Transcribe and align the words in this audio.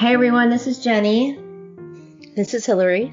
Hey 0.00 0.14
everyone, 0.14 0.48
this 0.48 0.66
is 0.66 0.78
Jenny. 0.78 1.38
This 2.34 2.54
is 2.54 2.64
Hillary. 2.64 3.12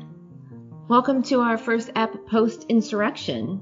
Welcome 0.88 1.22
to 1.24 1.42
our 1.42 1.58
first 1.58 1.90
ep 1.98 2.26
post 2.28 2.66
insurrection. 2.70 3.60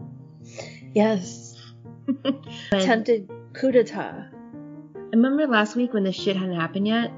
Yes. 0.94 1.60
Attempted 2.72 3.32
coup 3.54 3.72
d'etat. 3.72 4.28
I 4.32 5.00
remember 5.12 5.48
last 5.48 5.76
week 5.76 5.92
when 5.92 6.04
this 6.04 6.16
shit 6.16 6.38
hadn't 6.38 6.54
happened 6.54 6.88
yet? 6.88 7.12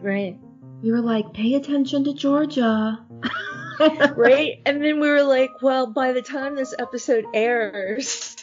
Right. 0.00 0.36
We 0.82 0.90
were 0.90 1.00
like, 1.00 1.32
pay 1.32 1.54
attention 1.54 2.02
to 2.06 2.12
Georgia. 2.12 3.06
right? 4.16 4.60
And 4.66 4.82
then 4.82 4.98
we 4.98 5.08
were 5.08 5.22
like, 5.22 5.62
well, 5.62 5.86
by 5.86 6.10
the 6.10 6.22
time 6.22 6.56
this 6.56 6.74
episode 6.76 7.24
airs, 7.32 8.34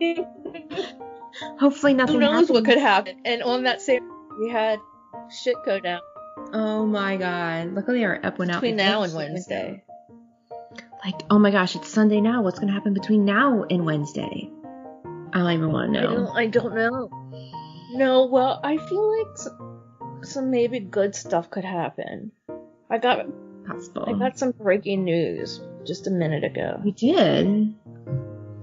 hopefully 1.60 1.92
nothing 1.92 2.14
who 2.14 2.20
knows 2.20 2.30
happens. 2.30 2.50
what 2.50 2.64
could 2.64 2.78
happen. 2.78 3.20
And 3.26 3.42
on 3.42 3.64
that 3.64 3.82
same, 3.82 4.10
we 4.40 4.48
had 4.48 4.80
shit 5.30 5.56
go 5.64 5.78
down 5.80 6.00
Oh 6.52 6.86
my 6.86 7.16
god. 7.16 7.74
Luckily 7.74 8.04
our 8.04 8.18
ep 8.22 8.38
went 8.38 8.50
out 8.50 8.60
between 8.60 8.76
now 8.76 9.02
and 9.02 9.12
went 9.14 9.32
Wednesday. 9.32 9.82
Like, 11.04 11.22
oh 11.30 11.38
my 11.38 11.50
gosh, 11.50 11.76
it's 11.76 11.88
Sunday 11.88 12.20
now. 12.20 12.42
What's 12.42 12.58
gonna 12.58 12.72
happen 12.72 12.94
between 12.94 13.24
now 13.24 13.64
and 13.68 13.84
Wednesday? 13.84 14.50
I 15.32 15.38
don't 15.38 15.50
even 15.52 15.72
want 15.72 15.92
to 15.92 15.98
I 15.98 16.02
know. 16.02 16.14
don't, 16.14 16.36
I 16.36 16.46
don't 16.46 16.74
know. 16.74 17.10
No, 17.92 18.26
well, 18.26 18.60
I 18.62 18.76
feel 18.76 19.18
like 19.18 19.36
some, 19.36 19.80
some 20.22 20.50
maybe 20.50 20.80
good 20.80 21.14
stuff 21.14 21.50
could 21.50 21.64
happen. 21.64 22.32
I 22.90 22.98
got 22.98 23.26
Possible. 23.66 24.04
I 24.06 24.18
got 24.18 24.38
some 24.38 24.52
breaking 24.52 25.04
news 25.04 25.60
just 25.86 26.06
a 26.06 26.10
minute 26.10 26.42
ago. 26.44 26.80
we 26.82 26.92
did. 26.92 27.74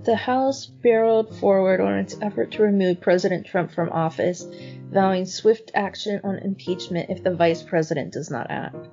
The 0.05 0.15
House 0.15 0.67
barreled 0.67 1.35
forward 1.37 1.81
on 1.81 1.97
its 1.97 2.15
effort 2.21 2.51
to 2.51 2.63
remove 2.63 3.01
President 3.01 3.47
Trump 3.47 3.71
from 3.71 3.89
office, 3.89 4.45
vowing 4.91 5.25
swift 5.25 5.71
action 5.73 6.21
on 6.23 6.37
impeachment 6.37 7.09
if 7.09 7.23
the 7.23 7.33
vice 7.33 7.63
president 7.63 8.13
does 8.13 8.29
not 8.29 8.51
act. 8.51 8.87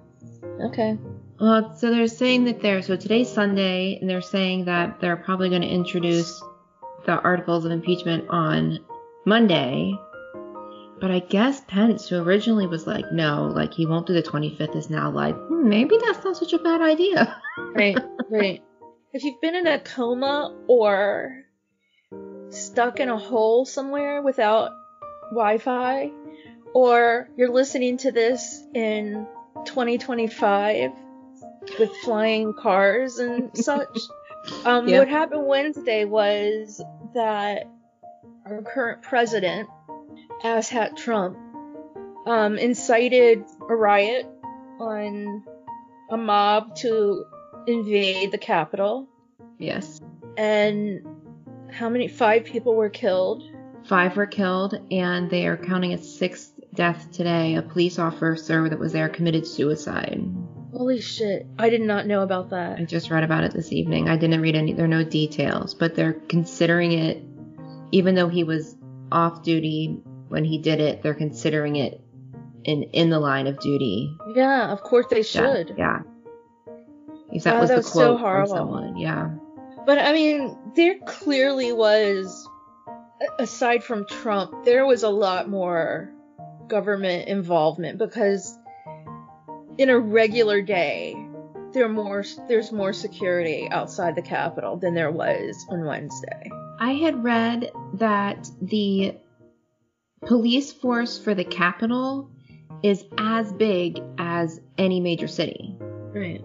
Okay. 0.64 0.96
Well, 1.38 1.76
so 1.76 1.90
they're 1.90 2.06
saying 2.06 2.44
that 2.44 2.62
they're 2.62 2.80
so 2.80 2.96
today's 2.96 3.30
Sunday, 3.30 3.98
and 4.00 4.08
they're 4.08 4.22
saying 4.22 4.64
that 4.64 5.00
they're 5.00 5.18
probably 5.18 5.50
going 5.50 5.62
to 5.62 5.68
introduce 5.68 6.42
the 7.04 7.20
articles 7.20 7.66
of 7.66 7.72
impeachment 7.72 8.30
on 8.30 8.78
Monday. 9.26 9.92
But 10.98 11.10
I 11.10 11.18
guess 11.18 11.60
Pence, 11.66 12.08
who 12.08 12.22
originally 12.22 12.66
was 12.66 12.86
like, 12.86 13.12
no, 13.12 13.52
like 13.54 13.74
he 13.74 13.84
won't 13.84 14.06
do 14.06 14.14
the 14.14 14.22
25th, 14.22 14.76
is 14.76 14.88
now 14.88 15.10
like, 15.10 15.34
hmm, 15.34 15.68
maybe 15.68 15.98
that's 16.06 16.24
not 16.24 16.38
such 16.38 16.54
a 16.54 16.58
bad 16.58 16.80
idea. 16.80 17.38
Right, 17.74 17.98
right. 18.30 18.62
If 19.14 19.24
you've 19.24 19.42
been 19.42 19.54
in 19.54 19.66
a 19.66 19.78
coma 19.78 20.56
or 20.68 21.44
stuck 22.48 22.98
in 22.98 23.10
a 23.10 23.18
hole 23.18 23.66
somewhere 23.66 24.22
without 24.22 24.70
Wi 25.32 25.58
Fi, 25.58 26.10
or 26.72 27.28
you're 27.36 27.52
listening 27.52 27.98
to 27.98 28.10
this 28.10 28.62
in 28.74 29.26
2025 29.66 30.92
with 31.78 31.94
flying 31.96 32.54
cars 32.54 33.18
and 33.18 33.50
such, 33.56 33.98
um, 34.64 34.88
Yeah. 34.88 35.00
what 35.00 35.08
happened 35.08 35.46
Wednesday 35.46 36.06
was 36.06 36.82
that 37.14 37.64
our 38.46 38.62
current 38.62 39.02
president, 39.02 39.68
asshat 40.42 40.96
Trump, 40.96 41.36
um, 42.26 42.56
incited 42.56 43.44
a 43.68 43.76
riot 43.76 44.26
on 44.80 45.44
a 46.10 46.16
mob 46.16 46.76
to 46.76 47.26
invade 47.66 48.30
the 48.32 48.38
capital. 48.38 49.08
yes. 49.58 50.00
And 50.36 51.06
how 51.70 51.88
many? 51.88 52.08
Five 52.08 52.44
people 52.44 52.74
were 52.74 52.88
killed. 52.90 53.42
Five 53.84 54.16
were 54.16 54.26
killed, 54.26 54.74
and 54.90 55.28
they 55.30 55.46
are 55.46 55.56
counting 55.56 55.92
a 55.92 55.98
sixth 55.98 56.52
death 56.74 57.10
today. 57.12 57.56
A 57.56 57.62
police 57.62 57.98
officer 57.98 58.68
that 58.68 58.78
was 58.78 58.92
there 58.92 59.08
committed 59.08 59.46
suicide. 59.46 60.22
Holy 60.72 61.00
shit. 61.02 61.46
I 61.58 61.68
did 61.68 61.82
not 61.82 62.06
know 62.06 62.22
about 62.22 62.48
that. 62.50 62.78
I 62.78 62.84
just 62.84 63.10
read 63.10 63.24
about 63.24 63.44
it 63.44 63.52
this 63.52 63.72
evening. 63.72 64.08
I 64.08 64.16
didn't 64.16 64.40
read 64.40 64.54
any, 64.56 64.72
there 64.72 64.86
are 64.86 64.88
no 64.88 65.04
details, 65.04 65.74
but 65.74 65.94
they're 65.94 66.14
considering 66.14 66.92
it, 66.92 67.22
even 67.90 68.14
though 68.14 68.28
he 68.28 68.42
was 68.44 68.74
off 69.10 69.42
duty 69.42 69.98
when 70.28 70.44
he 70.44 70.56
did 70.56 70.80
it, 70.80 71.02
they're 71.02 71.12
considering 71.12 71.76
it 71.76 72.00
in, 72.64 72.84
in 72.84 73.10
the 73.10 73.20
line 73.20 73.46
of 73.46 73.58
duty. 73.60 74.16
Yeah, 74.34 74.72
of 74.72 74.80
course 74.82 75.06
they 75.10 75.18
Yeah, 75.18 75.22
should. 75.22 75.74
Yeah. 75.76 76.00
If 77.32 77.44
that 77.44 77.54
Wow, 77.54 77.60
was 77.60 77.68
that 77.70 77.74
the 77.74 77.78
was 77.78 77.92
so 77.92 77.92
quote 77.92 78.18
from 78.18 78.20
horrible. 78.20 78.54
someone. 78.54 78.96
Yeah. 78.96 79.30
But 79.86 79.98
I 79.98 80.12
mean, 80.12 80.56
there 80.76 80.98
clearly 81.06 81.72
was, 81.72 82.48
aside 83.38 83.82
from 83.82 84.06
Trump, 84.06 84.64
there 84.64 84.86
was 84.86 85.02
a 85.02 85.08
lot 85.08 85.48
more 85.48 86.12
government 86.68 87.28
involvement 87.28 87.98
because 87.98 88.56
in 89.78 89.90
a 89.90 89.98
regular 89.98 90.62
day, 90.62 91.16
there 91.72 91.88
more 91.88 92.22
there's 92.48 92.70
more 92.70 92.92
security 92.92 93.68
outside 93.70 94.14
the 94.14 94.22
Capitol 94.22 94.76
than 94.76 94.94
there 94.94 95.10
was 95.10 95.56
on 95.70 95.84
Wednesday. 95.84 96.50
I 96.78 96.92
had 96.92 97.24
read 97.24 97.70
that 97.94 98.48
the 98.60 99.16
police 100.26 100.72
force 100.72 101.18
for 101.18 101.34
the 101.34 101.44
capital 101.44 102.30
is 102.82 103.04
as 103.18 103.52
big 103.52 104.00
as 104.18 104.60
any 104.76 105.00
major 105.00 105.28
city. 105.28 105.76
Right. 105.80 106.44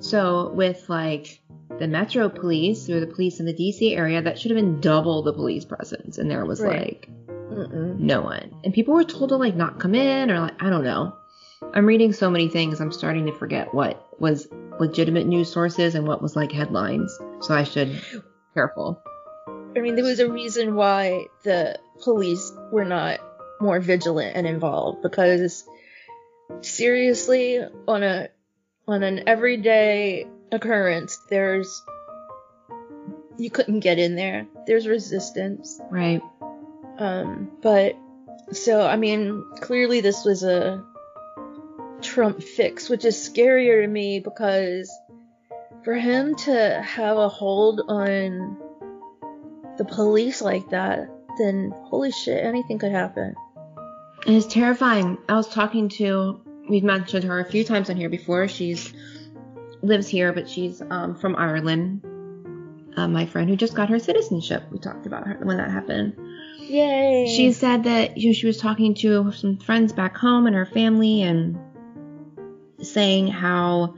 So 0.00 0.50
with 0.50 0.88
like 0.88 1.40
the 1.78 1.86
Metro 1.88 2.28
Police 2.28 2.88
or 2.88 3.00
the 3.00 3.06
police 3.06 3.40
in 3.40 3.46
the 3.46 3.54
DC 3.54 3.96
area, 3.96 4.22
that 4.22 4.38
should 4.38 4.50
have 4.50 4.56
been 4.56 4.80
double 4.80 5.22
the 5.22 5.32
police 5.32 5.64
presence, 5.64 6.18
and 6.18 6.30
there 6.30 6.44
was 6.44 6.60
Right. 6.60 6.80
like 6.80 7.08
Mm-mm. 7.28 7.98
no 7.98 8.20
one, 8.22 8.54
and 8.64 8.72
people 8.74 8.94
were 8.94 9.04
told 9.04 9.30
to 9.30 9.36
like 9.36 9.54
not 9.56 9.80
come 9.80 9.94
in 9.94 10.30
or 10.30 10.40
like 10.40 10.62
I 10.62 10.70
don't 10.70 10.84
know. 10.84 11.14
I'm 11.74 11.86
reading 11.86 12.12
so 12.12 12.30
many 12.30 12.48
things, 12.48 12.80
I'm 12.80 12.92
starting 12.92 13.26
to 13.26 13.32
forget 13.32 13.74
what 13.74 14.06
was 14.20 14.46
legitimate 14.78 15.26
news 15.26 15.50
sources 15.52 15.96
and 15.96 16.06
what 16.06 16.22
was 16.22 16.36
like 16.36 16.52
headlines. 16.52 17.18
So 17.40 17.52
I 17.54 17.64
should 17.64 17.90
be 17.92 18.20
careful. 18.54 19.02
I 19.76 19.80
mean, 19.80 19.96
there 19.96 20.04
was 20.04 20.20
a 20.20 20.30
reason 20.30 20.76
why 20.76 21.26
the 21.42 21.78
police 22.02 22.52
were 22.72 22.84
not 22.84 23.18
more 23.60 23.80
vigilant 23.80 24.36
and 24.36 24.46
involved 24.46 25.02
because 25.02 25.64
seriously, 26.60 27.60
on 27.86 28.02
a 28.02 28.28
on 28.88 29.02
an 29.02 29.28
everyday 29.28 30.26
occurrence, 30.50 31.18
there's 31.28 31.82
you 33.36 33.50
couldn't 33.50 33.80
get 33.80 33.98
in 33.98 34.16
there. 34.16 34.46
There's 34.66 34.88
resistance. 34.88 35.80
Right. 35.90 36.20
Um, 36.98 37.52
but 37.62 37.96
so 38.52 38.84
I 38.84 38.96
mean, 38.96 39.44
clearly 39.60 40.00
this 40.00 40.24
was 40.24 40.42
a 40.42 40.84
Trump 42.00 42.42
fix, 42.42 42.88
which 42.88 43.04
is 43.04 43.16
scarier 43.16 43.82
to 43.82 43.88
me 43.88 44.20
because 44.20 44.90
for 45.84 45.94
him 45.94 46.34
to 46.34 46.82
have 46.82 47.16
a 47.16 47.28
hold 47.28 47.82
on 47.88 48.56
the 49.76 49.84
police 49.84 50.42
like 50.42 50.70
that, 50.70 51.08
then 51.38 51.72
holy 51.84 52.10
shit, 52.10 52.44
anything 52.44 52.78
could 52.78 52.92
happen. 52.92 53.34
And 54.26 54.36
it's 54.36 54.46
terrifying. 54.46 55.18
I 55.28 55.34
was 55.34 55.48
talking 55.48 55.88
to, 55.90 56.40
we've 56.68 56.84
mentioned 56.84 57.24
her 57.24 57.40
a 57.40 57.44
few 57.44 57.64
times 57.64 57.90
on 57.90 57.96
here 57.96 58.08
before. 58.08 58.48
She's 58.48 58.92
lives 59.82 60.08
here, 60.08 60.32
but 60.32 60.48
she's 60.48 60.82
um, 60.90 61.14
from 61.14 61.36
Ireland. 61.36 62.02
Uh, 62.96 63.06
my 63.06 63.26
friend 63.26 63.48
who 63.48 63.56
just 63.56 63.74
got 63.74 63.88
her 63.90 63.98
citizenship. 63.98 64.64
We 64.72 64.78
talked 64.78 65.06
about 65.06 65.26
her 65.26 65.38
when 65.42 65.56
that 65.58 65.70
happened. 65.70 66.14
Yay! 66.58 67.32
She 67.34 67.52
said 67.52 67.84
that 67.84 68.16
you 68.16 68.30
know, 68.30 68.32
she 68.32 68.46
was 68.46 68.58
talking 68.58 68.94
to 68.96 69.30
some 69.32 69.58
friends 69.58 69.92
back 69.92 70.16
home 70.16 70.46
and 70.46 70.56
her 70.56 70.66
family 70.66 71.22
and 71.22 71.58
saying 72.80 73.28
how 73.28 73.94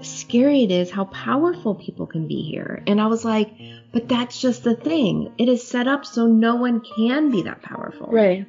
scary 0.00 0.64
it 0.64 0.70
is 0.70 0.90
how 0.90 1.04
powerful 1.04 1.74
people 1.74 2.06
can 2.06 2.26
be 2.26 2.42
here. 2.42 2.82
And 2.86 3.00
I 3.00 3.06
was 3.06 3.24
like, 3.24 3.52
but 3.92 4.08
that's 4.08 4.40
just 4.40 4.64
the 4.64 4.74
thing. 4.74 5.32
It 5.38 5.48
is 5.48 5.66
set 5.66 5.86
up 5.86 6.04
so 6.04 6.26
no 6.26 6.56
one 6.56 6.80
can 6.96 7.30
be 7.30 7.42
that 7.42 7.62
powerful. 7.62 8.08
right. 8.08 8.46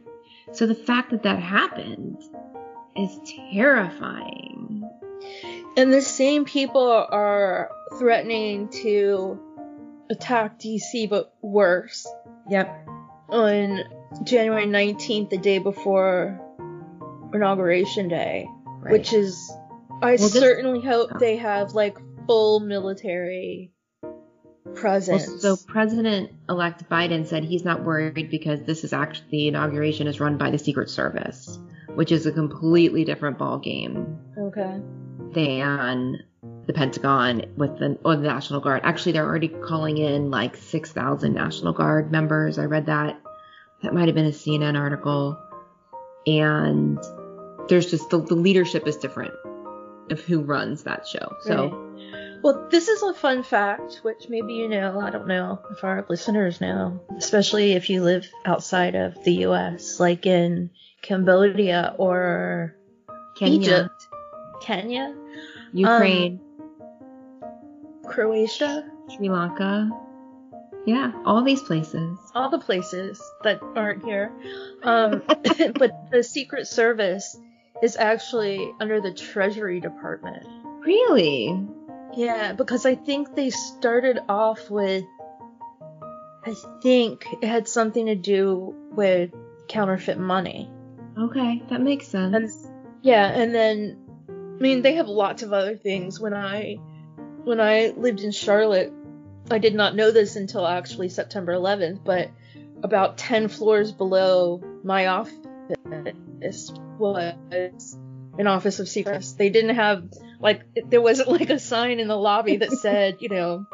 So 0.51 0.67
the 0.67 0.75
fact 0.75 1.11
that 1.11 1.23
that 1.23 1.39
happened 1.39 2.21
is 2.95 3.19
terrifying. 3.51 4.89
And 5.77 5.91
the 5.91 6.01
same 6.01 6.45
people 6.45 6.89
are 6.89 7.69
threatening 7.97 8.69
to 8.83 9.39
attack 10.09 10.59
DC, 10.59 11.09
but 11.09 11.33
worse. 11.41 12.07
Yep. 12.49 12.87
on 13.29 13.79
January 14.25 14.67
19th, 14.67 15.29
the 15.31 15.37
day 15.37 15.57
before 15.57 16.39
Inauguration 17.33 18.07
Day, 18.09 18.47
Right. 18.81 18.91
which 18.91 19.11
is, 19.13 19.51
I 20.01 20.11
Well, 20.11 20.17
this- 20.17 20.33
certainly 20.33 20.81
hope 20.81 21.09
oh. 21.15 21.17
they 21.19 21.37
have 21.37 21.73
like 21.73 21.97
full 22.27 22.59
military 22.59 23.71
Well, 24.03 24.13
presence. 24.75 25.41
so 25.41 25.55
President-elect 25.67 26.87
Biden 26.89 27.25
said 27.25 27.43
he's 27.43 27.65
not 27.65 27.83
worried 27.83 28.29
because 28.29 28.61
this 28.63 28.83
is 28.83 28.93
actually 28.93 29.27
the 29.31 29.47
inauguration 29.47 30.05
is 30.07 30.19
run 30.19 30.37
by 30.37 30.51
the 30.51 30.59
Secret 30.59 30.89
Service, 30.89 31.57
which 31.95 32.11
is 32.11 32.25
a 32.25 32.31
completely 32.31 33.03
different 33.05 33.37
ball 33.37 33.59
game 33.59 34.17
okay. 34.37 34.79
than 35.33 36.23
the 36.65 36.73
Pentagon 36.73 37.45
with 37.57 37.77
the 37.79 37.97
or 38.03 38.15
the 38.15 38.23
National 38.23 38.59
Guard. 38.59 38.81
Actually, 38.83 39.13
they're 39.13 39.25
already 39.25 39.49
calling 39.49 39.97
in 39.97 40.31
like 40.31 40.55
6,000 40.55 41.33
National 41.33 41.73
Guard 41.73 42.11
members. 42.11 42.57
I 42.57 42.65
read 42.65 42.87
that. 42.87 43.19
That 43.81 43.93
might 43.93 44.07
have 44.07 44.15
been 44.15 44.25
a 44.25 44.29
CNN 44.29 44.77
article. 44.77 45.37
and 46.25 46.97
there's 47.69 47.89
just 47.89 48.09
the, 48.09 48.21
the 48.21 48.35
leadership 48.35 48.87
is 48.87 48.97
different 48.97 49.33
of 50.09 50.19
who 50.21 50.41
runs 50.41 50.83
that 50.83 51.07
show. 51.07 51.35
So. 51.41 51.69
Right. 51.69 52.39
Well, 52.43 52.67
this 52.69 52.89
is 52.89 53.01
a 53.01 53.13
fun 53.13 53.43
fact, 53.43 54.01
which 54.03 54.27
maybe 54.27 54.55
you 54.55 54.67
know. 54.67 54.99
I 54.99 55.11
don't 55.11 55.27
know 55.27 55.61
if 55.71 55.81
our 55.85 56.05
listeners 56.09 56.59
know, 56.59 57.01
especially 57.17 57.71
if 57.71 57.89
you 57.89 58.03
live 58.03 58.27
outside 58.43 58.95
of 58.95 59.23
the 59.23 59.31
U.S., 59.47 59.97
like 59.97 60.25
in 60.25 60.69
Cambodia 61.03 61.93
or 61.97 62.75
Kenya, 63.37 63.59
Egypt, 63.59 64.07
Kenya, 64.61 65.13
Ukraine, 65.73 66.39
Croatia, 68.07 68.89
Sri 69.09 69.29
Lanka. 69.29 69.91
Yeah, 70.85 71.11
all 71.25 71.43
these 71.43 71.61
places. 71.61 72.17
all 72.35 72.49
the 72.49 72.59
places 72.59 73.21
that 73.43 73.61
aren't 73.75 74.03
here. 74.03 74.31
Um, 74.83 75.21
but 75.27 75.91
the 76.11 76.23
Secret 76.23 76.67
Service 76.67 77.37
is 77.81 77.95
actually 77.95 78.69
under 78.81 78.99
the 78.99 79.13
Treasury 79.13 79.79
Department. 79.79 80.45
Really? 80.85 81.57
Yeah, 82.15 82.53
because 82.53 82.85
I 82.85 82.95
think 82.95 83.35
they 83.35 83.49
started 83.49 84.19
off 84.27 84.69
with. 84.69 85.05
I 86.45 86.53
think 86.81 87.25
it 87.41 87.47
had 87.47 87.69
something 87.69 88.07
to 88.07 88.15
do 88.15 88.75
with 88.91 89.31
counterfeit 89.69 90.17
money. 90.17 90.69
Okay, 91.17 91.61
that 91.69 91.81
makes 91.81 92.07
sense. 92.07 92.35
And 92.35 92.49
yeah, 93.01 93.27
and 93.27 93.53
then 93.53 93.97
I 94.29 94.61
mean 94.61 94.81
they 94.81 94.95
have 94.95 95.07
lots 95.07 95.43
of 95.43 95.53
other 95.53 95.75
things. 95.75 96.19
When 96.19 96.33
I 96.33 96.75
when 97.43 97.59
I 97.59 97.93
lived 97.95 98.21
in 98.21 98.31
Charlotte, 98.31 98.91
I 99.51 99.59
did 99.59 99.75
not 99.75 99.95
know 99.95 100.11
this 100.11 100.35
until 100.35 100.65
actually 100.65 101.09
September 101.09 101.53
11th, 101.53 102.03
but 102.03 102.29
about 102.81 103.17
10 103.17 103.47
floors 103.49 103.91
below 103.91 104.61
my 104.83 105.07
office 105.07 105.35
was 106.97 107.97
an 108.37 108.47
office 108.47 108.79
of 108.79 108.87
secrets. 108.89 109.33
They 109.33 109.49
didn't 109.49 109.75
have 109.75 110.05
like 110.39 110.61
there 110.89 111.01
wasn't 111.01 111.29
like 111.29 111.49
a 111.49 111.59
sign 111.59 111.99
in 111.99 112.07
the 112.07 112.17
lobby 112.17 112.57
that 112.57 112.71
said, 112.81 113.17
you 113.19 113.29
know, 113.29 113.65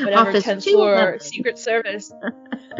whatever 0.00 0.28
Office 0.30 0.44
10th 0.44 0.64
floor 0.64 1.18
Secret 1.20 1.58
Service. 1.58 2.12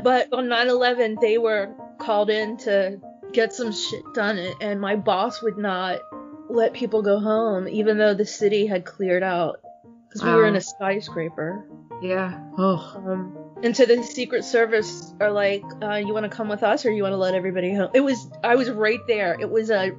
but 0.03 0.33
on 0.33 0.47
9/11 0.47 1.21
they 1.21 1.39
were 1.39 1.75
called 1.99 2.31
in 2.31 2.57
to 2.59 3.01
get 3.35 3.53
some 3.53 3.73
shit 3.73 4.03
done 4.15 4.39
and 4.61 4.81
my 4.81 4.97
boss 4.97 5.43
would 5.43 5.59
not 5.59 6.01
let 6.49 6.73
people 6.73 7.03
go 7.03 7.19
home 7.19 7.69
even 7.69 7.99
though 7.99 8.15
the 8.15 8.25
city 8.25 8.67
had 8.67 8.85
cleared 8.85 9.23
out 9.23 9.61
because 10.09 10.23
we 10.23 10.31
were 10.31 10.47
in 10.47 10.55
a 10.55 10.61
skyscraper. 10.61 11.67
Yeah. 12.01 12.41
Oh. 12.57 12.93
Um, 12.97 13.37
and 13.65 13.77
so 13.77 13.85
the 13.85 14.03
Secret 14.05 14.45
Service 14.45 15.13
are 15.21 15.33
like, 15.33 15.65
uh, 15.83 15.95
you 15.97 16.15
want 16.15 16.25
to 16.25 16.29
come 16.31 16.49
with 16.49 16.63
us 16.63 16.87
or 16.87 16.93
you 16.93 17.03
want 17.03 17.15
to 17.15 17.17
let 17.17 17.35
everybody 17.35 17.75
home? 17.75 17.91
It 17.95 18.01
was, 18.01 18.31
I 18.45 18.55
was 18.55 18.71
right 18.71 19.01
there. 19.09 19.37
It 19.41 19.51
was 19.51 19.71
a 19.71 19.91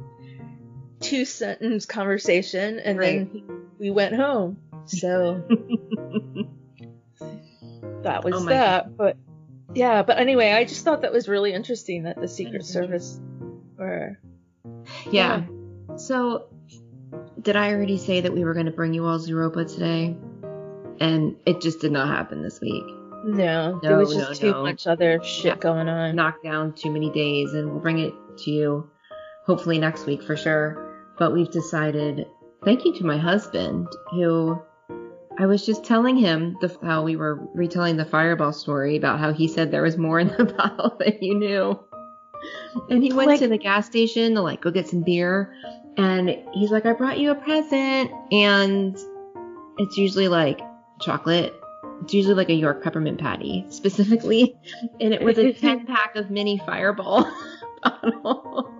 two 1.02 1.26
sentence 1.26 1.86
conversation 1.86 2.80
and 2.80 3.02
then 3.02 3.70
we 3.78 3.92
went 3.92 4.16
home. 4.16 4.58
So 4.86 5.44
that 8.04 8.24
was 8.24 8.36
Oh 8.36 8.44
my 8.44 8.54
that. 8.54 8.96
But 8.96 9.18
yeah, 9.76 10.02
but 10.04 10.18
anyway, 10.18 10.52
I 10.52 10.64
just 10.64 10.84
thought 10.84 11.02
that 11.02 11.12
was 11.12 11.28
really 11.28 11.54
interesting 11.54 12.04
that 12.04 12.20
the 12.20 12.28
Secret 12.28 12.62
is 12.62 12.68
Service 12.70 13.20
were. 13.78 14.20
yeah. 15.12 15.44
So, 15.98 16.48
did 17.42 17.56
I 17.56 17.72
already 17.72 17.98
say 17.98 18.22
that 18.22 18.34
we 18.34 18.44
were 18.44 18.54
going 18.54 18.66
to 18.66 18.72
bring 18.72 18.94
you 18.94 19.06
all 19.06 19.20
Zooropa 19.20 19.72
today? 19.72 20.18
And 21.00 21.36
it 21.46 21.62
just 21.62 21.82
did 21.82 21.92
not 21.92 22.08
happen 22.08 22.42
this 22.42 22.62
week. 22.62 22.84
No, 23.26 23.74
No, 23.74 23.80
there 23.82 23.98
was 23.98 24.16
no, 24.16 24.28
just 24.30 24.42
too 24.42 24.52
no. 24.52 24.64
much 24.64 24.88
other 24.88 25.22
shit 25.24 25.60
going 25.60 25.90
on. 25.90 26.16
Knocked 26.16 26.44
down 26.44 26.74
too 26.74 26.92
many 26.92 27.12
days, 27.12 27.54
and 27.54 27.72
we'll 27.72 27.82
bring 27.82 28.00
it 28.00 28.14
to 28.40 28.52
you 28.52 28.90
hopefully 29.46 29.78
next 29.78 30.06
week 30.06 30.24
for 30.24 30.38
sure. 30.38 31.14
But 31.18 31.34
we've 31.34 31.50
decided, 31.52 32.26
thank 32.64 32.86
you 32.86 32.94
to 32.96 33.06
my 33.06 33.18
husband, 33.18 33.88
who 34.12 34.62
I 35.38 35.46
was 35.48 35.66
just 35.66 35.84
telling 35.84 36.16
him 36.16 36.58
the, 36.62 36.76
how 36.82 37.04
we 37.04 37.16
were 37.18 37.36
retelling 37.54 37.98
the 37.98 38.06
fireball 38.06 38.54
story 38.54 38.96
about 38.96 39.20
how 39.20 39.34
he 39.34 39.48
said 39.48 39.70
there 39.72 39.82
was 39.82 39.98
more 39.98 40.20
in 40.20 40.28
the 40.30 40.46
bottle 40.58 40.96
than 41.00 41.18
you 41.22 41.36
knew. 41.38 41.80
And 42.90 43.04
he 43.04 43.12
went 43.12 43.30
Like- 43.30 43.40
to 43.40 43.48
the 43.48 43.58
gas 43.58 43.86
station 43.86 44.36
to 44.36 44.42
like 44.42 44.62
go 44.62 44.72
get 44.72 44.88
some 44.88 45.02
beer. 45.02 45.54
And 45.98 46.30
he's 46.54 46.72
like, 46.72 46.86
I 46.86 46.94
brought 46.94 47.20
you 47.20 47.32
a 47.32 47.36
present. 47.36 48.12
And 48.32 48.98
it's 49.78 49.98
usually 49.98 50.28
like 50.30 50.62
chocolate. 51.02 51.54
It's 52.04 52.14
usually 52.14 52.36
like 52.36 52.50
a 52.50 52.54
York 52.54 52.84
peppermint 52.84 53.20
patty 53.20 53.66
specifically. 53.70 54.58
And 55.02 55.14
it 55.14 55.22
was 55.22 55.38
a 55.38 55.52
10 55.54 55.86
pack 55.86 56.16
of 56.16 56.30
mini 56.30 56.58
fireball 56.66 57.30
bottles. 57.84 58.72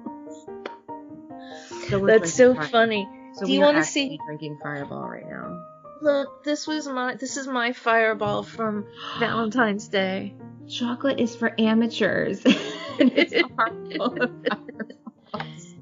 So 1.90 2.06
That's 2.06 2.34
so 2.34 2.56
funny. 2.56 3.08
So 3.34 3.42
Do 3.42 3.48
we 3.48 3.54
you 3.58 3.62
wanna 3.62 3.80
actually 3.80 3.92
see- 4.10 4.20
drinking 4.26 4.58
fireball 4.64 5.08
right 5.08 5.26
now. 5.28 5.64
Look, 6.02 6.44
this 6.44 6.68
was 6.68 6.88
my 6.88 7.16
this 7.16 7.38
is 7.38 7.48
my 7.48 7.74
fireball 7.74 8.44
from 8.44 8.86
Valentine's 9.20 9.88
Day. 9.88 10.36
Chocolate 10.68 11.20
is 11.20 11.36
for 11.36 11.54
amateurs. 11.60 12.42
it's 12.46 13.34
a 13.34 13.44
heart 13.56 13.74
full 13.96 14.22
of 14.22 14.32
fireballs. 14.48 15.76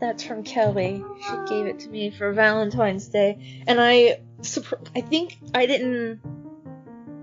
That's 0.00 0.22
from 0.24 0.44
Kelly. 0.44 1.04
She 1.22 1.36
gave 1.48 1.66
it 1.66 1.80
to 1.80 1.88
me 1.88 2.10
for 2.10 2.32
Valentine's 2.32 3.08
Day, 3.08 3.64
and 3.66 3.80
I 3.80 4.20
I 4.94 5.00
think 5.00 5.38
I 5.54 5.66
didn't 5.66 6.20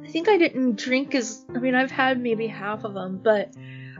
I 0.04 0.08
think 0.08 0.30
I 0.30 0.38
didn't 0.38 0.78
drink 0.78 1.16
as 1.16 1.46
I 1.54 1.60
mean 1.60 1.75
I've 1.75 1.92
had 1.92 2.20
maybe 2.20 2.48
half 2.48 2.84
of 2.84 2.94
them, 2.94 3.20
but 3.24 3.54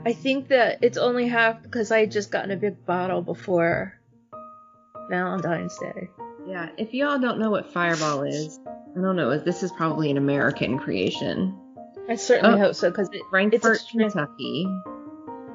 I 0.04 0.12
think 0.12 0.48
that 0.48 0.78
it's 0.82 0.98
only 0.98 1.28
half 1.28 1.62
because 1.62 1.90
I 1.90 2.00
had 2.00 2.10
just 2.10 2.30
gotten 2.30 2.50
a 2.50 2.56
big 2.56 2.86
bottle 2.86 3.22
before 3.22 3.98
Valentine's 5.10 5.76
Day. 5.78 6.08
Yeah, 6.48 6.70
if 6.78 6.94
y'all 6.94 7.18
don't 7.18 7.38
know 7.38 7.50
what 7.50 7.72
fireball 7.72 8.22
is, 8.22 8.58
I 8.66 9.00
don't 9.00 9.16
know. 9.16 9.38
This 9.38 9.62
is 9.62 9.70
probably 9.72 10.10
an 10.10 10.16
American 10.16 10.78
creation. 10.78 11.54
I 12.08 12.14
certainly 12.16 12.56
Oh. 12.58 12.64
hope 12.64 12.74
so 12.74 12.90
because 12.90 13.08
it, 13.12 13.20
Frankfurt, 13.30 13.76
extreme- 13.76 14.08
Kentucky. 14.10 14.66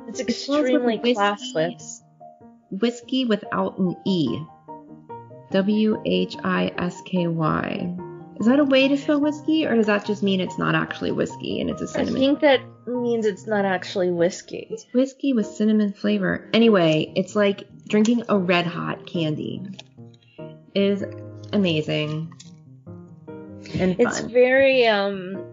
it's 0.07 0.19
It 0.19 0.29
extremely 0.29 0.97
whiskey. 0.99 1.15
classless. 1.15 2.01
Whiskey 2.69 3.25
without 3.25 3.77
an 3.79 3.95
E. 4.05 4.37
W 5.51 6.01
H 6.05 6.35
I 6.43 6.71
S 6.77 7.01
K 7.05 7.27
Y. 7.27 7.95
Is 8.39 8.47
that 8.47 8.59
a 8.59 8.63
way 8.63 8.87
to 8.87 8.97
spell 8.97 9.21
whiskey, 9.21 9.65
or 9.65 9.75
does 9.75 9.85
that 9.85 10.05
just 10.05 10.23
mean 10.23 10.39
it's 10.41 10.57
not 10.57 10.73
actually 10.75 11.11
whiskey 11.11 11.59
and 11.61 11.69
it's 11.69 11.81
a 11.81 11.87
cinnamon? 11.87 12.15
I 12.15 12.19
think 12.19 12.39
that 12.41 12.59
means 12.87 13.25
it's 13.25 13.45
not 13.47 13.63
actually 13.63 14.11
whiskey. 14.11 14.67
It's 14.71 14.85
whiskey 14.93 15.33
with 15.33 15.45
cinnamon 15.45 15.93
flavor. 15.93 16.49
Anyway, 16.53 17.13
it's 17.15 17.35
like 17.35 17.63
drinking 17.87 18.23
a 18.29 18.37
red 18.37 18.65
hot 18.65 19.05
candy. 19.05 19.61
Is 20.75 21.03
amazing 21.51 22.33
and 23.79 23.95
It's 23.99 24.19
very 24.21 24.87
um 24.87 25.43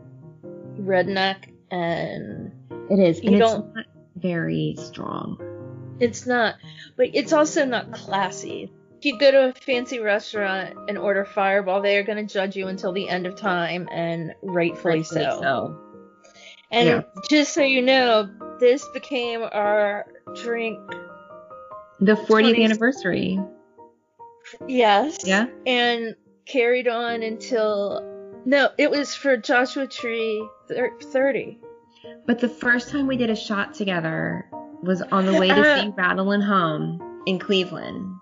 redneck 0.78 1.52
and 1.70 2.52
It 2.90 2.98
is, 2.98 3.22
you 3.22 3.26
and 3.26 3.34
it's 3.36 3.52
don't- 3.52 3.74
not 3.74 3.84
very 4.16 4.74
strong. 4.78 5.38
it's 6.00 6.26
not 6.26 6.54
but 6.96 7.08
it's 7.14 7.32
also 7.32 7.64
not 7.66 7.92
classy. 7.92 8.72
If 8.98 9.04
you 9.06 9.18
go 9.18 9.30
to 9.30 9.48
a 9.48 9.52
fancy 9.54 9.98
restaurant 9.98 10.76
and 10.88 10.98
order 10.98 11.24
fireball, 11.24 11.80
they 11.80 11.96
are 11.96 12.02
going 12.02 12.26
to 12.26 12.32
judge 12.32 12.54
you 12.56 12.68
until 12.68 12.92
the 12.92 13.08
end 13.08 13.26
of 13.26 13.34
time 13.36 13.88
and 13.90 14.34
rightfully, 14.42 14.98
Rightfully 14.98 15.24
so. 15.24 15.78
And 16.70 16.86
Yeah. 16.88 17.02
just 17.30 17.54
so 17.54 17.62
you 17.62 17.80
know, 17.82 18.28
this 18.58 18.86
became 18.92 19.42
our 19.42 20.06
drink. 20.42 20.78
The 22.00 22.14
40th 22.14 22.26
20 22.26 22.64
anniversary. 22.64 23.40
Yes. 24.66 25.18
Yeah. 25.24 25.46
And 25.66 26.14
carried 26.46 26.88
on 26.88 27.22
until 27.22 28.02
no, 28.44 28.70
it 28.78 28.90
was 28.90 29.14
for 29.14 29.36
Joshua 29.36 29.86
Tree 29.86 30.46
30. 30.68 31.58
But 32.26 32.40
the 32.40 32.48
first 32.48 32.90
time 32.90 33.06
we 33.06 33.16
did 33.16 33.30
a 33.30 33.36
shot 33.36 33.74
together 33.74 34.48
was 34.82 35.02
on 35.02 35.26
the 35.26 35.38
way 35.38 35.48
to 35.48 35.80
see 35.80 35.92
Rattle 35.96 36.32
and 36.32 36.42
Hum 36.42 37.22
in 37.26 37.38
Cleveland. 37.38 38.16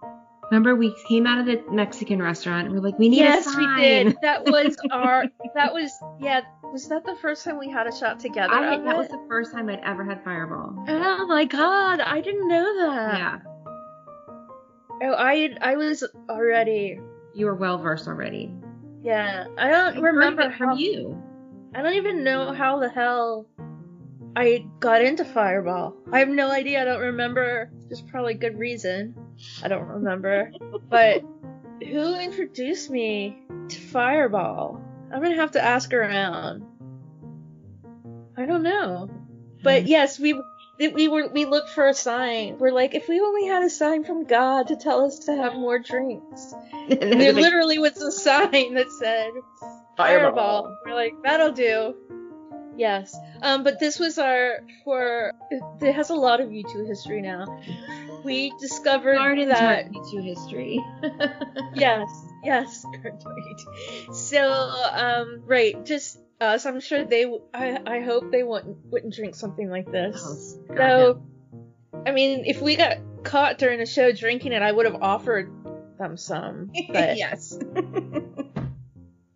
Remember, 0.51 0.75
we 0.75 0.95
came 1.07 1.27
out 1.27 1.39
of 1.39 1.47
the 1.47 1.63
Mexican 1.71 2.23
restaurant 2.23 2.67
and 2.67 2.75
we're 2.75 2.81
like, 2.81 2.99
we 2.99 3.09
need 3.11 3.19
yes, 3.19 3.47
a 3.55 3.59
we 3.59 3.83
did. 3.83 4.17
That 4.23 4.45
was 4.47 4.77
our. 4.91 5.27
That 5.55 5.73
was 5.73 5.93
yeah. 6.21 6.41
Was 6.73 6.89
that 6.89 7.05
the 7.05 7.17
first 7.17 7.45
time 7.45 7.59
we 7.59 7.71
had 7.71 7.87
a 7.87 7.97
shot 7.97 8.19
together? 8.19 8.53
I, 8.53 8.79
that 8.79 8.97
was 8.97 9.09
the 9.09 9.23
first 9.29 9.53
time 9.53 9.69
I'd 9.69 9.81
ever 9.85 10.05
had 10.05 10.23
Fireball. 10.25 10.85
Oh 10.89 11.27
my 11.27 11.45
god! 11.45 12.01
I 12.01 12.21
didn't 12.21 12.49
know 12.49 12.77
that. 12.87 13.19
yeah, 13.19 13.39
Oh, 15.03 15.13
I 15.13 15.57
I 15.61 15.77
was 15.77 16.05
already. 16.29 17.01
you 17.35 17.47
were 17.47 17.55
well 17.55 17.79
versed 17.79 18.09
already. 18.09 18.53
Yeah, 19.03 19.47
I 19.57 19.69
don't 19.71 19.99
I 19.99 20.01
remember 20.01 20.43
heard 20.43 20.49
of 20.49 20.53
it 20.55 20.59
how. 20.59 20.69
from 20.71 20.79
you. 20.79 21.23
I 21.75 21.83
don't 21.83 21.95
even 21.95 22.25
know 22.25 22.53
how 22.53 22.79
the 22.81 22.89
hell 22.89 23.47
I 24.35 24.65
got 24.81 25.03
into 25.05 25.25
Fireball. 25.25 25.95
I 26.13 26.19
have 26.21 26.29
no 26.29 26.51
idea. 26.51 26.83
I 26.83 26.85
don't 26.85 27.01
remember. 27.01 27.71
There's 27.89 28.03
probably 28.03 28.35
good 28.35 28.59
reason. 28.59 29.15
I 29.63 29.69
don't 29.69 29.87
remember. 29.87 30.51
but 30.91 31.23
who 31.83 32.15
introduced 32.19 32.91
me 32.91 33.37
to 33.69 33.81
Fireball? 33.81 34.81
I'm 35.13 35.23
gonna 35.23 35.37
have 35.37 35.53
to 35.53 35.63
ask 35.65 35.93
around. 35.93 36.65
I 38.37 38.47
don't 38.47 38.63
know. 38.63 39.09
But 39.63 39.87
yes, 39.87 40.19
we 40.19 40.41
we 40.79 41.09
were 41.09 41.29
we 41.29 41.45
looked 41.45 41.71
for 41.71 41.89
a 41.89 41.95
sign. 41.95 42.59
We're 42.59 42.73
like, 42.73 42.95
if 42.95 43.09
we 43.09 43.21
only 43.21 43.47
had 43.47 43.65
a 43.65 43.71
sign 43.71 44.05
from 44.05 44.25
God 44.25 44.69
to 44.69 44.77
tell 44.77 45.05
us 45.05 45.19
to 45.21 45.35
have 45.35 45.55
more 45.55 45.79
drinks. 45.79 46.55
And 46.73 46.93
And 47.03 47.21
there 47.21 47.33
like, 47.33 47.43
literally 47.43 47.79
was 47.79 48.01
a 48.01 48.13
sign 48.13 48.75
that 48.75 48.91
said 48.99 49.31
Fireball. 49.97 50.77
We're 50.85 50.95
like, 50.95 51.15
that'll 51.25 51.53
do. 51.53 51.95
Yes. 52.77 53.17
Um, 53.43 53.65
but 53.65 53.81
this 53.81 53.99
was 53.99 54.19
our 54.19 54.61
for 54.85 55.33
it 55.81 55.93
has 55.93 56.11
a 56.11 56.15
lot 56.15 56.41
of 56.41 56.49
U2 56.51 56.87
history 56.87 57.21
now. 57.21 57.45
We 58.25 58.53
discovered 58.61 59.17
Garden 59.17 59.49
that 59.49 59.93
to 59.93 60.23
history. 60.23 60.85
yes, 61.75 62.09
yes, 62.45 62.85
great. 63.03 64.15
So, 64.15 64.51
um, 64.93 65.43
right, 65.47 65.85
just 65.85 66.19
Uh, 66.41 66.45
us. 66.45 66.67
I'm 66.67 66.81
sure 66.81 67.05
they. 67.05 67.25
w- 67.25 67.43
I 67.53 67.79
I 67.87 68.01
hope 68.01 68.31
they 68.31 68.43
wouldn't 68.43 68.77
wouldn't 68.87 69.15
drink 69.15 69.35
something 69.35 69.69
like 69.69 69.91
this. 69.91 70.59
Oh, 70.71 70.77
So, 70.77 71.23
I 72.07 72.13
mean, 72.13 72.45
if 72.47 72.61
we 72.61 72.77
got 72.77 72.99
caught 73.25 73.59
during 73.59 73.79
the 73.79 73.87
show 73.87 74.13
drinking 74.13 74.53
it, 74.53 74.63
I 74.63 74.71
would 74.71 74.87
have 74.87 75.03
offered 75.03 75.51
them 75.99 76.17
some, 76.17 76.71
but 76.89 77.17
yes. 77.17 77.59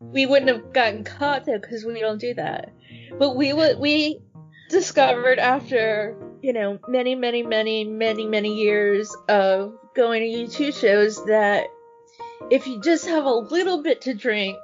we 0.00 0.26
wouldn't 0.26 0.50
have 0.50 0.73
gotten 0.73 1.04
caught 1.04 1.44
though 1.44 1.59
because 1.59 1.85
we 1.85 2.00
don't 2.00 2.21
do 2.21 2.35
that. 2.35 2.73
But 3.18 3.37
we 3.37 3.52
would. 3.52 3.78
We 3.78 4.21
discovered 4.68 5.38
after 5.38 6.16
you 6.40 6.52
know 6.52 6.78
many, 6.88 7.14
many, 7.14 7.42
many, 7.42 7.85
many, 7.85 8.26
many 8.26 8.54
years 8.54 9.14
of 9.28 9.75
going 9.94 10.23
to 10.23 10.47
U2 10.47 10.80
shows 10.80 11.25
that 11.26 11.66
if 12.50 12.66
you 12.66 12.80
just 12.80 13.06
have 13.06 13.25
a 13.25 13.30
little 13.35 13.82
bit 13.82 14.02
to 14.02 14.14
drink 14.14 14.56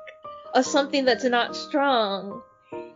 of 0.55 0.65
something 0.65 1.05
that's 1.05 1.25
not 1.25 1.55
strong, 1.57 2.43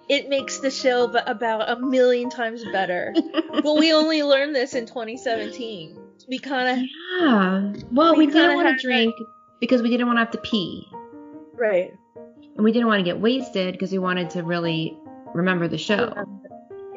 it 0.09 0.29
makes 0.29 0.59
the 0.59 0.71
show 0.71 1.07
b- 1.09 1.19
about 1.27 1.69
a 1.71 1.81
million 1.81 2.31
times 2.31 2.65
better. 2.73 3.15
but 3.63 3.77
we 3.79 3.93
only 3.93 4.23
learned 4.23 4.55
this 4.55 4.75
in 4.75 4.87
2017. 4.87 5.99
We 6.29 6.39
kind 6.39 6.69
of 6.81 6.87
Yeah. 7.21 7.73
Well, 7.91 8.13
We 8.17 8.27
we, 8.27 8.33
didn't 8.33 8.55
want 8.57 8.79
to 8.79 8.87
drink 8.87 9.15
because 9.61 9.83
we 9.83 9.91
didn't 9.91 10.07
want 10.07 10.17
to 10.19 10.21
have 10.21 10.31
to 10.33 10.39
pee. 10.39 10.87
right. 11.55 11.93
And 12.55 12.65
we 12.65 12.73
didn't 12.73 12.87
want 12.89 12.99
to 13.01 13.05
get 13.05 13.19
wasted 13.19 13.73
because 13.73 13.93
we 13.93 13.99
wanted 13.99 14.29
to 14.31 14.43
really 14.43 14.95
remember 15.35 15.69
the 15.69 15.79
show. 15.79 16.13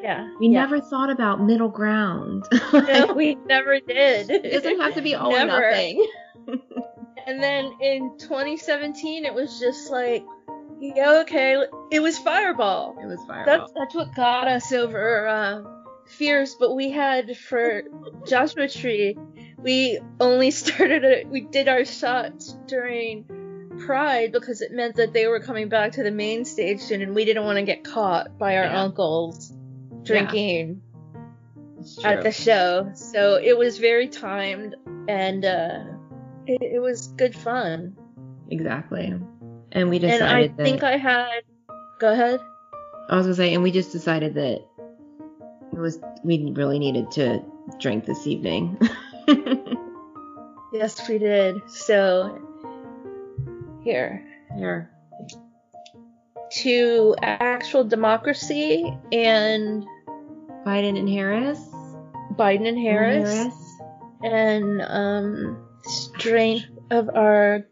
Yeah. 0.02 0.30
We 0.40 0.48
yeah. 0.50 0.60
never 0.62 0.82
thought 0.82 1.10
about 1.10 1.42
middle 1.42 1.70
ground. 1.70 2.44
No, 2.74 3.14
we 3.16 3.36
never 3.48 3.80
did. 3.80 4.30
it 4.30 4.52
doesn't 4.52 4.82
have 4.82 4.96
to 4.96 5.02
be 5.02 5.16
all 5.16 5.34
or 5.34 5.46
nothing. 5.46 6.06
And 7.26 7.42
then 7.42 7.72
in 7.82 8.18
2017, 8.20 9.26
it 9.26 9.34
was 9.34 9.60
just 9.60 9.90
like, 9.90 10.24
yeah, 10.96 11.22
okay, 11.22 11.64
it 11.92 12.00
was 12.00 12.18
Fireball. 12.18 12.98
It 13.02 13.06
was 13.06 13.20
fireball. 13.28 13.46
That's 13.46 13.72
that's 13.74 13.96
what 13.96 14.14
got 14.16 14.48
us 14.48 14.72
over 14.72 15.28
uh, 15.28 15.62
fears. 16.08 16.56
But 16.60 16.76
we 16.76 16.92
had 16.92 17.38
for 17.38 17.84
Joshua 18.28 18.68
Tree, 18.68 19.18
we 19.58 20.00
only 20.20 20.52
started 20.62 21.04
it. 21.04 21.28
We 21.28 21.42
did 21.42 21.68
our 21.68 21.86
shots 21.86 22.56
during 22.68 23.26
Pride 23.86 24.32
because 24.32 24.62
it 24.62 24.72
meant 24.72 24.96
that 24.96 25.14
they 25.14 25.28
were 25.28 25.40
coming 25.42 25.68
back 25.70 25.94
to 25.94 26.04
the 26.04 26.12
main 26.12 26.46
stage 26.46 26.80
soon 26.80 27.02
and 27.02 27.14
we 27.14 27.26
didn't 27.26 27.44
want 27.44 27.58
to 27.58 27.64
get 27.64 27.84
caught 27.84 28.38
by 28.38 28.58
our 28.58 28.64
Yeah. 28.66 28.84
uncles 28.84 29.52
drinking 30.04 30.82
It's 31.80 32.04
at 32.06 32.24
the 32.24 32.32
show. 32.32 32.92
So 32.96 33.36
it 33.36 33.58
was 33.58 33.78
very 33.80 34.08
timed, 34.08 34.76
and 35.10 35.44
uh, 35.44 35.80
it, 36.48 36.62
it 36.62 36.82
was 36.82 37.08
good 37.08 37.36
fun. 37.36 37.98
Exactly. 38.50 39.14
And 39.72 39.90
we 39.90 40.00
decided. 40.00 40.22
And 40.22 40.32
I 40.32 40.48
that 40.48 40.58
think 40.58 40.84
I 40.84 40.98
had. 40.98 41.42
Go 42.00 42.12
ahead. 42.12 42.40
I 43.10 43.16
was 43.18 43.26
gonna 43.26 43.36
say, 43.36 43.54
and 43.54 43.64
we 43.64 43.72
just 43.72 43.92
decided 43.92 44.34
that 44.36 44.62
it 45.74 45.78
was 45.78 46.00
we 46.24 46.52
really 46.52 46.80
needed 46.80 47.12
to 47.12 47.44
drink 47.80 48.06
this 48.06 48.28
evening. 48.28 48.80
Yes, 50.76 51.08
we 51.08 51.18
did. 51.20 51.56
So 51.70 52.38
here 53.82 54.28
Here. 54.58 54.92
to 56.58 57.16
actual 57.22 57.86
democracy 57.86 58.84
and 59.14 59.86
Biden 60.66 61.00
and 61.00 61.08
Harris. 61.08 61.60
Biden 62.34 62.68
and 62.68 62.78
Harris, 62.78 63.56
and 64.22 64.82
um 64.82 65.66
strength 65.84 66.66
of 66.92 67.10
our 67.16 67.66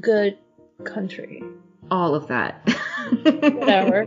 good 0.00 0.36
country. 0.84 1.42
All 1.90 2.14
of 2.14 2.28
that. 2.28 2.68
Whatever. 3.22 4.06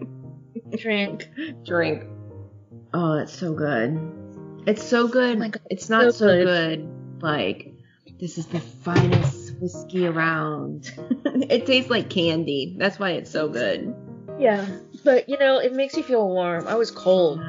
Drink. 0.77 1.29
Drink. 1.65 2.03
Oh, 2.93 3.13
it's 3.13 3.33
so 3.33 3.53
good. 3.53 3.99
It's 4.67 4.83
so 4.83 5.07
good. 5.07 5.37
Oh 5.37 5.49
God, 5.49 5.61
it's 5.69 5.89
not 5.89 6.03
so 6.03 6.11
so, 6.11 6.27
good. 6.27 6.45
good. 6.79 7.21
Like 7.21 7.73
this 8.19 8.37
is 8.37 8.45
the 8.47 8.59
finest 8.59 9.55
whiskey 9.59 10.07
around. 10.07 10.91
it 11.25 11.65
tastes 11.65 11.89
like 11.89 12.09
candy. 12.09 12.75
That's 12.77 12.99
why 12.99 13.11
it's 13.11 13.31
so 13.31 13.49
good. 13.49 13.95
Yeah, 14.39 14.65
but 15.03 15.29
you 15.29 15.37
know, 15.37 15.59
it 15.59 15.73
makes 15.73 15.95
you 15.95 16.03
feel 16.03 16.27
warm. 16.27 16.67
I 16.67 16.75
was 16.75 16.91
cold. 16.91 17.41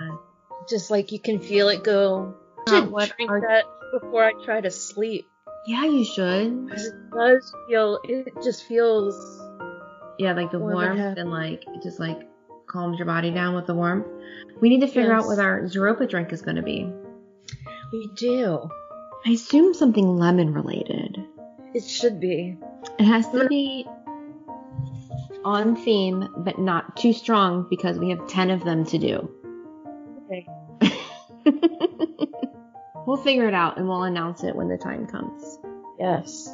Just 0.68 0.90
like 0.90 1.12
you 1.12 1.18
can 1.18 1.40
feel 1.40 1.68
it 1.68 1.82
go. 1.84 2.36
I 2.68 2.80
should 2.80 3.16
drink 3.16 3.30
our- 3.30 3.40
that 3.40 3.64
before 3.92 4.24
I 4.24 4.32
try 4.44 4.60
to 4.60 4.70
sleep. 4.70 5.26
Yeah, 5.66 5.84
you 5.84 6.04
should. 6.04 6.70
It 6.72 7.10
does 7.12 7.54
feel. 7.68 7.98
It 8.04 8.32
just 8.42 8.64
feels. 8.66 9.14
Yeah, 10.18 10.32
like 10.34 10.50
the 10.50 10.58
warmth 10.58 11.18
and 11.18 11.30
like 11.30 11.64
it 11.66 11.82
just 11.82 11.98
like 12.00 12.28
calms 12.66 12.98
your 12.98 13.06
body 13.06 13.30
down 13.30 13.54
with 13.54 13.66
the 13.66 13.74
warmth. 13.74 14.06
We 14.60 14.68
need 14.68 14.80
to 14.80 14.86
figure 14.86 15.12
Yes. 15.12 15.22
out 15.22 15.26
what 15.26 15.38
our 15.38 15.62
Zooropa 15.62 16.08
drink 16.08 16.32
is 16.32 16.42
going 16.42 16.56
to 16.56 16.62
be. 16.62 16.92
We 17.92 18.10
do. 18.16 18.68
I 19.26 19.30
assume 19.30 19.74
something 19.74 20.16
lemon 20.16 20.52
related. 20.52 21.24
It 21.74 21.84
should 21.84 22.18
be. 22.20 22.56
It 22.98 23.04
has 23.04 23.28
to 23.30 23.46
be 23.48 23.86
on 25.44 25.76
theme, 25.76 26.28
but 26.38 26.58
not 26.58 26.96
too 26.96 27.12
strong 27.12 27.66
because 27.70 27.98
we 27.98 28.10
have 28.10 28.26
10 28.28 28.50
of 28.50 28.64
them 28.64 28.84
to 28.86 28.98
do. 28.98 29.30
Okay. 30.26 30.46
we'll 33.06 33.16
figure 33.16 33.46
it 33.48 33.54
out 33.54 33.78
and 33.78 33.88
we'll 33.88 34.04
announce 34.04 34.44
it 34.44 34.54
when 34.54 34.68
the 34.68 34.78
time 34.78 35.06
comes. 35.06 35.58
Yes. 35.98 36.48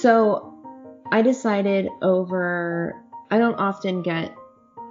So 0.00 0.54
I 1.10 1.22
decided 1.22 1.88
over, 2.02 3.00
I 3.30 3.38
don't 3.38 3.54
often 3.54 4.02
get, 4.02 4.34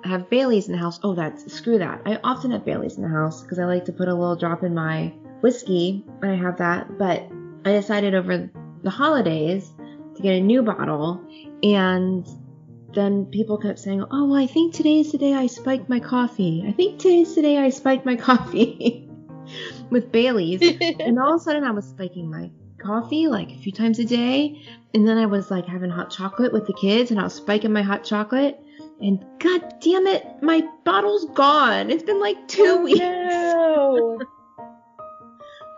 have 0.04 0.30
Bailey's 0.30 0.68
in 0.68 0.74
the 0.74 0.78
house. 0.80 1.00
Oh, 1.04 1.16
that's, 1.16 1.52
screw 1.52 1.78
that. 1.80 2.02
I 2.06 2.20
often 2.24 2.52
have 2.52 2.66
Bailey's 2.66 2.98
in 2.98 3.04
the 3.04 3.10
house 3.10 3.42
because 3.42 3.60
I 3.60 3.66
like 3.66 3.86
to 3.86 3.94
put 3.94 4.08
a 4.08 4.14
little 4.14 4.36
drop 4.36 4.64
in 4.64 4.74
my 4.74 5.14
whiskey 5.42 6.04
and 6.22 6.32
I 6.32 6.36
have 6.36 6.58
that. 6.58 6.98
But 6.98 7.30
I 7.66 7.72
decided 7.72 8.16
over 8.16 8.50
the 8.84 8.90
holidays 8.90 9.72
to 10.16 10.22
get 10.22 10.34
a 10.34 10.42
new 10.42 10.62
bottle 10.62 11.22
and 11.64 12.28
then 12.94 13.26
people 13.26 13.58
kept 13.58 13.80
saying, 13.80 14.06
oh, 14.10 14.26
well, 14.30 14.42
I 14.42 14.48
think 14.48 14.74
today's 14.74 15.12
the 15.12 15.18
day 15.18 15.34
I 15.34 15.48
spiked 15.48 15.90
my 15.90 16.00
coffee. 16.00 16.64
I 16.66 16.72
think 16.72 17.00
today's 17.00 17.36
the 17.36 17.42
day 17.42 17.58
I 17.58 17.70
spiked 17.70 18.06
my 18.06 18.16
coffee 18.30 19.05
with 19.90 20.12
Bailey's. 20.12 20.62
and 21.00 21.20
all 21.20 21.36
of 21.36 21.42
a 21.42 21.44
sudden 21.44 21.64
I 21.64 21.72
was 21.72 21.86
spiking 21.88 22.30
my 22.30 22.50
coffee 22.78 23.28
like 23.28 23.50
a 23.52 23.58
few 23.58 23.72
times 23.72 24.00
a 24.00 24.06
day. 24.06 24.62
And 24.94 25.08
then 25.08 25.18
I 25.18 25.25
was 25.25 25.52
like 25.52 25.66
having 25.66 25.90
hot 25.90 26.10
chocolate 26.12 26.54
with 26.54 26.68
the 26.68 26.74
kids 26.74 27.12
and 27.12 27.20
I 27.20 27.24
was 27.24 27.34
spiking 27.34 27.74
my 27.74 27.82
hot 27.82 28.04
chocolate. 28.04 28.60
And 29.02 29.24
god 29.40 29.75
damn 29.82 30.08
it, 30.08 30.25
my 30.42 30.64
bottle's 30.86 31.25
gone. 31.34 31.90
It's 31.92 32.04
been 32.04 32.20
like 32.20 32.48
two 32.48 32.64
Oh, 32.68 32.84
weeks. 32.84 33.00
no. 33.00 34.20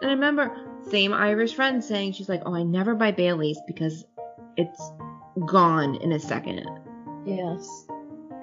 And 0.02 0.12
I 0.12 0.14
remember 0.14 0.56
same 0.92 1.12
Irish 1.12 1.56
friend 1.56 1.84
saying 1.84 2.14
she's 2.14 2.30
like, 2.30 2.44
Oh, 2.46 2.54
I 2.54 2.62
never 2.62 2.94
buy 2.94 3.12
Bailey's 3.12 3.60
because 3.66 4.06
it's 4.56 4.92
gone 5.48 5.96
in 5.96 6.12
a 6.12 6.20
second. 6.20 6.68
yes. 7.26 7.88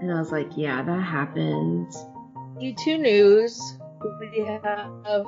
And 0.00 0.10
I 0.12 0.18
was 0.18 0.32
like, 0.32 0.48
Yeah, 0.56 0.82
that 0.82 1.00
happened. 1.00 1.92
U2 2.56 2.98
news. 3.00 3.78
We 4.20 4.44
have, 4.44 5.26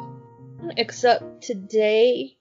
except 0.76 1.42
today 1.42 2.36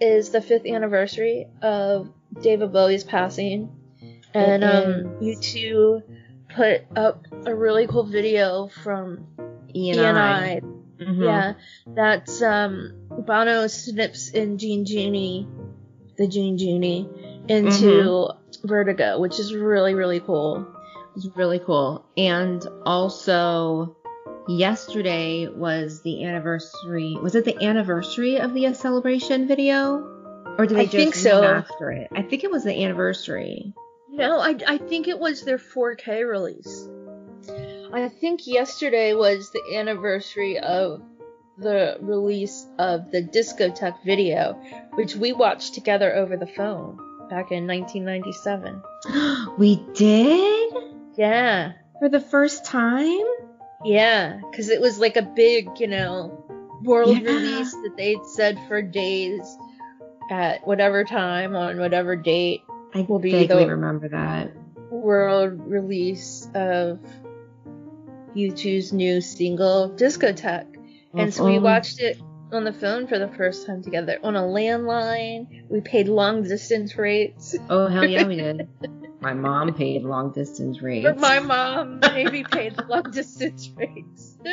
is 0.00 0.30
the 0.30 0.40
fifth 0.40 0.66
anniversary 0.66 1.46
of 1.62 2.10
David 2.40 2.72
Bowie's 2.72 3.04
passing, 3.04 3.70
and 4.34 4.64
um, 4.64 5.18
is. 5.20 5.38
U2 5.40 6.02
put 6.48 6.82
up 6.96 7.26
a 7.46 7.54
really 7.54 7.86
cool 7.86 8.04
video 8.04 8.68
from 8.68 9.26
E 9.74 9.92
E 9.92 10.04
and 10.04 10.18
I. 10.18 10.30
I. 10.32 10.60
Mhm. 11.00 11.24
Yeah, 11.24 11.52
that's 11.94 12.42
um, 12.42 12.92
Bono 13.26 13.68
snips 13.68 14.30
in 14.30 14.58
Jean 14.58 14.84
Genie, 14.84 15.46
the 16.16 16.26
Jean 16.26 16.58
Genie, 16.58 17.08
into 17.48 18.30
Vertigo, 18.64 19.20
which 19.20 19.38
is 19.38 19.54
really 19.54 19.94
really 19.94 20.20
cool. 20.20 20.66
It's 21.14 21.28
really 21.36 21.58
cool. 21.60 22.04
And 22.16 22.64
also, 22.84 23.96
yesterday 24.48 25.48
was 25.48 26.02
the 26.02 26.24
anniversary. 26.24 27.16
Was 27.22 27.34
it 27.34 27.44
the 27.44 27.62
anniversary 27.62 28.38
of 28.38 28.54
the 28.54 28.72
celebration 28.74 29.46
video? 29.46 30.14
Or 30.58 30.66
did 30.66 30.76
they 30.76 30.82
I 30.82 30.84
just 30.84 30.96
think 30.96 31.14
so. 31.14 31.42
remaster 31.42 31.96
it? 31.96 32.08
I 32.12 32.22
think 32.22 32.44
it 32.44 32.50
was 32.50 32.64
the 32.64 32.84
anniversary. 32.84 33.74
No, 34.10 34.40
I, 34.40 34.56
I 34.66 34.78
think 34.78 35.06
it 35.06 35.18
was 35.18 35.42
their 35.42 35.58
4K 35.58 36.28
release. 36.28 36.88
I 37.92 38.08
think 38.08 38.46
yesterday 38.46 39.14
was 39.14 39.50
the 39.50 39.76
anniversary 39.76 40.58
of 40.58 41.02
the 41.58 41.98
release 42.00 42.66
of 42.78 43.10
the 43.10 43.22
discotheque 43.22 44.04
video, 44.04 44.54
which 44.94 45.14
we 45.14 45.32
watched 45.32 45.74
together 45.74 46.14
over 46.14 46.36
the 46.36 46.46
phone 46.46 46.96
back 47.28 47.52
in 47.52 47.66
1997. 47.66 48.82
we 49.58 49.76
did? 49.94 50.74
Yeah. 51.16 51.72
For 51.98 52.08
the 52.08 52.20
first 52.20 52.64
time? 52.64 53.26
Yeah, 53.84 54.40
because 54.50 54.68
it 54.68 54.80
was 54.80 54.98
like 54.98 55.16
a 55.16 55.22
big, 55.22 55.68
you 55.78 55.86
know, 55.86 56.44
world 56.82 57.18
yeah. 57.18 57.30
release 57.30 57.72
that 57.72 57.94
they'd 57.96 58.24
said 58.26 58.58
for 58.68 58.82
days 58.82 59.40
at 60.30 60.66
whatever 60.66 61.04
time 61.04 61.54
on 61.54 61.78
whatever 61.78 62.16
date. 62.16 62.62
I 62.94 63.02
will 63.02 63.18
be 63.18 63.30
vaguely 63.30 63.66
remember 63.66 64.08
that 64.08 64.52
world 64.90 65.60
release 65.66 66.48
of 66.54 66.98
U2's 68.34 68.92
new 68.92 69.20
single 69.20 69.90
Discotheque. 69.90 70.76
And 71.14 71.32
so 71.32 71.46
we 71.46 71.58
watched 71.58 72.00
it 72.00 72.20
on 72.52 72.64
the 72.64 72.72
phone 72.72 73.06
for 73.06 73.18
the 73.18 73.28
first 73.28 73.66
time 73.66 73.82
together 73.82 74.18
on 74.22 74.36
a 74.36 74.42
landline. 74.42 75.68
We 75.68 75.80
paid 75.80 76.08
long 76.08 76.42
distance 76.42 76.96
rates. 76.96 77.56
Oh 77.68 77.88
hell 77.88 78.06
yeah, 78.06 78.26
we 78.26 78.36
did. 78.36 78.68
My 79.20 79.34
mom 79.34 79.74
paid 79.74 80.02
long 80.02 80.32
distance 80.32 80.80
rates. 80.80 81.04
But 81.04 81.18
my 81.18 81.40
mom 81.40 82.00
maybe 82.00 82.44
paid 82.44 82.78
long 82.88 83.10
distance 83.10 83.70
rates. 83.76 84.38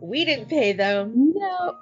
we 0.00 0.24
didn't 0.24 0.48
pay 0.48 0.72
them. 0.72 1.32
No. 1.34 1.76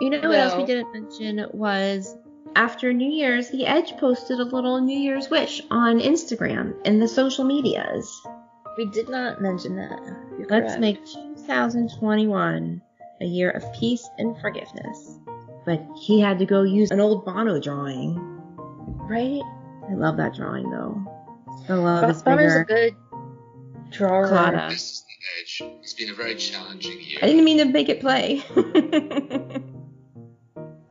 You 0.00 0.10
know 0.10 0.20
no. 0.20 0.28
what 0.28 0.38
else 0.38 0.56
we 0.56 0.64
didn't 0.64 0.92
mention 0.92 1.46
was 1.52 2.16
after 2.56 2.92
New 2.92 3.10
Year's, 3.10 3.50
The 3.50 3.66
Edge 3.66 3.96
posted 3.98 4.40
a 4.40 4.44
little 4.44 4.80
New 4.80 4.98
Year's 4.98 5.30
wish 5.30 5.62
on 5.70 6.00
Instagram 6.00 6.74
and 6.84 7.00
the 7.00 7.08
social 7.08 7.44
medias. 7.44 8.20
We 8.76 8.86
did 8.86 9.08
not 9.08 9.40
mention 9.40 9.76
that. 9.76 10.00
You're 10.38 10.48
Let's 10.48 10.74
correct. 10.74 10.80
make 10.80 11.06
2021 11.06 12.82
a 13.20 13.24
year 13.24 13.50
of 13.50 13.72
peace 13.74 14.08
and 14.18 14.38
forgiveness. 14.40 15.18
But 15.64 15.86
he 16.00 16.20
had 16.20 16.38
to 16.40 16.46
go 16.46 16.62
use 16.62 16.90
an 16.90 17.00
old 17.00 17.24
Bono 17.24 17.60
drawing. 17.60 18.16
Right? 19.08 19.42
I 19.92 19.94
love 19.94 20.16
that 20.16 20.34
drawing 20.34 20.70
though. 20.70 21.04
The 21.68 21.76
love 21.76 22.10
is 22.10 22.22
Bono's 22.22 22.54
a 22.54 22.64
good 22.64 22.96
drawer. 23.90 24.26
Claudia. 24.26 24.68
This 24.70 24.90
is 24.90 25.04
the 25.04 25.64
edge. 25.66 25.76
It's 25.82 25.92
been 25.92 26.08
a 26.10 26.14
very 26.14 26.34
challenging 26.34 26.98
year. 27.00 27.18
I 27.20 27.26
didn't 27.26 27.44
mean 27.44 27.58
to 27.58 27.66
make 27.66 27.90
it 27.90 28.00
play. 28.00 28.36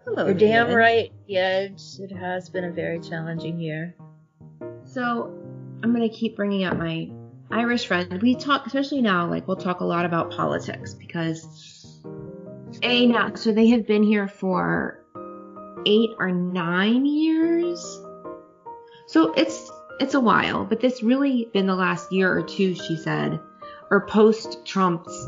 Hello, 0.06 0.26
You're 0.26 0.34
damn 0.36 0.68
David. 0.68 0.78
right, 0.78 1.12
The 1.28 1.38
Edge. 1.38 1.82
It 2.00 2.12
has 2.16 2.50
been 2.50 2.66
a 2.66 2.72
very 2.72 3.00
challenging 3.00 3.60
year. 3.60 3.96
So, 4.86 5.34
I'm 5.84 5.94
gonna 5.94 6.10
keep 6.10 6.36
bringing 6.36 6.64
up 6.66 6.78
my 6.78 7.10
Irish 7.50 7.88
friend. 7.88 8.22
We 8.22 8.36
talk, 8.36 8.68
especially 8.68 9.02
now, 9.02 9.28
like 9.28 9.48
we'll 9.48 9.58
talk 9.58 9.80
a 9.80 9.86
lot 9.86 10.06
about 10.06 10.30
politics 10.32 10.94
because 10.94 11.98
a 12.84 13.08
now, 13.08 13.34
so 13.36 13.52
they 13.52 13.68
have 13.68 13.88
been 13.88 14.04
here 14.04 14.28
for 14.28 15.04
eight 15.86 16.10
or 16.20 16.30
nine 16.32 17.06
years. 17.06 18.01
So 19.12 19.34
it's 19.34 19.70
it's 20.00 20.14
a 20.14 20.22
while, 20.22 20.64
but 20.64 20.80
this 20.80 21.04
really 21.04 21.50
been 21.52 21.68
the 21.68 21.76
last 21.76 22.14
year 22.14 22.32
or 22.32 22.44
two, 22.44 22.74
she 22.76 22.96
said, 22.96 23.42
or 23.90 24.08
post 24.08 24.66
Trump's 24.66 25.28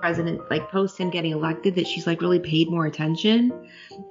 president, 0.00 0.40
like 0.50 0.70
post 0.70 0.96
him 0.96 1.10
getting 1.10 1.32
elected, 1.32 1.74
that 1.74 1.86
she's 1.86 2.06
like 2.06 2.22
really 2.22 2.38
paid 2.38 2.70
more 2.70 2.86
attention, 2.86 3.52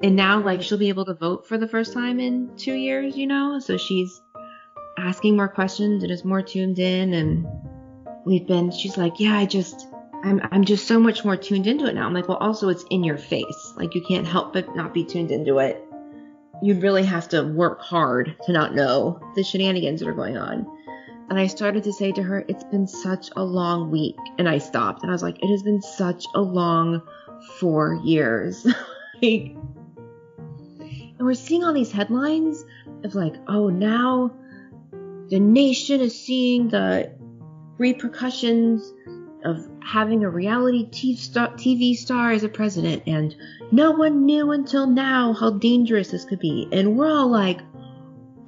and 0.03 0.15
now 0.15 0.43
like 0.43 0.61
she'll 0.61 0.77
be 0.77 0.89
able 0.89 1.05
to 1.05 1.15
vote 1.15 1.47
for 1.47 1.57
the 1.57 1.67
first 1.67 1.91
time 1.91 2.19
in 2.19 2.55
two 2.55 2.75
years, 2.75 3.17
you 3.17 3.25
know. 3.25 3.57
So 3.57 3.77
she's 3.77 4.21
asking 4.99 5.35
more 5.35 5.47
questions 5.47 6.03
and 6.03 6.11
is 6.11 6.23
more 6.23 6.43
tuned 6.43 6.77
in, 6.77 7.15
and 7.15 7.47
we've 8.27 8.45
been. 8.45 8.69
She's 8.69 8.95
like, 8.95 9.19
yeah, 9.19 9.35
I 9.35 9.47
just. 9.47 9.87
I'm 10.21 10.39
I'm 10.51 10.65
just 10.65 10.85
so 10.85 10.99
much 10.99 11.25
more 11.25 11.37
tuned 11.37 11.65
into 11.65 11.85
it 11.85 11.95
now. 11.95 12.05
I'm 12.05 12.13
like, 12.13 12.27
well, 12.27 12.37
also 12.37 12.69
it's 12.69 12.83
in 12.91 13.03
your 13.03 13.17
face. 13.17 13.73
Like 13.75 13.95
you 13.95 14.03
can't 14.03 14.27
help 14.27 14.53
but 14.53 14.75
not 14.75 14.93
be 14.93 15.03
tuned 15.03 15.31
into 15.31 15.57
it 15.59 15.83
you'd 16.61 16.83
really 16.83 17.03
have 17.03 17.29
to 17.29 17.43
work 17.43 17.81
hard 17.81 18.35
to 18.43 18.51
not 18.51 18.75
know 18.75 19.19
the 19.35 19.43
shenanigans 19.43 19.99
that 19.99 20.09
are 20.09 20.13
going 20.13 20.37
on. 20.37 20.65
And 21.29 21.39
I 21.39 21.47
started 21.47 21.83
to 21.83 21.93
say 21.93 22.11
to 22.11 22.23
her, 22.23 22.43
It's 22.47 22.63
been 22.65 22.87
such 22.87 23.29
a 23.35 23.43
long 23.43 23.91
week. 23.91 24.17
And 24.37 24.49
I 24.49 24.57
stopped 24.57 25.03
and 25.03 25.11
I 25.11 25.13
was 25.13 25.23
like, 25.23 25.37
It 25.43 25.47
has 25.47 25.63
been 25.63 25.81
such 25.81 26.25
a 26.33 26.41
long 26.41 27.01
four 27.59 27.99
years. 28.03 28.65
like, 29.21 29.55
and 31.19 31.27
we're 31.27 31.33
seeing 31.33 31.63
all 31.63 31.73
these 31.73 31.91
headlines 31.91 32.63
of 33.03 33.13
like, 33.13 33.35
oh, 33.47 33.69
now 33.69 34.31
the 35.29 35.39
nation 35.39 36.01
is 36.01 36.19
seeing 36.19 36.69
the 36.69 37.13
repercussions 37.77 38.93
of 39.43 39.65
having 39.83 40.23
a 40.23 40.29
reality 40.29 40.89
TV 40.89 41.95
star 41.95 42.31
as 42.31 42.43
a 42.43 42.49
president, 42.49 43.03
and 43.07 43.35
no 43.71 43.91
one 43.91 44.25
knew 44.25 44.51
until 44.51 44.87
now 44.87 45.33
how 45.33 45.51
dangerous 45.51 46.11
this 46.11 46.25
could 46.25 46.39
be. 46.39 46.67
And 46.71 46.97
we're 46.97 47.09
all 47.09 47.29
like, 47.29 47.61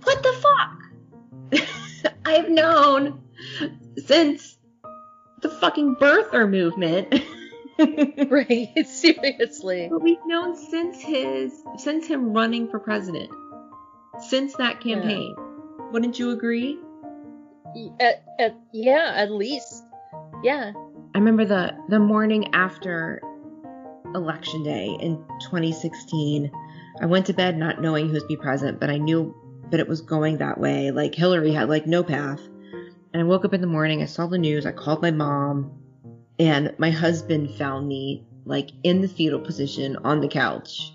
what 0.03 0.23
the 0.23 0.33
fuck? 0.33 2.13
I've 2.25 2.49
known 2.49 3.21
since 4.05 4.57
the 5.41 5.49
fucking 5.49 5.95
birther 5.95 6.49
movement. 6.49 7.13
right, 8.31 8.69
seriously. 8.87 9.87
But 9.89 10.01
we've 10.01 10.25
known 10.25 10.55
since 10.55 11.01
his 11.01 11.53
since 11.77 12.07
him 12.07 12.33
running 12.33 12.69
for 12.69 12.79
president. 12.79 13.29
Since 14.29 14.55
that 14.55 14.81
campaign. 14.81 15.35
Yeah. 15.37 15.85
Wouldn't 15.91 16.19
you 16.19 16.31
agree? 16.31 16.79
At, 17.99 18.23
at, 18.39 18.55
yeah, 18.71 19.13
at 19.15 19.31
least. 19.31 19.83
Yeah. 20.43 20.73
I 21.13 21.17
remember 21.17 21.45
the 21.45 21.75
the 21.89 21.99
morning 21.99 22.53
after 22.53 23.21
election 24.15 24.63
day 24.63 24.97
in 24.99 25.17
2016. 25.41 26.51
I 27.01 27.05
went 27.05 27.25
to 27.27 27.33
bed 27.33 27.57
not 27.57 27.81
knowing 27.81 28.07
who 28.07 28.13
was 28.13 28.23
be 28.23 28.37
president, 28.37 28.79
but 28.79 28.89
I 28.89 28.97
knew 28.97 29.35
that 29.71 29.79
it 29.79 29.87
was 29.87 30.01
going 30.01 30.37
that 30.37 30.59
way. 30.59 30.91
Like 30.91 31.15
Hillary 31.15 31.51
had 31.51 31.69
like 31.69 31.87
no 31.87 32.03
path. 32.03 32.41
And 33.13 33.21
I 33.21 33.23
woke 33.23 33.43
up 33.43 33.53
in 33.53 33.61
the 33.61 33.67
morning, 33.67 34.01
I 34.01 34.05
saw 34.05 34.27
the 34.27 34.37
news, 34.37 34.65
I 34.65 34.71
called 34.71 35.01
my 35.01 35.11
mom, 35.11 35.71
and 36.39 36.73
my 36.77 36.91
husband 36.91 37.53
found 37.55 37.87
me 37.87 38.25
like 38.45 38.71
in 38.83 39.01
the 39.01 39.07
fetal 39.07 39.39
position 39.39 39.97
on 39.97 40.21
the 40.21 40.27
couch 40.27 40.93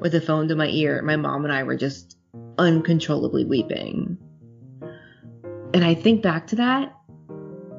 with 0.00 0.12
the 0.12 0.20
phone 0.20 0.48
to 0.48 0.56
my 0.56 0.68
ear. 0.68 1.02
My 1.02 1.16
mom 1.16 1.44
and 1.44 1.52
I 1.52 1.62
were 1.62 1.76
just 1.76 2.16
uncontrollably 2.58 3.44
weeping. 3.44 4.18
And 5.74 5.84
I 5.84 5.94
think 5.94 6.22
back 6.22 6.46
to 6.48 6.56
that 6.56 6.95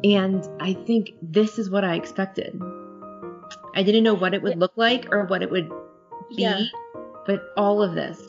and 0.04 0.48
I 0.60 0.74
think 0.74 1.14
this 1.22 1.58
is 1.58 1.70
what 1.70 1.84
I 1.84 1.96
expected. 1.96 2.60
I 3.76 3.84
didn't 3.84 4.04
know 4.04 4.14
what 4.14 4.34
it 4.34 4.42
would 4.42 4.58
look 4.58 4.74
like 4.76 5.08
or 5.12 5.26
what 5.26 5.42
it 5.42 5.52
would 5.52 5.70
be, 6.30 6.44
yeah. 6.44 6.66
but 7.26 7.42
all 7.56 7.82
of 7.82 7.96
this. 7.96 8.22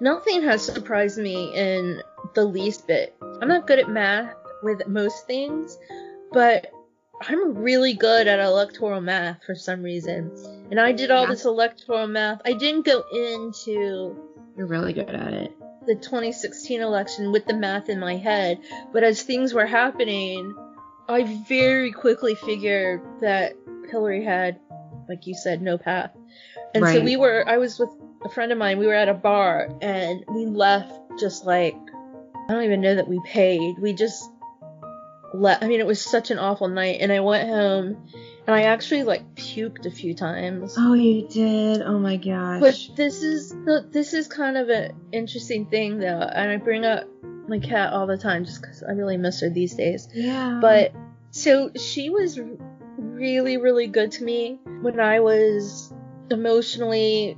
Nothing 0.00 0.42
has 0.42 0.64
surprised 0.64 1.18
me 1.18 1.54
in 1.54 2.02
the 2.34 2.44
least 2.44 2.86
bit. 2.86 3.16
I'm 3.40 3.48
not 3.48 3.66
good 3.66 3.78
at 3.78 3.88
math 3.88 4.34
with 4.62 4.86
most 4.86 5.26
things, 5.26 5.78
but 6.32 6.70
I'm 7.22 7.54
really 7.54 7.94
good 7.94 8.26
at 8.26 8.40
electoral 8.40 9.00
math 9.00 9.42
for 9.44 9.54
some 9.54 9.82
reason. 9.82 10.30
And 10.70 10.78
I 10.78 10.92
did 10.92 11.10
all 11.10 11.22
yeah. 11.22 11.30
this 11.30 11.44
electoral 11.44 12.06
math. 12.06 12.42
I 12.44 12.52
didn't 12.52 12.84
go 12.84 13.04
into. 13.12 14.16
You're 14.56 14.66
really 14.66 14.92
good 14.92 15.10
at 15.10 15.32
it 15.32 15.52
the 15.86 15.94
2016 15.94 16.80
election 16.80 17.32
with 17.32 17.46
the 17.46 17.54
math 17.54 17.88
in 17.88 18.00
my 18.00 18.16
head, 18.16 18.60
but 18.92 19.02
as 19.04 19.22
things 19.22 19.54
were 19.54 19.66
happening, 19.66 20.54
I 21.08 21.24
very 21.48 21.92
quickly 21.92 22.34
figured 22.34 23.00
that 23.20 23.54
Hillary 23.90 24.24
had, 24.24 24.58
like 25.08 25.26
you 25.26 25.34
said, 25.34 25.62
no 25.62 25.78
path. 25.78 26.10
And 26.74 26.82
right. 26.82 26.98
so 26.98 27.04
we 27.04 27.16
were, 27.16 27.48
I 27.48 27.58
was 27.58 27.78
with 27.78 27.90
a 28.24 28.28
friend 28.28 28.52
of 28.52 28.58
mine, 28.58 28.78
we 28.78 28.86
were 28.86 28.94
at 28.94 29.08
a 29.08 29.14
bar, 29.14 29.68
and 29.80 30.24
we 30.28 30.46
left 30.46 30.92
just 31.18 31.46
like, 31.46 31.76
I 32.48 32.52
don't 32.52 32.64
even 32.64 32.80
know 32.80 32.96
that 32.96 33.08
we 33.08 33.20
paid. 33.24 33.76
We 33.78 33.92
just 33.92 34.30
left. 35.34 35.62
I 35.62 35.68
mean, 35.68 35.80
it 35.80 35.86
was 35.86 36.00
such 36.00 36.30
an 36.30 36.38
awful 36.38 36.68
night, 36.68 36.98
and 37.00 37.12
I 37.12 37.20
went 37.20 37.48
home 37.48 38.08
and 38.46 38.54
I 38.54 38.62
actually 38.62 39.02
like 39.02 39.34
puked 39.34 39.86
a 39.86 39.90
few 39.90 40.14
times. 40.14 40.76
Oh, 40.78 40.94
you 40.94 41.26
did? 41.28 41.82
Oh 41.82 41.98
my 41.98 42.16
gosh. 42.16 42.60
But 42.60 42.96
this 42.96 43.22
is 43.22 43.50
the 43.50 43.86
this 43.90 44.14
is 44.14 44.28
kind 44.28 44.56
of 44.56 44.68
an 44.68 44.92
interesting 45.12 45.66
thing 45.66 45.98
though, 45.98 46.20
and 46.20 46.50
I 46.50 46.56
bring 46.56 46.84
up 46.84 47.08
my 47.48 47.58
cat 47.58 47.92
all 47.92 48.06
the 48.06 48.16
time 48.16 48.44
just 48.44 48.60
because 48.60 48.82
I 48.82 48.92
really 48.92 49.16
miss 49.16 49.40
her 49.40 49.50
these 49.50 49.74
days. 49.74 50.08
Yeah. 50.14 50.58
But 50.60 50.92
so 51.30 51.72
she 51.74 52.10
was 52.10 52.38
really 52.98 53.56
really 53.56 53.86
good 53.88 54.12
to 54.12 54.24
me 54.24 54.60
when 54.80 55.00
I 55.00 55.20
was 55.20 55.92
emotionally 56.30 57.36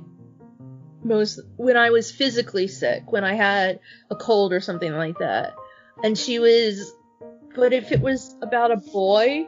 most 1.03 1.39
when 1.57 1.77
I 1.77 1.89
was 1.89 2.11
physically 2.11 2.67
sick, 2.67 3.11
when 3.11 3.23
I 3.23 3.33
had 3.33 3.79
a 4.11 4.15
cold 4.15 4.53
or 4.53 4.59
something 4.59 4.93
like 4.93 5.17
that. 5.19 5.55
And 6.03 6.17
she 6.17 6.37
was 6.37 6.93
but 7.55 7.73
if 7.73 7.91
it 7.91 7.99
was 7.99 8.35
about 8.43 8.71
a 8.71 8.77
boy, 8.77 9.47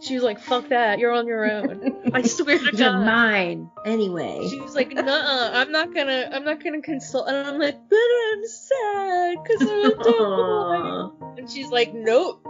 she 0.00 0.14
was 0.14 0.22
like, 0.22 0.40
"Fuck 0.40 0.68
that, 0.68 0.98
you're 0.98 1.12
on 1.12 1.26
your 1.26 1.44
own." 1.50 2.10
I 2.12 2.22
swear 2.22 2.58
to 2.58 2.64
God. 2.72 2.78
You're 2.78 2.92
mine 2.92 3.70
anyway. 3.84 4.46
She 4.50 4.60
was 4.60 4.74
like, 4.74 4.92
"Nah, 4.92 5.50
I'm 5.52 5.72
not 5.72 5.94
gonna, 5.94 6.28
I'm 6.32 6.44
not 6.44 6.62
gonna 6.62 6.82
consult." 6.82 7.28
And 7.28 7.36
I'm 7.36 7.58
like, 7.58 7.76
"But 7.88 7.96
I'm 7.96 8.46
sad 8.46 9.38
because 9.42 9.62
I'm 9.62 9.92
a 9.92 9.96
boy." 10.04 11.34
And 11.38 11.50
she's 11.50 11.68
like, 11.70 11.94
"Nope." 11.94 12.46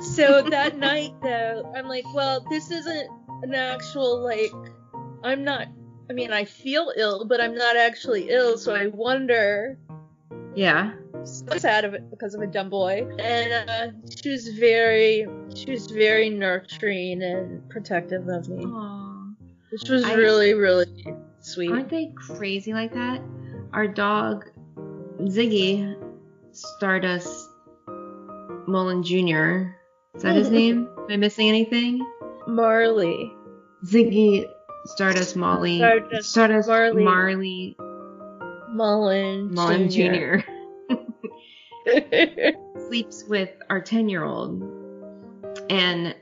So 0.00 0.42
that 0.42 0.76
night, 0.90 1.14
though, 1.22 1.72
I'm 1.76 1.86
like, 1.86 2.04
"Well, 2.14 2.40
this 2.50 2.70
isn't 2.70 3.10
an 3.44 3.54
actual 3.54 4.22
like 4.22 4.52
I'm 5.22 5.44
not 5.44 5.68
I 6.08 6.12
mean 6.12 6.32
I 6.32 6.44
feel 6.44 6.92
ill, 6.96 7.24
but 7.26 7.40
I'm 7.40 7.54
not 7.54 7.76
actually 7.76 8.30
ill, 8.30 8.58
so 8.58 8.74
I 8.74 8.86
wonder 8.88 9.78
Yeah. 10.54 10.92
So 11.24 11.58
sad 11.58 11.84
of 11.84 11.94
it 11.94 12.10
because 12.10 12.34
of 12.34 12.40
a 12.42 12.46
dumb 12.46 12.70
boy. 12.70 13.06
And 13.18 13.68
uh, 13.70 13.86
she 14.16 14.30
was 14.30 14.48
very 14.48 15.26
she 15.54 15.70
was 15.70 15.86
very 15.86 16.30
nurturing 16.30 17.22
and 17.22 17.68
protective 17.70 18.28
of 18.28 18.48
me. 18.48 18.64
Aww. 18.64 19.34
Which 19.72 19.88
was 19.88 20.04
I- 20.04 20.14
really, 20.14 20.54
really 20.54 20.86
sweet. 21.40 21.70
Aren't 21.70 21.88
they 21.90 22.12
crazy 22.14 22.72
like 22.72 22.92
that? 22.94 23.20
Our 23.72 23.88
dog, 23.88 24.50
Ziggy, 25.22 25.96
Stardust 26.52 27.50
Mullen 28.66 29.02
Jr. 29.02 29.72
Is 30.14 30.22
that 30.22 30.36
his 30.36 30.50
name? 30.50 30.88
Am 30.96 31.06
I 31.10 31.16
missing 31.16 31.48
anything? 31.48 32.06
Marley. 32.46 33.32
Ziggy, 33.84 34.46
Stardust 34.86 35.34
Molly, 35.34 35.78
Stardust 35.78 36.30
Stardust 36.30 36.68
Marley. 36.68 37.02
Marley 37.02 37.76
Mullen. 38.70 39.52
Mullen 39.52 39.90
Jr. 39.90 40.36
Jr. 40.42 40.50
sleeps 42.88 43.24
with 43.24 43.50
our 43.70 43.80
10 43.80 44.08
year 44.08 44.24
old 44.24 44.62
and 45.70 46.14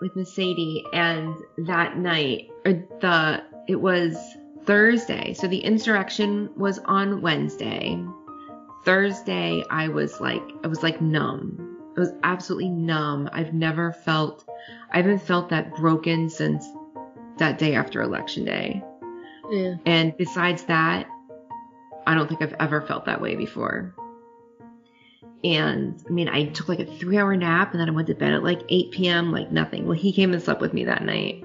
with 0.00 0.14
Miss 0.16 0.34
Sadie. 0.34 0.84
And 0.92 1.36
that 1.58 1.96
night, 1.96 2.50
or 2.64 2.72
the, 3.00 3.42
it 3.66 3.76
was 3.76 4.16
Thursday. 4.64 5.34
So 5.34 5.46
the 5.46 5.58
insurrection 5.58 6.50
was 6.56 6.78
on 6.80 7.20
Wednesday. 7.22 8.02
Thursday, 8.84 9.64
I 9.70 9.88
was 9.88 10.20
like, 10.20 10.42
I 10.64 10.68
was 10.68 10.82
like 10.82 11.00
numb. 11.00 11.76
I 11.96 12.00
was 12.00 12.12
absolutely 12.22 12.70
numb. 12.70 13.28
I've 13.32 13.52
never 13.52 13.92
felt, 13.92 14.48
I 14.92 14.98
haven't 14.98 15.22
felt 15.22 15.48
that 15.50 15.74
broken 15.74 16.30
since 16.30 16.64
that 17.38 17.58
day 17.58 17.74
after 17.74 18.02
election 18.02 18.44
day. 18.44 18.82
yeah. 19.50 19.74
And 19.86 20.16
besides 20.16 20.64
that, 20.64 21.08
I 22.06 22.14
don't 22.14 22.28
think 22.28 22.40
I've 22.40 22.54
ever 22.60 22.80
felt 22.80 23.04
that 23.06 23.20
way 23.20 23.36
before. 23.36 23.94
And 25.44 26.02
I 26.06 26.10
mean, 26.10 26.28
I 26.28 26.46
took 26.46 26.68
like 26.68 26.80
a 26.80 26.86
three 26.86 27.18
hour 27.18 27.36
nap 27.36 27.72
and 27.72 27.80
then 27.80 27.88
I 27.88 27.92
went 27.92 28.08
to 28.08 28.14
bed 28.14 28.32
at 28.32 28.42
like 28.42 28.62
8 28.68 28.90
p.m., 28.90 29.32
like 29.32 29.52
nothing. 29.52 29.86
Well, 29.86 29.96
he 29.96 30.12
came 30.12 30.32
and 30.32 30.42
slept 30.42 30.60
with 30.60 30.72
me 30.72 30.84
that 30.84 31.04
night. 31.04 31.44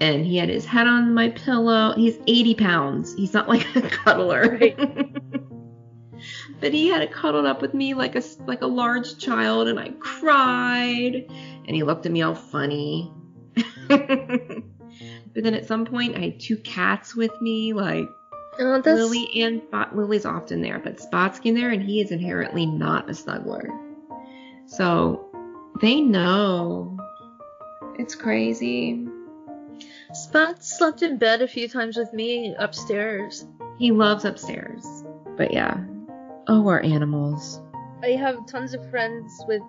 And 0.00 0.26
he 0.26 0.36
had 0.36 0.48
his 0.48 0.64
head 0.64 0.86
on 0.86 1.14
my 1.14 1.30
pillow. 1.30 1.94
He's 1.96 2.18
80 2.26 2.54
pounds. 2.54 3.14
He's 3.14 3.32
not 3.32 3.48
like 3.48 3.66
a 3.76 3.82
cuddler. 3.82 4.58
but 6.60 6.72
he 6.72 6.88
had 6.88 7.02
it 7.02 7.12
cuddled 7.12 7.46
up 7.46 7.62
with 7.62 7.74
me 7.74 7.94
like 7.94 8.14
a, 8.14 8.22
like 8.46 8.62
a 8.62 8.66
large 8.66 9.18
child 9.18 9.68
and 9.68 9.80
I 9.80 9.90
cried. 9.98 11.26
And 11.66 11.74
he 11.74 11.82
looked 11.82 12.06
at 12.06 12.12
me 12.12 12.22
all 12.22 12.34
funny. 12.34 13.12
but 13.88 14.62
then 15.34 15.54
at 15.54 15.66
some 15.66 15.84
point, 15.84 16.16
I 16.16 16.20
had 16.20 16.40
two 16.40 16.58
cats 16.58 17.16
with 17.16 17.32
me, 17.40 17.72
like 17.72 18.08
Oh, 18.58 18.80
that's, 18.80 18.98
Lily 18.98 19.28
and 19.42 19.62
Spot. 19.62 19.94
Lily's 19.96 20.24
often 20.24 20.62
there, 20.62 20.78
but 20.78 21.00
Spot's 21.00 21.40
in 21.44 21.54
there, 21.54 21.70
and 21.70 21.82
he 21.82 22.00
is 22.00 22.10
inherently 22.10 22.66
not 22.66 23.08
a 23.08 23.12
snuggler. 23.12 23.68
So 24.66 25.26
they 25.80 26.00
know. 26.00 26.98
It's 27.98 28.14
crazy. 28.14 29.06
Spot 30.12 30.62
slept 30.64 31.02
in 31.02 31.18
bed 31.18 31.42
a 31.42 31.48
few 31.48 31.68
times 31.68 31.96
with 31.96 32.12
me 32.12 32.54
upstairs. 32.58 33.46
He 33.78 33.90
loves 33.90 34.24
upstairs. 34.24 35.04
But 35.36 35.52
yeah. 35.52 35.84
Oh, 36.48 36.66
our 36.68 36.80
animals. 36.80 37.60
I 38.02 38.10
have 38.10 38.46
tons 38.46 38.74
of 38.74 38.88
friends 38.90 39.32
with 39.46 39.62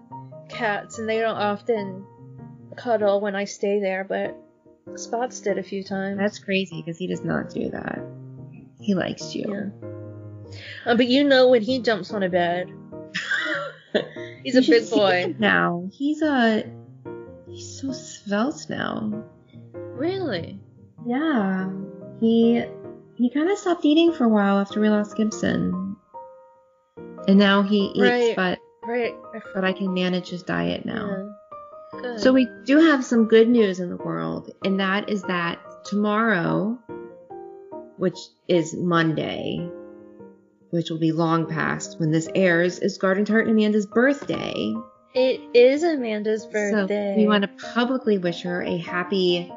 cats, 0.50 1.00
and 1.00 1.10
they 1.10 1.20
don't 1.20 1.38
often 1.38 2.06
cuddle 2.76 3.20
when 3.20 3.36
I 3.36 3.46
stay 3.46 3.80
there, 3.80 4.04
but 4.04 4.38
Spots 4.96 5.42
did 5.42 5.58
a 5.58 5.64
few 5.64 5.84
times. 5.84 6.18
That's 6.18 6.40
crazy 6.40 6.82
because 6.82 6.98
he 6.98 7.08
does 7.08 7.24
not 7.24 7.50
do 7.50 7.70
that. 7.72 8.00
He 8.80 8.94
likes 8.94 9.34
you. 9.36 9.46
Yeah. 9.48 10.52
Uh, 10.86 10.96
but 10.96 11.08
you 11.08 11.24
know 11.24 11.50
when 11.50 11.62
he 11.62 11.80
jumps 11.80 12.12
on 12.14 12.24
a 12.24 12.30
bed, 12.30 12.72
he's 14.44 14.56
a 14.56 14.62
big 14.62 14.90
boy. 14.90 15.36
Now 15.40 15.90
he's 15.92 16.22
a. 16.22 16.64
He's 17.50 17.82
so 17.82 17.92
svelte 17.92 18.70
now. 18.70 19.24
Really? 19.74 20.60
Yeah. 21.06 21.70
He 22.20 22.64
he 23.16 23.30
kind 23.32 23.50
of 23.50 23.58
stopped 23.58 23.84
eating 23.84 24.14
for 24.14 24.26
a 24.26 24.30
while 24.30 24.60
after 24.60 24.80
we 24.80 24.90
lost 24.90 25.18
Gibson. 25.18 25.96
And 27.28 27.38
now 27.38 27.62
he 27.64 27.88
eats, 27.96 28.00
Right. 28.00 28.36
but 28.36 28.60
Right. 28.88 29.14
I 29.34 29.40
but 29.54 29.66
I 29.66 29.74
can 29.74 29.94
manage 29.94 30.30
his 30.30 30.44
diet 30.44 30.86
now. 30.86 31.34
Yeah. 32.02 32.18
So 32.18 32.32
we 32.32 32.48
do 32.66 32.78
have 32.80 33.04
some 33.04 33.26
good 33.28 33.50
news 33.50 33.80
in 33.80 33.90
the 33.90 33.98
world, 33.98 34.52
and 34.64 34.80
that 34.80 35.10
is 35.10 35.24
that 35.24 35.60
tomorrow, 35.86 36.78
which 37.98 38.18
is 38.48 38.74
Monday, 38.76 39.70
which 40.70 40.90
will 40.90 41.00
be 41.00 41.12
long 41.12 41.46
past 41.48 42.00
when 42.00 42.12
this 42.12 42.30
airs, 42.36 42.80
is 42.80 42.98
Garden 42.98 43.26
Tart 43.26 43.48
and 43.48 43.58
Amanda's 43.58 43.86
birthday. 43.86 44.74
it 45.14 45.42
is 45.54 45.84
Amanda's 45.84 46.46
birthday. 46.46 47.14
So 47.16 47.22
we 47.22 47.28
want 47.28 47.44
to 47.44 47.50
publicly 47.74 48.18
wish 48.18 48.42
her 48.44 48.62
a 48.64 48.78
happy 48.78 49.52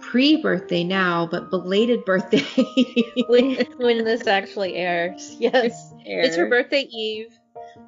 pre-birthday 0.00 0.84
now, 0.84 1.26
but 1.26 1.50
belated 1.50 2.04
birthday. 2.04 2.42
when, 3.28 3.56
when 3.78 4.04
this 4.04 4.26
actually 4.26 4.74
airs. 4.76 5.36
Yes. 5.38 5.92
It's 6.08 6.36
her 6.36 6.48
birthday 6.48 6.82
eve 6.82 7.36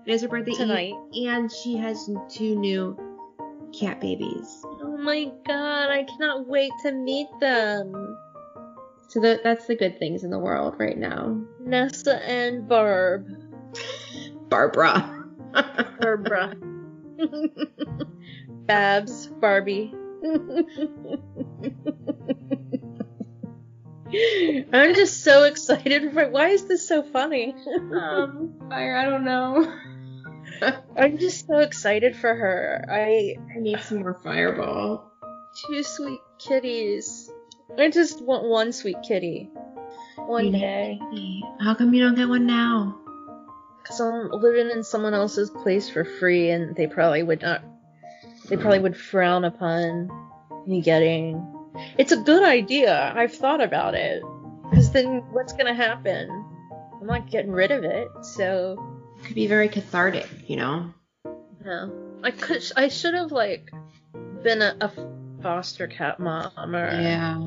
It 0.05 0.13
is 0.13 0.23
her 0.23 0.29
birthday 0.29 0.51
eve, 0.51 0.59
tonight. 0.59 0.95
and 1.15 1.53
she 1.53 1.77
has 1.77 2.11
two 2.29 2.57
new 2.57 2.99
cat 3.79 4.01
babies. 4.01 4.61
Oh 4.83 4.97
my 4.99 5.31
god, 5.47 5.91
I 5.91 6.03
cannot 6.05 6.49
wait 6.49 6.73
to 6.83 6.91
meet 6.91 7.29
them. 7.41 7.93
So 9.09 9.21
the, 9.21 9.41
that's 9.43 9.67
the 9.67 9.75
good 9.75 9.99
things 9.99 10.23
in 10.23 10.31
the 10.31 10.39
world 10.39 10.75
right 10.79 10.97
now. 10.97 11.41
Nessa 11.61 12.23
and 12.27 12.69
Barb. 12.69 13.27
Barbara. 14.49 15.25
Barbara. 16.01 16.55
Babs. 18.67 19.27
Barbie. 19.27 19.95
I'm 24.73 24.95
just 24.95 25.23
so 25.23 25.45
excited 25.45 26.13
for 26.13 26.29
why 26.31 26.49
is 26.49 26.65
this 26.67 26.87
so 26.87 27.03
funny? 27.03 27.55
um, 27.95 28.55
fire, 28.69 28.97
I 28.97 29.05
don't 29.05 29.25
know. 29.25 29.75
I'm 30.97 31.19
just 31.19 31.47
so 31.47 31.59
excited 31.59 32.17
for 32.17 32.35
her. 32.35 32.87
I 32.91 33.37
I 33.55 33.61
need 33.61 33.81
some 33.81 34.01
more 34.01 34.19
fireball. 34.23 35.13
two 35.67 35.83
sweet 35.83 36.21
kitties. 36.39 37.31
I 37.77 37.91
just 37.91 38.23
want 38.23 38.45
one 38.45 38.73
sweet 38.73 38.97
kitty. 39.07 39.51
One 40.17 40.53
day. 40.53 41.01
How 41.61 41.75
come 41.75 41.93
you 41.93 42.05
don't 42.05 42.15
get 42.15 42.29
one 42.29 42.47
now? 42.47 42.99
Because 43.83 44.01
I'm 44.01 44.31
living 44.31 44.71
in 44.71 44.83
someone 44.85 45.15
else's 45.15 45.51
place 45.51 45.89
for 45.89 46.05
free 46.05 46.51
and 46.51 46.75
they 46.77 46.87
probably 46.87 47.23
would 47.23 47.43
not. 47.43 47.63
They 48.49 48.57
probably 48.57 48.81
would 48.81 48.97
frown 48.97 49.45
upon 49.45 50.11
me 50.67 50.81
getting. 50.81 51.45
It's 51.99 52.13
a 52.13 52.17
good 52.17 52.43
idea. 52.43 53.13
I've 53.15 53.35
thought 53.35 53.61
about 53.61 53.95
it. 53.95 54.23
Because 54.69 54.91
then 54.93 55.23
what's 55.31 55.53
going 55.53 55.67
to 55.67 55.75
happen? 55.75 56.29
I'm 57.01 57.07
not 57.07 57.31
getting 57.31 57.53
rid 57.53 57.71
of 57.71 57.85
it, 57.85 58.09
so. 58.23 58.77
It 59.19 59.27
could 59.27 59.35
be 59.35 59.47
very 59.47 59.69
cathartic, 59.69 60.27
you 60.47 60.57
know? 60.57 60.93
No. 61.65 61.93
I 62.23 62.31
could. 62.31 62.63
I 62.77 62.89
should 62.89 63.15
have, 63.15 63.33
like, 63.33 63.71
been 64.43 64.61
a, 64.61 64.77
a 64.81 64.91
foster 65.43 65.87
cat 65.87 66.19
mom 66.21 66.75
or. 66.75 66.91
Yeah. 66.91 67.39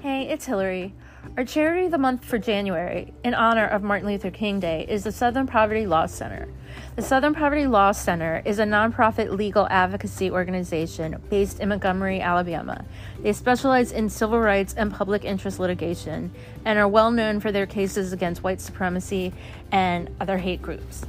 Hey, 0.00 0.28
it's 0.28 0.44
Hillary. 0.44 0.94
Our 1.36 1.44
charity 1.44 1.86
of 1.86 1.90
the 1.90 1.98
month 1.98 2.24
for 2.24 2.38
January, 2.38 3.12
in 3.24 3.34
honor 3.34 3.66
of 3.66 3.82
Martin 3.82 4.06
Luther 4.06 4.30
King 4.30 4.60
Day, 4.60 4.86
is 4.88 5.02
the 5.02 5.10
Southern 5.10 5.48
Poverty 5.48 5.84
Law 5.84 6.06
Center. 6.06 6.46
The 6.94 7.02
Southern 7.02 7.34
Poverty 7.34 7.66
Law 7.66 7.90
Center 7.90 8.40
is 8.44 8.60
a 8.60 8.64
nonprofit 8.64 9.36
legal 9.36 9.66
advocacy 9.68 10.30
organization 10.30 11.20
based 11.30 11.58
in 11.58 11.70
Montgomery, 11.70 12.20
Alabama. 12.20 12.84
They 13.18 13.32
specialize 13.32 13.90
in 13.90 14.08
civil 14.10 14.38
rights 14.38 14.74
and 14.74 14.94
public 14.94 15.24
interest 15.24 15.58
litigation 15.58 16.30
and 16.64 16.78
are 16.78 16.86
well 16.86 17.10
known 17.10 17.40
for 17.40 17.50
their 17.50 17.66
cases 17.66 18.12
against 18.12 18.44
white 18.44 18.60
supremacy 18.60 19.32
and 19.72 20.14
other 20.20 20.38
hate 20.38 20.62
groups. 20.62 21.04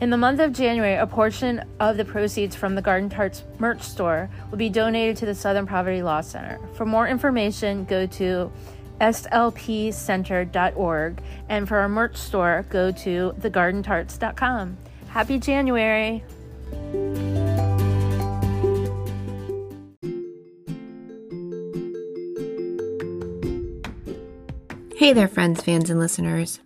In 0.00 0.10
the 0.10 0.16
month 0.16 0.40
of 0.40 0.52
January, 0.52 0.94
a 0.94 1.06
portion 1.06 1.64
of 1.78 1.96
the 1.96 2.04
proceeds 2.04 2.56
from 2.56 2.74
the 2.74 2.82
Garden 2.82 3.08
Tarts 3.08 3.44
merch 3.60 3.82
store 3.82 4.30
will 4.50 4.58
be 4.58 4.68
donated 4.68 5.16
to 5.18 5.26
the 5.26 5.34
Southern 5.34 5.66
Poverty 5.66 6.02
Law 6.02 6.20
Center. 6.22 6.58
For 6.74 6.86
more 6.86 7.06
information, 7.06 7.84
go 7.84 8.06
to 8.06 8.52
splcenter.org, 9.00 11.22
and 11.48 11.68
for 11.68 11.78
our 11.78 11.88
merch 11.88 12.16
store, 12.16 12.66
go 12.68 12.92
to 12.92 13.34
thegardentarts.com. 13.40 14.76
Happy 15.08 15.38
January! 15.38 16.22
Hey 24.98 25.12
there, 25.12 25.28
friends, 25.28 25.62
fans, 25.62 25.90
and 25.90 26.00
listeners. 26.00 26.58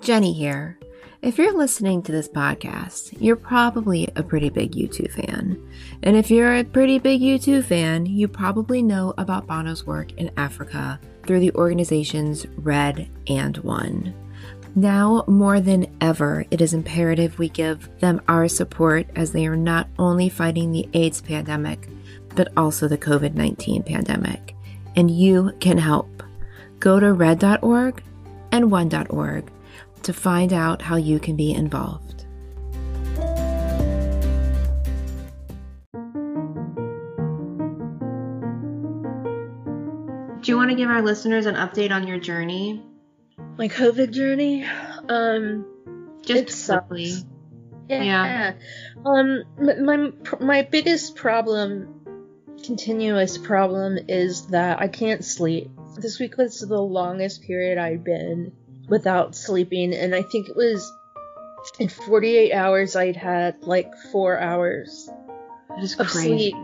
Jenny 0.00 0.32
here. 0.32 0.78
If 1.22 1.36
you're 1.36 1.52
listening 1.52 2.02
to 2.04 2.12
this 2.12 2.28
podcast, 2.28 3.14
you're 3.20 3.36
probably 3.36 4.08
a 4.16 4.22
pretty 4.22 4.48
big 4.48 4.72
U2 4.72 5.10
fan. 5.10 5.60
And 6.02 6.16
if 6.16 6.30
you're 6.30 6.54
a 6.54 6.64
pretty 6.64 6.98
big 6.98 7.20
U2 7.20 7.64
fan, 7.64 8.06
you 8.06 8.28
probably 8.28 8.80
know 8.80 9.12
about 9.18 9.46
Bono's 9.46 9.86
work 9.86 10.12
in 10.12 10.30
Africa 10.38 10.98
through 11.26 11.40
the 11.40 11.52
organizations 11.54 12.46
Red 12.56 13.08
and 13.26 13.56
One. 13.58 14.14
Now 14.74 15.24
more 15.26 15.60
than 15.60 15.86
ever, 16.00 16.44
it 16.50 16.60
is 16.60 16.74
imperative 16.74 17.38
we 17.38 17.48
give 17.48 17.88
them 17.98 18.20
our 18.28 18.46
support 18.48 19.06
as 19.16 19.32
they 19.32 19.46
are 19.46 19.56
not 19.56 19.88
only 19.98 20.28
fighting 20.28 20.70
the 20.70 20.88
AIDS 20.94 21.20
pandemic, 21.20 21.88
but 22.34 22.48
also 22.56 22.86
the 22.86 22.98
COVID 22.98 23.34
19 23.34 23.82
pandemic. 23.82 24.54
And 24.96 25.10
you 25.10 25.52
can 25.60 25.78
help. 25.78 26.22
Go 26.78 27.00
to 27.00 27.12
red.org 27.12 28.02
and 28.52 28.70
one.org 28.70 29.50
to 30.02 30.12
find 30.12 30.52
out 30.52 30.82
how 30.82 30.96
you 30.96 31.18
can 31.18 31.36
be 31.36 31.52
involved. 31.52 32.09
Do 40.50 40.54
you 40.54 40.58
want 40.58 40.70
to 40.70 40.76
give 40.76 40.90
our 40.90 41.00
listeners 41.00 41.46
an 41.46 41.54
update 41.54 41.92
on 41.92 42.08
your 42.08 42.18
journey? 42.18 42.82
My 43.56 43.68
COVID 43.68 44.10
journey. 44.10 44.66
Um, 45.08 45.64
Just 46.22 46.66
quickly. 46.66 47.14
yeah. 47.88 48.02
Yeah. 48.02 48.52
Um, 49.06 49.44
my 49.86 50.10
my 50.40 50.62
biggest 50.62 51.14
problem, 51.14 52.34
continuous 52.64 53.38
problem, 53.38 53.96
is 54.08 54.48
that 54.48 54.80
I 54.80 54.88
can't 54.88 55.24
sleep. 55.24 55.70
This 55.98 56.18
week 56.18 56.36
was 56.36 56.58
the 56.58 56.82
longest 56.82 57.42
period 57.42 57.78
I'd 57.78 58.02
been 58.02 58.50
without 58.88 59.36
sleeping, 59.36 59.94
and 59.94 60.16
I 60.16 60.22
think 60.22 60.48
it 60.48 60.56
was 60.56 60.92
in 61.78 61.88
48 61.88 62.52
hours 62.52 62.96
I'd 62.96 63.14
had 63.14 63.62
like 63.62 63.92
four 64.10 64.36
hours 64.36 65.08
That 65.68 65.84
is 65.84 65.96
of 66.00 66.08
crazy. 66.08 66.50
sleep. 66.50 66.56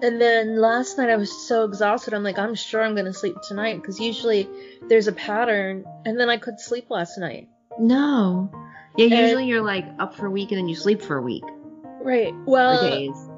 And 0.00 0.20
then 0.20 0.60
last 0.60 0.98
night 0.98 1.10
I 1.10 1.16
was 1.16 1.46
so 1.46 1.64
exhausted. 1.64 2.14
I'm 2.14 2.24
like, 2.24 2.38
I'm 2.38 2.54
sure 2.54 2.82
I'm 2.82 2.94
gonna 2.94 3.12
sleep 3.12 3.36
tonight 3.46 3.76
because 3.76 4.00
usually 4.00 4.48
there's 4.88 5.06
a 5.08 5.12
pattern. 5.12 5.84
And 6.04 6.18
then 6.18 6.30
I 6.30 6.38
could 6.38 6.58
sleep 6.58 6.90
last 6.90 7.18
night. 7.18 7.48
No. 7.78 8.50
Yeah, 8.96 9.06
And- 9.06 9.14
usually 9.14 9.46
you're 9.46 9.62
like 9.62 9.86
up 9.98 10.14
for 10.16 10.26
a 10.26 10.30
week 10.30 10.50
and 10.50 10.58
then 10.58 10.68
you 10.68 10.74
sleep 10.74 11.02
for 11.02 11.16
a 11.16 11.22
week 11.22 11.44
Right. 12.04 12.34
Well, 12.44 12.90
days. 12.90 13.28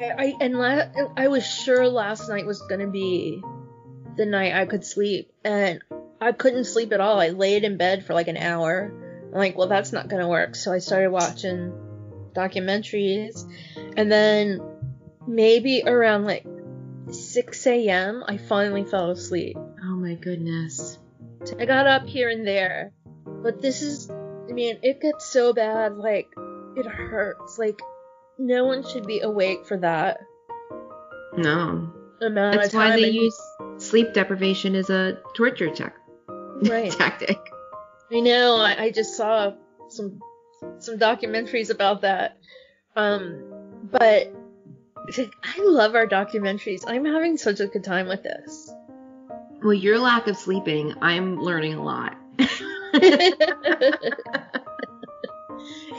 I 0.00 0.34
and 0.40 0.58
la- 0.58 1.10
I 1.16 1.28
was 1.28 1.46
sure 1.46 1.86
last 1.88 2.28
night 2.28 2.46
was 2.46 2.60
gonna 2.62 2.86
be 2.88 3.42
the 4.16 4.26
night 4.26 4.54
I 4.54 4.64
could 4.66 4.84
sleep, 4.84 5.32
and 5.44 5.82
I 6.20 6.32
couldn't 6.32 6.64
sleep 6.64 6.92
at 6.92 7.00
all. 7.00 7.20
I 7.20 7.28
laid 7.28 7.64
in 7.64 7.76
bed 7.76 8.04
for 8.04 8.14
like 8.14 8.28
an 8.28 8.36
hour. 8.36 8.92
I'm 9.32 9.38
like, 9.38 9.56
well, 9.58 9.68
that's 9.68 9.92
not 9.92 10.08
gonna 10.08 10.28
work. 10.28 10.56
So 10.56 10.72
I 10.72 10.78
started 10.78 11.10
watching 11.10 11.72
documentaries, 12.34 13.44
and 13.96 14.10
then 14.10 14.60
maybe 15.26 15.82
around 15.86 16.24
like 16.24 16.46
6 17.10 17.66
a.m. 17.66 18.24
I 18.26 18.36
finally 18.38 18.84
fell 18.84 19.10
asleep. 19.10 19.56
Oh 19.56 19.96
my 19.96 20.14
goodness. 20.14 20.98
I 21.58 21.66
got 21.66 21.86
up 21.86 22.06
here 22.06 22.30
and 22.30 22.46
there, 22.46 22.92
but 23.26 23.60
this 23.60 23.82
is, 23.82 24.10
I 24.10 24.52
mean, 24.52 24.78
it 24.82 25.00
gets 25.02 25.26
so 25.26 25.52
bad, 25.52 25.96
like, 25.96 26.28
it 26.76 26.86
hurts. 26.86 27.58
Like, 27.58 27.80
no 28.38 28.64
one 28.64 28.82
should 28.86 29.06
be 29.06 29.20
awake 29.20 29.66
for 29.66 29.76
that 29.78 30.20
No. 31.36 31.92
amount 32.22 32.54
That's 32.56 32.66
of 32.68 32.72
time. 32.72 32.90
why 32.90 32.96
they 32.96 33.04
and- 33.08 33.14
use 33.14 33.38
sleep 33.76 34.14
deprivation 34.14 34.74
as 34.74 34.88
a 34.90 35.18
torture 35.34 35.70
tech- 35.70 35.96
Right. 36.62 36.90
tactic. 36.98 37.38
I 38.12 38.20
know. 38.20 38.56
I, 38.56 38.84
I 38.84 38.90
just 38.90 39.16
saw 39.16 39.52
some 39.88 40.20
some 40.78 40.98
documentaries 40.98 41.68
about 41.70 42.02
that. 42.02 42.38
Um, 42.96 43.42
but 43.90 44.32
I 45.44 45.60
love 45.62 45.94
our 45.94 46.06
documentaries. 46.06 46.84
I'm 46.86 47.04
having 47.04 47.36
such 47.36 47.60
a 47.60 47.66
good 47.66 47.84
time 47.84 48.08
with 48.08 48.22
this. 48.22 48.72
Well, 49.62 49.74
your 49.74 49.98
lack 49.98 50.26
of 50.26 50.36
sleeping, 50.36 50.94
I'm 51.00 51.40
learning 51.40 51.74
a 51.74 51.82
lot. 51.82 52.16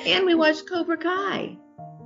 and 0.06 0.26
we 0.26 0.36
watched 0.36 0.68
Cobra 0.70 0.98
Kai. 0.98 1.58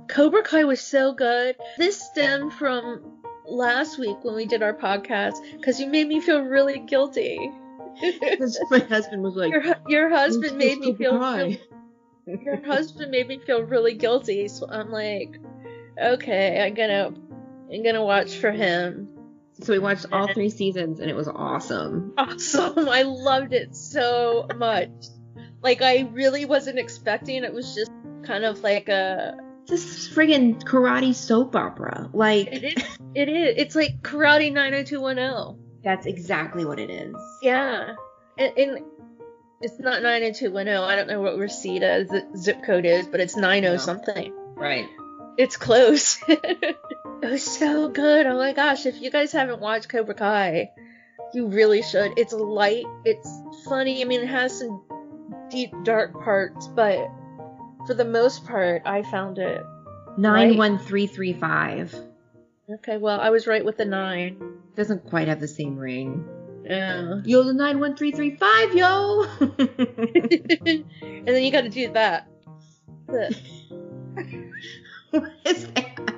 Cobra 0.08 0.42
Kai 0.42 0.64
was 0.64 0.80
so 0.80 1.12
good. 1.12 1.56
This 1.78 2.00
stemmed 2.00 2.52
from 2.54 3.20
last 3.46 3.98
week 3.98 4.16
when 4.22 4.34
we 4.34 4.46
did 4.46 4.62
our 4.62 4.74
podcast 4.74 5.36
because 5.52 5.80
you 5.80 5.86
made 5.86 6.08
me 6.08 6.20
feel 6.20 6.40
really 6.40 6.78
guilty. 6.78 7.50
My 8.70 8.78
husband 8.78 9.22
was 9.22 9.34
like, 9.36 9.52
your 9.52 9.62
your 9.88 10.08
husband 10.08 10.56
made 10.56 10.78
me 10.78 10.94
feel 10.94 11.18
really, 11.18 11.60
your 12.26 12.64
husband 12.64 13.10
made 13.10 13.28
me 13.28 13.38
feel 13.38 13.62
really 13.62 13.94
guilty. 13.94 14.48
So 14.48 14.66
I'm 14.70 14.90
like, 14.90 15.38
okay, 16.00 16.62
I'm 16.64 16.74
gonna 16.74 17.12
I'm 17.72 17.82
gonna 17.84 18.04
watch 18.04 18.36
for 18.36 18.50
him. 18.50 19.08
So 19.62 19.72
we 19.72 19.78
watched 19.78 20.06
all 20.12 20.32
three 20.32 20.48
seasons 20.50 21.00
and 21.00 21.10
it 21.10 21.14
was 21.16 21.28
awesome. 21.28 22.14
Awesome! 22.16 22.88
I 22.88 23.02
loved 23.02 23.52
it 23.52 23.76
so 23.76 24.46
much. 24.56 24.90
Like 25.62 25.82
I 25.82 26.08
really 26.12 26.44
wasn't 26.46 26.78
expecting. 26.78 27.44
It 27.44 27.52
was 27.52 27.74
just 27.74 27.90
kind 28.24 28.44
of 28.44 28.60
like 28.62 28.88
a 28.88 29.36
This 29.66 30.08
friggin' 30.08 30.62
karate 30.64 31.14
soap 31.14 31.54
opera. 31.56 32.08
Like, 32.12 32.48
it 32.52 32.64
is 32.64 32.84
it 33.14 33.28
is 33.28 33.54
it's 33.58 33.74
like 33.76 34.00
Karate 34.02 34.52
90210. 34.52 35.58
that's 35.82 36.06
exactly 36.06 36.64
what 36.64 36.78
it 36.78 36.90
is. 36.90 37.14
Yeah, 37.42 37.94
and, 38.38 38.52
and 38.56 38.84
it's 39.60 39.78
not 39.78 40.02
90210. 40.02 40.68
I 40.82 40.96
don't 40.96 41.08
know 41.08 41.20
what 41.20 41.36
Reseda 41.36 42.06
zip 42.36 42.62
code 42.64 42.86
is, 42.86 43.06
but 43.06 43.20
it's 43.20 43.36
90 43.36 43.68
No. 43.68 43.76
something. 43.76 44.32
Right. 44.54 44.88
It's 45.40 45.56
close. 45.56 46.22
it 46.28 46.76
was 47.22 47.42
so 47.42 47.88
good. 47.88 48.26
Oh 48.26 48.36
my 48.36 48.52
gosh, 48.52 48.84
if 48.84 49.00
you 49.00 49.10
guys 49.10 49.32
haven't 49.32 49.58
watched 49.58 49.88
Cobra 49.88 50.14
Kai, 50.14 50.70
you 51.32 51.46
really 51.46 51.80
should. 51.80 52.12
It's 52.18 52.34
light, 52.34 52.84
it's 53.06 53.26
funny. 53.64 54.02
I 54.02 54.04
mean, 54.04 54.20
it 54.20 54.28
has 54.28 54.58
some 54.58 54.82
deep, 55.48 55.72
dark 55.82 56.12
parts, 56.22 56.68
but 56.68 57.08
for 57.86 57.94
the 57.94 58.04
most 58.04 58.44
part, 58.44 58.82
I 58.84 59.00
found 59.00 59.38
it. 59.38 59.62
91335. 60.18 61.94
Okay, 62.74 62.98
well, 62.98 63.18
I 63.18 63.30
was 63.30 63.46
right 63.46 63.64
with 63.64 63.78
the 63.78 63.86
nine. 63.86 64.58
Doesn't 64.76 65.08
quite 65.08 65.28
have 65.28 65.40
the 65.40 65.48
same 65.48 65.78
ring. 65.78 66.28
Yeah. 66.64 67.22
Yo, 67.24 67.44
the 67.44 67.54
91335, 67.54 68.74
yo! 68.74 69.22
and 71.00 71.26
then 71.26 71.42
you 71.42 71.50
gotta 71.50 71.70
do 71.70 71.90
that. 71.94 72.28
What 75.10 75.32
is 75.46 75.66
that? 75.68 76.10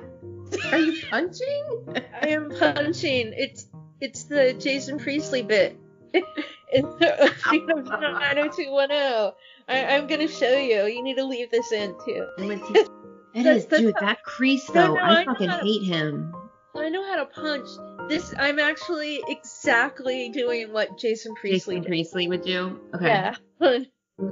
Are 0.71 0.77
you 0.77 1.01
punching? 1.09 2.01
I 2.21 2.27
am 2.29 2.49
punching. 2.51 3.33
It's 3.35 3.67
it's 4.01 4.23
the 4.25 4.53
Jason 4.53 4.99
Priestley 4.99 5.41
bit. 5.41 5.77
it's 6.13 6.95
the 6.99 7.31
opening 7.47 7.69
of 7.79 7.85
90210. 7.85 9.33
I, 9.67 9.95
I'm 9.95 10.07
gonna 10.07 10.27
show 10.27 10.55
you. 10.57 10.85
You 10.85 11.01
need 11.03 11.15
to 11.15 11.25
leave 11.25 11.49
this 11.51 11.71
in 11.71 11.95
too. 12.05 12.27
I'm 12.37 12.49
gonna 12.49 12.59
teach- 12.67 12.87
That 13.35 13.43
That's- 13.43 13.57
is, 13.63 13.65
dude, 13.65 13.93
how- 13.95 14.01
that 14.07 14.23
crease 14.23 14.65
though, 14.67 14.93
no, 14.93 14.97
I 14.97 15.21
I 15.21 15.25
fucking 15.25 15.47
to- 15.49 15.57
hate 15.57 15.83
him. 15.83 16.35
I 16.75 16.89
know 16.89 17.03
how 17.05 17.17
to 17.17 17.25
punch. 17.25 17.67
This 18.09 18.33
I'm 18.37 18.59
actually 18.59 19.21
exactly 19.27 20.29
doing 20.29 20.73
what 20.73 20.97
Jason 20.97 21.33
Priestley 21.35 21.75
Jason 21.75 21.81
did. 21.83 21.87
Priestley 21.87 22.27
would 22.27 22.41
do? 22.43 22.79
Okay. 22.95 23.05
Yeah. 23.07 23.35
Was 23.59 23.85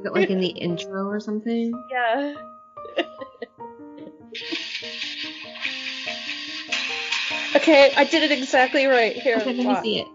it 0.05 0.13
like 0.13 0.29
in 0.29 0.39
the 0.39 0.47
intro 0.49 1.05
or 1.07 1.19
something? 1.19 1.71
yeah. 1.91 2.33
Okay, 7.55 7.91
I 7.95 8.03
did 8.05 8.23
it 8.23 8.31
exactly 8.31 8.85
right. 8.85 9.13
Here. 9.15 9.37
Okay, 9.37 9.53
let 9.53 9.65
me 9.65 9.75
see 9.83 9.99
it. 9.99 10.07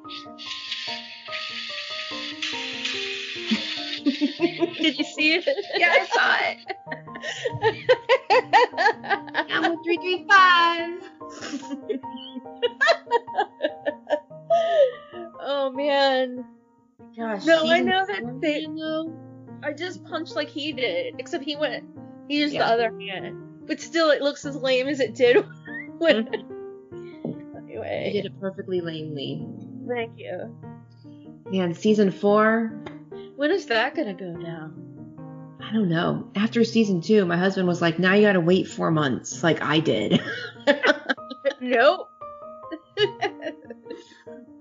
Did 4.76 4.98
you 4.98 5.04
see 5.04 5.34
it? 5.34 5.44
Yeah, 5.76 5.92
I 5.92 6.06
saw 6.06 6.36
it. 6.42 6.58
I'm 9.50 9.70
with 9.70 9.80
335. 9.84 11.00
oh 15.40 15.70
man. 15.74 16.44
Gosh. 17.16 17.44
No, 17.44 17.66
I 17.68 17.80
know 17.80 18.04
that 18.06 18.22
they- 18.40 18.66
I 19.62 19.72
just 19.72 20.04
punched 20.04 20.36
like 20.36 20.48
he 20.48 20.72
did, 20.72 21.14
except 21.18 21.42
he 21.42 21.56
went. 21.56 21.84
He 22.28 22.38
used 22.38 22.54
Yeah. 22.54 22.66
the 22.66 22.72
other 22.72 22.90
hand, 23.00 23.45
but 23.66 23.80
still, 23.80 24.10
it 24.10 24.22
looks 24.22 24.44
as 24.44 24.56
lame 24.56 24.88
as 24.88 25.00
it 25.00 25.14
did 25.14 25.36
when. 25.98 26.26
Mm-hmm. 26.26 26.52
You 27.68 28.12
did 28.12 28.26
it 28.26 28.40
perfectly 28.40 28.80
lamely. 28.80 29.46
thank 29.86 30.18
you. 30.18 30.56
Man, 31.50 31.74
season 31.74 32.10
four, 32.10 32.72
When 33.36 33.50
is 33.50 33.66
that 33.66 33.94
gonna 33.94 34.14
go 34.14 34.32
down? 34.34 34.82
I 35.60 35.72
don't 35.72 35.88
know. 35.88 36.30
After 36.34 36.64
season 36.64 37.00
two, 37.00 37.24
my 37.26 37.36
husband 37.36 37.68
was 37.68 37.82
like, 37.82 37.98
now 37.98 38.14
you 38.14 38.22
gotta 38.22 38.40
wait 38.40 38.66
four 38.66 38.90
months, 38.90 39.42
like 39.42 39.62
I 39.62 39.80
did. 39.80 40.20
nope. 41.60 42.08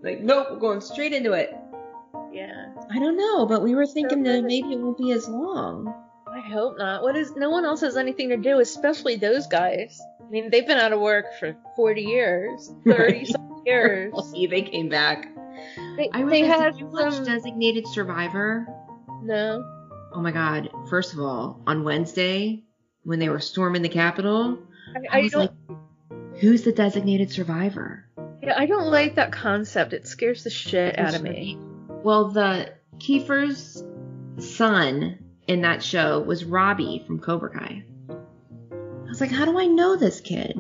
like, 0.04 0.22
nope, 0.22 0.48
we're 0.52 0.60
going 0.60 0.82
straight 0.82 1.13
into 1.13 1.32
it. 1.34 1.56
Yeah. 2.34 2.74
I 2.91 3.00
don't 3.00 3.18
know, 3.18 3.46
but 3.46 3.63
we 3.63 3.76
were 3.76 3.86
thinking 3.86 4.24
that 4.24 4.44
maybe 4.44 4.74
it 4.74 4.80
won't 4.80 4.98
be 4.98 5.12
as 5.12 5.28
long. 5.28 5.94
I 6.36 6.41
hope 6.41 6.78
not. 6.78 7.02
What 7.02 7.15
is? 7.15 7.34
No 7.36 7.50
one 7.50 7.63
else 7.65 7.82
has 7.82 7.95
anything 7.95 8.30
to 8.30 8.38
do, 8.38 8.60
especially 8.60 9.15
those 9.15 9.48
guys. 9.48 10.00
I 10.19 10.30
mean, 10.30 10.50
they've 10.50 10.67
been 10.67 10.78
out 10.78 10.91
of 10.91 11.00
work 11.00 11.26
for 11.39 11.56
40 11.76 12.02
years, 12.02 12.74
30 12.88 13.26
some 13.26 13.62
years. 13.65 14.13
See, 14.32 14.48
they 14.48 14.62
came 14.62 14.89
back. 14.89 15.28
They, 15.98 16.10
I 16.12 16.24
they 16.24 16.41
realized, 16.41 16.62
had 16.62 16.74
did 16.74 16.80
you 16.82 16.88
watch 16.88 17.13
some. 17.13 17.26
Designated 17.26 17.88
Survivor? 17.88 18.67
No. 19.24 19.63
Oh 20.13 20.19
my 20.21 20.32
god. 20.32 20.69
First 20.89 21.13
of 21.13 21.19
all, 21.19 21.62
on 21.65 21.84
Wednesday, 21.84 22.63
when 23.04 23.19
they 23.19 23.30
were 23.30 23.39
storming 23.39 23.82
the 23.82 23.89
Capitol, 23.89 24.60
I, 24.93 25.17
I 25.17 25.19
I 25.19 25.21
was 25.21 25.32
don't. 25.32 25.41
like, 25.41 26.39
who's 26.41 26.63
the 26.63 26.74
designated 26.74 27.32
survivor? 27.32 28.06
yeah, 28.41 28.56
I 28.58 28.65
don't 28.65 28.88
like 28.91 29.15
that 29.15 29.32
concept. 29.32 29.93
It 29.93 30.06
scares 30.08 30.43
the 30.43 30.50
shit 30.50 31.00
out 31.00 31.15
of 31.15 31.21
me. 31.21 31.58
Well, 32.04 32.30
the 32.32 32.74
Kiefer's 33.00 33.84
son 34.38 35.19
in 35.47 35.62
that 35.62 35.84
show 35.84 36.19
was 36.21 36.43
Robbie 36.45 37.03
from 37.05 37.19
Cobra 37.19 37.49
Kai. 37.51 37.84
I 38.10 39.08
was 39.08 39.21
like, 39.21 39.31
how 39.31 39.45
do 39.45 39.58
I 39.60 39.65
know 39.67 39.95
this 39.95 40.19
kid? 40.21 40.53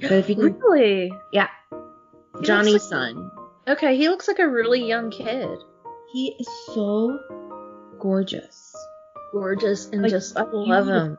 But 0.00 0.12
if 0.12 0.28
you 0.28 0.34
can, 0.36 0.58
Really? 0.58 1.12
yeah, 1.32 1.48
looks 2.34 2.46
Johnny's 2.46 2.72
like- 2.74 2.80
son. 2.82 3.30
Okay, 3.68 3.96
he 3.96 4.08
looks 4.08 4.26
like 4.28 4.40
a 4.40 4.48
really 4.48 4.84
young 4.86 5.10
kid. 5.10 5.56
He 6.12 6.34
is 6.38 6.48
so 6.74 7.18
gorgeous. 8.00 8.74
Gorgeous 9.32 9.88
and 9.90 10.02
Like, 10.02 10.10
just 10.10 10.36
I 10.36 10.42
love 10.42 10.88
him. 10.88 11.16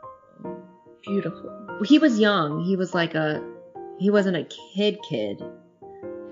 beautiful. 1.02 1.80
He 1.86 2.00
was 2.00 2.20
young. 2.20 2.64
He 2.64 2.76
was 2.76 2.94
like 2.94 3.16
a, 3.16 3.42
he 4.00 4.10
wasn't 4.10 4.38
a 4.38 4.44
kid 4.76 5.00
kid 5.10 5.42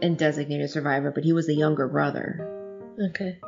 in 0.02 0.16
Designated 0.16 0.70
Survivor, 0.70 1.12
but 1.12 1.24
he 1.24 1.34
was 1.34 1.48
the 1.48 1.56
younger 1.56 1.88
brother. 1.88 2.48
Okay. 3.10 3.40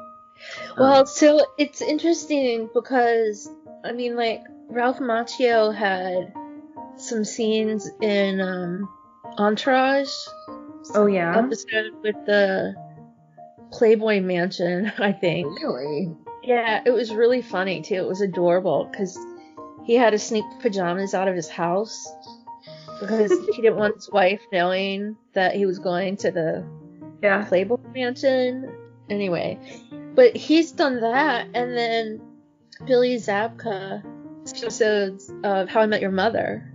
Um, 0.72 0.76
Well, 0.80 1.06
so 1.06 1.46
it's 1.58 1.82
interesting 1.82 2.70
because 2.74 3.50
I 3.84 3.92
mean, 3.92 4.16
like 4.16 4.42
Ralph 4.70 5.00
Macchio 5.00 5.74
had 5.74 6.34
some 6.98 7.24
scenes 7.26 7.90
in 8.02 8.40
um, 8.42 8.90
Entourage 9.38 10.10
oh 10.96 11.06
yeah, 11.08 11.38
episode 11.38 11.94
with 12.04 12.16
the 12.26 12.76
Playboy 13.72 14.22
Mansion, 14.22 14.92
I 15.00 15.12
think. 15.12 15.48
really? 15.62 16.16
Yeah, 16.44 16.82
it 16.86 16.92
was 16.92 17.14
really 17.14 17.42
funny 17.42 17.82
too. 17.82 17.96
It 17.96 18.08
was 18.08 18.22
adorable 18.22 18.88
because 18.92 19.18
he 19.86 19.96
had 19.96 20.12
to 20.12 20.20
sneak 20.20 20.44
pajamas 20.62 21.14
out 21.14 21.28
of 21.28 21.36
his 21.36 21.50
house 21.50 22.08
because 23.00 23.32
he 23.56 23.62
didn't 23.62 23.78
want 23.78 23.96
his 23.96 24.10
wife 24.14 24.42
knowing 24.52 25.16
that 25.34 25.56
he 25.56 25.66
was 25.66 25.80
going 25.80 26.18
to 26.18 26.32
the 26.32 26.66
Yeah. 27.22 27.46
Playboy 27.46 27.78
Mansion. 27.94 28.70
Anyway, 29.10 29.58
but 30.14 30.36
he's 30.36 30.72
done 30.72 31.02
that, 31.02 31.48
and 31.54 31.76
then 31.78 32.22
Billy 32.86 33.16
Zabka 33.18 34.04
episodes 34.48 35.32
of 35.44 35.70
How 35.70 35.82
I 35.82 35.86
Met 35.86 36.02
Your 36.02 36.12
Mother, 36.12 36.74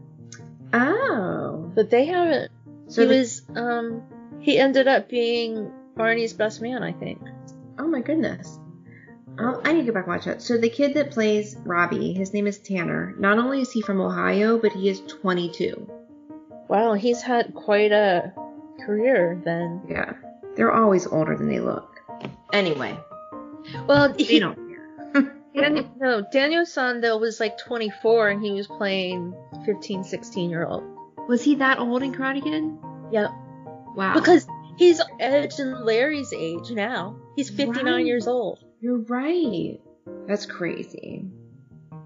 Oh. 0.73 1.71
but 1.75 1.91
they 1.91 2.05
haven't. 2.07 2.51
So 2.89 3.03
he 3.03 3.09
the- 3.09 3.15
was 3.19 3.43
um 3.57 4.03
he 4.41 4.59
ended 4.59 4.89
up 4.89 5.09
being 5.09 5.71
Barney's 5.97 6.33
best 6.33 6.63
man, 6.63 6.83
I 6.83 6.93
think. 6.93 7.21
Oh 7.79 7.87
my 7.87 8.01
goodness. 8.01 8.59
Oh, 9.41 9.61
I 9.65 9.73
need 9.73 9.83
to 9.83 9.87
go 9.89 9.93
back 9.95 10.05
and 10.07 10.15
watch 10.15 10.25
that. 10.25 10.43
So 10.43 10.57
the 10.59 10.69
kid 10.71 10.95
that 10.95 11.11
plays 11.13 11.57
Robbie, 11.65 12.13
his 12.13 12.33
name 12.35 12.47
is 12.47 12.59
Tanner. 12.59 13.15
Not 13.19 13.39
only 13.39 13.61
is 13.61 13.71
he 13.71 13.81
from 13.83 14.01
Ohio, 14.01 14.59
but 14.59 14.73
he 14.73 14.89
is 14.89 15.01
22. 15.03 15.89
Wow, 16.69 16.95
he's 16.95 17.23
had 17.23 17.55
quite 17.55 17.93
a 17.93 18.33
career 18.85 19.41
then. 19.45 19.81
Yeah. 19.89 20.15
They're 20.57 20.73
always 20.73 21.07
older 21.07 21.37
than 21.37 21.49
they 21.49 21.61
look. 21.61 22.01
Anyway, 22.53 22.99
Well, 23.87 24.13
they 24.13 24.25
he, 24.25 24.39
don't 24.39 24.57
care. 24.57 25.35
Dan, 25.55 25.91
no, 25.99 26.23
Daniel 26.33 26.65
San 26.67 27.01
though 27.01 27.19
was 27.19 27.41
like 27.41 27.59
24 27.59 28.29
and 28.31 28.43
he 28.45 28.53
was 28.53 28.67
playing 28.67 29.35
15, 29.65 30.05
16 30.05 30.51
year 30.51 30.65
old. 30.67 30.85
Was 31.29 31.43
he 31.43 31.57
that 31.57 31.79
old 31.79 32.03
in 32.03 32.13
Karate 32.13 32.43
Kid? 32.43 32.65
Yeah, 33.13 33.29
Wow. 33.97 34.15
because 34.15 34.47
he's 34.77 35.01
Edge 35.21 35.59
and 35.59 35.85
Larry's 35.85 36.33
age 36.33 36.71
now. 36.71 37.17
He's 37.37 37.51
59 37.51 37.85
Right. 37.95 38.07
years 38.07 38.27
old. 38.27 38.65
you're 38.81 38.99
right. 38.99 39.81
That's 40.27 40.47
crazy. 40.47 41.27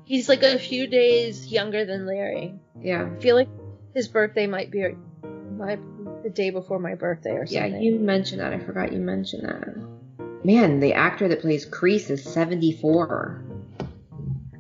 He's 0.05 0.29
like 0.29 0.43
a 0.43 0.59
few 0.59 0.87
days 0.87 1.47
younger 1.47 1.85
than 1.85 2.07
Larry. 2.07 2.55
Yeah. 2.81 3.09
I 3.17 3.21
feel 3.21 3.37
like 3.37 3.49
his 3.95 4.09
birthday 4.09 4.47
might 4.47 4.71
be 4.71 4.85
my 5.57 5.79
the 6.23 6.31
day 6.31 6.51
before 6.51 6.79
my 6.79 6.95
birthday 6.95 7.33
or 7.33 7.47
something. 7.47 7.73
Yeah, 7.75 7.79
you 7.81 7.99
mentioned 7.99 8.41
that. 8.41 8.53
I 8.53 8.59
forgot 8.59 8.93
you 8.93 8.99
mentioned 9.01 9.45
that. 9.45 9.69
Man, 10.45 10.81
the 10.81 10.95
actor 10.95 11.29
that 11.29 11.41
plays 11.41 11.67
Kreese 11.67 12.11
is 12.11 12.25
74. 12.25 13.43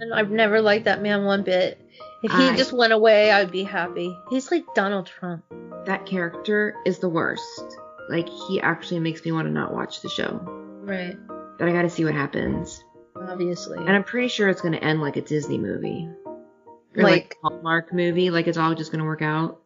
And 0.01 0.15
I've 0.15 0.31
never 0.31 0.61
liked 0.61 0.85
that 0.85 1.03
man 1.03 1.25
one 1.25 1.43
bit. 1.43 1.79
If 2.23 2.31
he 2.33 2.49
I- 2.49 2.57
just 2.57 2.73
went 2.73 2.93
away, 2.93 3.31
I'd 3.33 3.51
be 3.51 3.65
happy. 3.65 4.17
He's 4.31 4.51
like 4.51 4.65
Donald 4.75 5.07
Trump. 5.07 5.45
That 5.87 6.07
character 6.07 6.77
is 6.87 7.01
the 7.01 7.09
worst. 7.09 7.77
Like, 8.09 8.29
he 8.29 8.61
actually 8.61 9.01
makes 9.01 9.25
me 9.25 9.33
want 9.33 9.47
to 9.49 9.53
not 9.53 9.73
watch 9.73 10.01
the 10.03 10.09
show. 10.09 10.41
Right. 10.85 11.17
But 11.59 11.69
I 11.69 11.73
gotta 11.73 11.91
see 11.91 12.05
what 12.05 12.15
happens. 12.15 12.83
Obviously. 13.17 13.79
And 13.79 13.91
I'm 13.91 14.05
pretty 14.05 14.29
sure 14.29 14.49
it's 14.49 14.61
gonna 14.61 14.77
end 14.79 15.01
like 15.01 15.17
a 15.17 15.21
Disney 15.21 15.59
movie. 15.59 16.09
Or 16.27 17.03
Like- 17.03 17.13
like, 17.13 17.37
a 17.45 17.49
Hallmark 17.49 17.93
movie, 17.93 18.31
like 18.31 18.47
it's 18.47 18.59
all 18.59 18.75
just 18.75 18.93
gonna 18.93 19.05
work 19.05 19.23
out. 19.23 19.61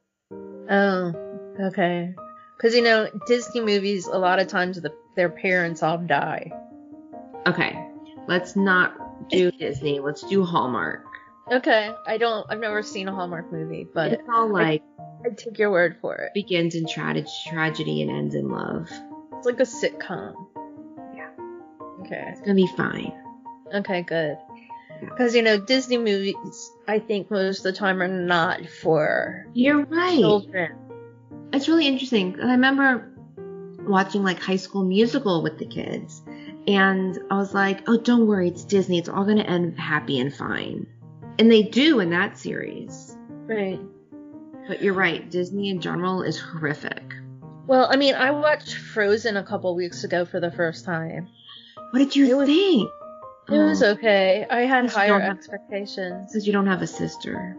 Oh, 0.70 1.12
okay. 1.60 2.14
Because 2.56 2.74
you 2.74 2.82
know, 2.82 3.08
Disney 3.26 3.60
movies, 3.60 4.06
a 4.06 4.18
lot 4.18 4.38
of 4.38 4.48
times 4.48 4.80
the, 4.80 4.94
their 5.14 5.28
parents 5.28 5.82
all 5.82 5.98
die. 5.98 6.52
Okay, 7.46 7.78
let's 8.26 8.56
not 8.56 9.28
do 9.30 9.50
Disney. 9.52 10.00
Let's 10.00 10.22
do 10.22 10.44
Hallmark. 10.44 11.04
Okay, 11.52 11.92
I 12.06 12.18
don't. 12.18 12.46
I've 12.50 12.58
never 12.60 12.82
seen 12.82 13.08
a 13.08 13.14
Hallmark 13.14 13.52
movie, 13.52 13.86
but 13.92 14.12
it's 14.12 14.28
all 14.32 14.48
like 14.52 14.82
I 15.24 15.30
take 15.30 15.58
your 15.58 15.70
word 15.70 15.98
for 16.00 16.16
it. 16.16 16.34
begins 16.34 16.74
in 16.74 16.86
tra- 16.88 17.24
tragedy 17.48 18.02
and 18.02 18.10
ends 18.10 18.34
in 18.34 18.48
love. 18.48 18.88
It's 19.34 19.46
like 19.46 19.60
a 19.60 19.64
sitcom. 19.64 20.34
Yeah. 21.14 21.28
Okay. 22.00 22.24
It's 22.28 22.40
gonna 22.40 22.54
be 22.54 22.68
fine. 22.76 23.12
Okay. 23.74 24.02
Good. 24.02 24.38
Because 25.00 25.34
you 25.34 25.42
know, 25.42 25.60
Disney 25.60 25.98
movies, 25.98 26.70
I 26.88 26.98
think 26.98 27.30
most 27.30 27.58
of 27.58 27.64
the 27.64 27.72
time 27.72 28.00
are 28.02 28.08
not 28.08 28.66
for 28.66 29.46
You're 29.52 29.84
right. 29.84 30.18
children. 30.18 30.85
It's 31.52 31.68
really 31.68 31.86
interesting. 31.86 32.38
I 32.40 32.52
remember 32.52 33.10
watching 33.80 34.22
like 34.24 34.40
High 34.40 34.56
School 34.56 34.84
Musical 34.84 35.42
with 35.42 35.58
the 35.58 35.66
kids, 35.66 36.22
and 36.66 37.18
I 37.30 37.36
was 37.36 37.54
like, 37.54 37.82
"Oh, 37.88 37.96
don't 37.96 38.26
worry, 38.26 38.48
it's 38.48 38.64
Disney. 38.64 38.98
It's 38.98 39.08
all 39.08 39.24
gonna 39.24 39.42
end 39.42 39.78
happy 39.78 40.18
and 40.18 40.32
fine." 40.34 40.86
And 41.38 41.50
they 41.50 41.62
do 41.62 42.00
in 42.00 42.10
that 42.10 42.38
series. 42.38 43.16
Right. 43.46 43.80
But 44.66 44.82
you're 44.82 44.94
right. 44.94 45.30
Disney 45.30 45.68
in 45.70 45.80
general 45.80 46.22
is 46.22 46.38
horrific. 46.38 47.14
Well, 47.66 47.88
I 47.90 47.96
mean, 47.96 48.14
I 48.14 48.30
watched 48.30 48.74
Frozen 48.74 49.36
a 49.36 49.42
couple 49.44 49.74
weeks 49.76 50.02
ago 50.04 50.24
for 50.24 50.40
the 50.40 50.50
first 50.50 50.84
time. 50.84 51.28
What 51.90 51.98
did 52.00 52.16
you 52.16 52.26
It 52.26 52.36
was- 52.36 52.48
think? 52.48 52.90
It 53.48 53.58
was 53.58 53.82
Oh, 53.82 53.90
okay. 53.92 54.44
I 54.50 54.62
had 54.62 54.90
higher 54.90 55.20
expectations. 55.20 56.32
Because 56.32 56.46
you 56.46 56.52
don't 56.52 56.66
have 56.66 56.82
a 56.82 56.86
sister. 56.86 57.56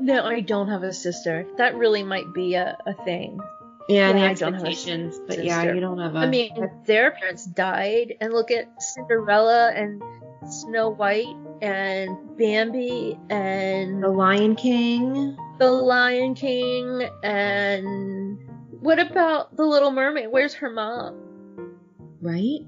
No, 0.00 0.24
I 0.24 0.40
don't 0.40 0.68
have 0.68 0.82
a 0.82 0.92
sister. 0.92 1.46
That 1.56 1.76
really 1.76 2.02
might 2.02 2.32
be 2.32 2.54
a, 2.54 2.76
a 2.86 2.94
thing. 3.04 3.40
Yeah, 3.88 4.08
Yeah, 4.08 4.12
the 4.12 4.18
I 4.18 4.34
don't 4.34 4.54
have 4.54 4.62
a 4.64 4.66
expectations. 4.66 5.20
But 5.26 5.44
yeah, 5.44 5.56
sister. 5.62 5.74
you 5.74 5.80
don't 5.80 5.98
have 5.98 6.14
a. 6.14 6.18
I 6.18 6.26
mean, 6.26 6.50
their 6.86 7.12
parents 7.12 7.46
died, 7.46 8.14
and 8.20 8.32
look 8.32 8.50
at 8.50 8.82
Cinderella 8.82 9.72
and 9.74 10.02
Snow 10.46 10.90
White 10.90 11.34
and 11.60 12.36
Bambi 12.36 13.18
and 13.30 14.02
The 14.02 14.08
Lion 14.08 14.56
King. 14.56 15.36
The 15.58 15.70
Lion 15.70 16.34
King 16.34 17.08
and 17.22 18.38
what 18.80 19.00
about 19.00 19.56
The 19.56 19.64
Little 19.64 19.90
Mermaid? 19.90 20.30
Where's 20.30 20.54
her 20.54 20.70
mom? 20.70 21.76
Right? 22.20 22.60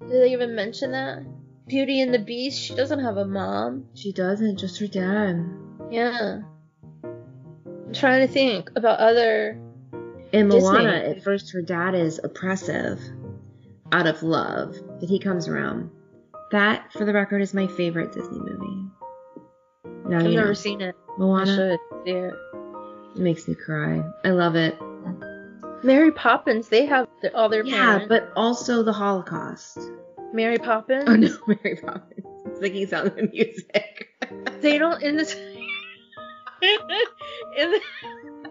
Did 0.00 0.22
they 0.22 0.32
even 0.32 0.54
mention 0.54 0.92
that? 0.92 1.24
Beauty 1.66 2.00
and 2.00 2.12
the 2.12 2.18
Beast, 2.18 2.60
she 2.60 2.74
doesn't 2.74 3.00
have 3.00 3.16
a 3.16 3.24
mom. 3.24 3.86
She 3.94 4.12
doesn't. 4.12 4.58
Just 4.58 4.78
her 4.80 4.86
dad. 4.86 5.44
Yeah. 5.90 6.42
Trying 7.98 8.26
to 8.26 8.32
think 8.32 8.70
about 8.76 8.98
other. 8.98 9.58
In 10.32 10.48
Disney. 10.48 10.70
Moana, 10.70 10.92
at 10.92 11.22
first 11.22 11.52
her 11.52 11.62
dad 11.62 11.94
is 11.94 12.20
oppressive 12.22 13.00
out 13.92 14.06
of 14.06 14.22
love, 14.22 14.74
but 15.00 15.08
he 15.08 15.18
comes 15.18 15.48
around. 15.48 15.90
That, 16.50 16.92
for 16.92 17.04
the 17.04 17.12
record, 17.12 17.42
is 17.42 17.54
my 17.54 17.66
favorite 17.66 18.12
Disney 18.12 18.38
movie. 18.38 18.90
Now 20.08 20.18
I've 20.18 20.26
you 20.26 20.36
never 20.36 20.48
know. 20.48 20.52
seen 20.54 20.80
it. 20.80 20.94
I 21.08 21.18
Moana 21.18 21.46
should 21.46 21.78
see 22.04 22.10
it. 22.12 22.34
it 23.14 23.20
makes 23.20 23.48
me 23.48 23.54
cry. 23.54 24.02
I 24.24 24.30
love 24.30 24.56
it. 24.56 24.76
Mary 25.82 26.10
Poppins, 26.12 26.68
they 26.68 26.86
have 26.86 27.06
the, 27.22 27.34
all 27.36 27.48
their 27.48 27.64
Yeah, 27.64 27.76
parents. 27.98 28.06
but 28.08 28.32
also 28.36 28.82
the 28.82 28.92
Holocaust. 28.92 29.78
Mary 30.32 30.58
Poppins. 30.58 31.04
Oh 31.06 31.14
no, 31.16 31.36
Mary 31.46 31.76
Poppins. 31.76 32.26
I'm 32.44 32.54
thinking 32.56 32.86
Sound 32.86 33.08
of 33.18 33.32
Music. 33.32 34.08
They 34.60 34.78
don't 34.78 35.02
in 35.02 35.16
this 35.16 35.34
in 37.56 37.70
the 37.70 37.80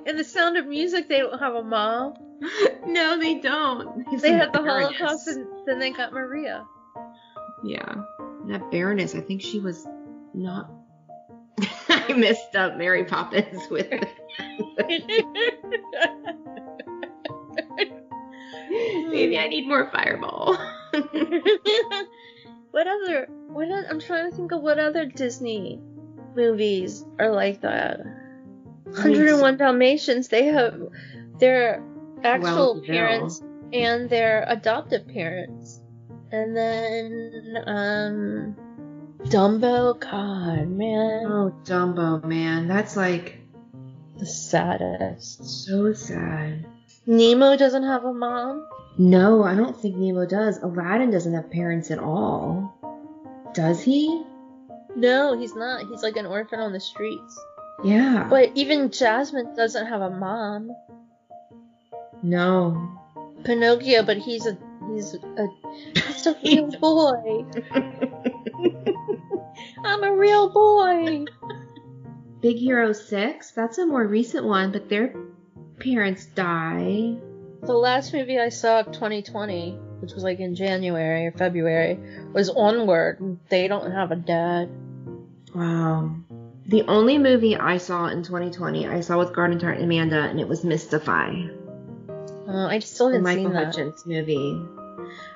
in 0.06 0.18
the 0.18 0.24
Sound 0.24 0.58
of 0.58 0.68
Music. 0.68 1.08
They 1.08 1.20
don't 1.20 1.40
have 1.40 1.56
a 1.56 1.64
mom. 1.64 2.14
no, 2.86 3.18
they 3.20 3.36
don't. 3.40 4.06
have 4.08 4.22
They 4.22 4.34
had 4.34 4.54
the 4.54 4.60
Baroness. 4.60 4.98
Holocaust, 4.98 5.28
and 5.28 5.48
then 5.66 5.80
they 5.80 5.92
got 5.92 6.14
Maria. 6.14 6.66
Yeah. 7.64 7.96
That 8.48 8.70
Baroness, 8.72 9.16
I 9.16 9.22
think 9.22 9.42
she 9.42 9.60
was 9.60 9.88
not. 10.34 10.70
I 11.90 12.14
messed 12.14 12.56
up 12.56 12.78
Mary 12.78 13.06
Poppins 13.06 13.68
with. 13.70 13.88
Maybe 19.10 19.38
I 19.40 19.48
need 19.48 19.68
more 19.68 19.90
Fireball. 19.92 20.58
what 22.72 22.88
other? 22.88 23.28
What? 23.48 23.70
I'm 23.90 24.00
trying 24.00 24.30
to 24.30 24.36
think 24.36 24.52
of 24.52 24.62
what 24.62 24.78
other 24.78 25.06
Disney 25.06 25.80
movies 26.36 27.06
are 27.20 27.32
like 27.32 27.62
that. 27.62 28.00
101 28.86 29.58
Dalmatians. 29.58 30.28
They 30.28 30.46
have 30.46 30.80
their 31.40 31.84
actual 32.24 32.76
Well, 32.76 32.76
no. 32.76 32.82
parents 32.82 33.42
and 33.74 34.10
their 34.10 34.46
adoptive 34.48 35.08
parents, 35.08 35.82
and 36.32 36.56
then 36.56 37.64
um, 37.66 38.56
Dumbo. 39.30 40.00
God, 40.00 40.68
man, 40.70 41.26
oh, 41.26 41.54
Dumbo, 41.64 42.24
man. 42.24 42.68
That's 42.68 42.96
like 42.96 43.40
the 44.18 44.26
saddest. 44.26 45.44
so 45.66 45.94
sad. 45.94 46.66
Nemo 47.08 47.58
doesn't 47.58 47.84
have 47.84 48.06
a 48.06 48.14
mom. 48.14 48.66
No, 48.98 49.44
I 49.44 49.56
don't 49.56 49.76
think 49.80 49.96
Nemo 49.98 50.26
does. 50.26 50.58
Aladdin 50.64 51.12
doesn't 51.12 51.34
have 51.34 51.52
parents 51.52 51.92
at 51.92 52.00
all. 52.00 52.74
Does 53.54 53.82
he? 53.82 54.24
No, 54.96 55.38
he's 55.38 55.56
not. 55.56 55.88
He's 55.90 56.04
like 56.04 56.16
an 56.16 56.26
orphan 56.26 56.60
on 56.60 56.72
the 56.74 56.80
streets. 56.80 57.40
Yeah. 57.84 58.28
But 58.30 58.52
even 58.56 58.90
Jasmine 58.92 59.56
doesn't 59.56 59.86
have 59.88 60.02
a 60.02 60.10
mom. 60.10 60.72
no. 62.24 62.92
Pinocchio, 63.44 64.02
but 64.04 64.18
he's 64.18 64.48
a 64.48 64.58
he's 64.92 65.14
a 65.14 65.48
he's 65.94 66.26
a 66.26 66.36
real 66.44 66.72
boy. 66.80 67.46
I'm 69.84 70.04
a 70.04 70.12
real 70.16 70.50
boy. 70.50 71.26
Big 72.42 72.58
Hero 72.58 72.92
6? 72.94 73.52
That's 73.52 73.78
a 73.78 73.86
more 73.86 74.06
recent 74.08 74.46
one, 74.46 74.72
but 74.72 74.90
their 74.90 75.16
parents 75.80 76.26
die. 76.26 77.18
The 77.62 77.74
last 77.74 78.14
movie 78.14 78.40
I 78.40 78.50
saw 78.50 78.80
of 78.80 78.88
2020, 78.88 79.72
which 80.00 80.14
was 80.14 80.24
like 80.24 80.40
in 80.40 80.56
January 80.56 81.28
or 81.28 81.32
February, 81.32 82.00
was 82.34 82.50
Onward. 82.50 83.40
They 83.50 83.68
don't 83.68 83.92
have 83.92 84.12
a 84.12 84.16
dad. 84.16 84.70
Wow. 85.56 86.12
The 86.68 86.84
only 86.84 87.18
movie 87.18 87.56
I 87.56 87.78
saw 87.78 88.08
in 88.08 88.24
2020, 88.24 88.88
I 88.88 89.02
saw 89.02 89.18
with 89.18 89.34
Garden 89.34 89.58
Tart 89.58 89.76
and 89.76 89.86
Amanda, 89.86 90.20
and 90.20 90.40
it 90.40 90.48
was 90.48 90.64
Mystify. 90.64 91.48
Oh, 92.48 92.68
I 92.68 92.80
just 92.80 92.96
still 92.96 93.08
haven't 93.08 93.24
Michael 93.24 93.46
seen 93.46 93.54
that. 93.54 93.66
Hutchence 93.68 94.06
movie. 94.06 94.62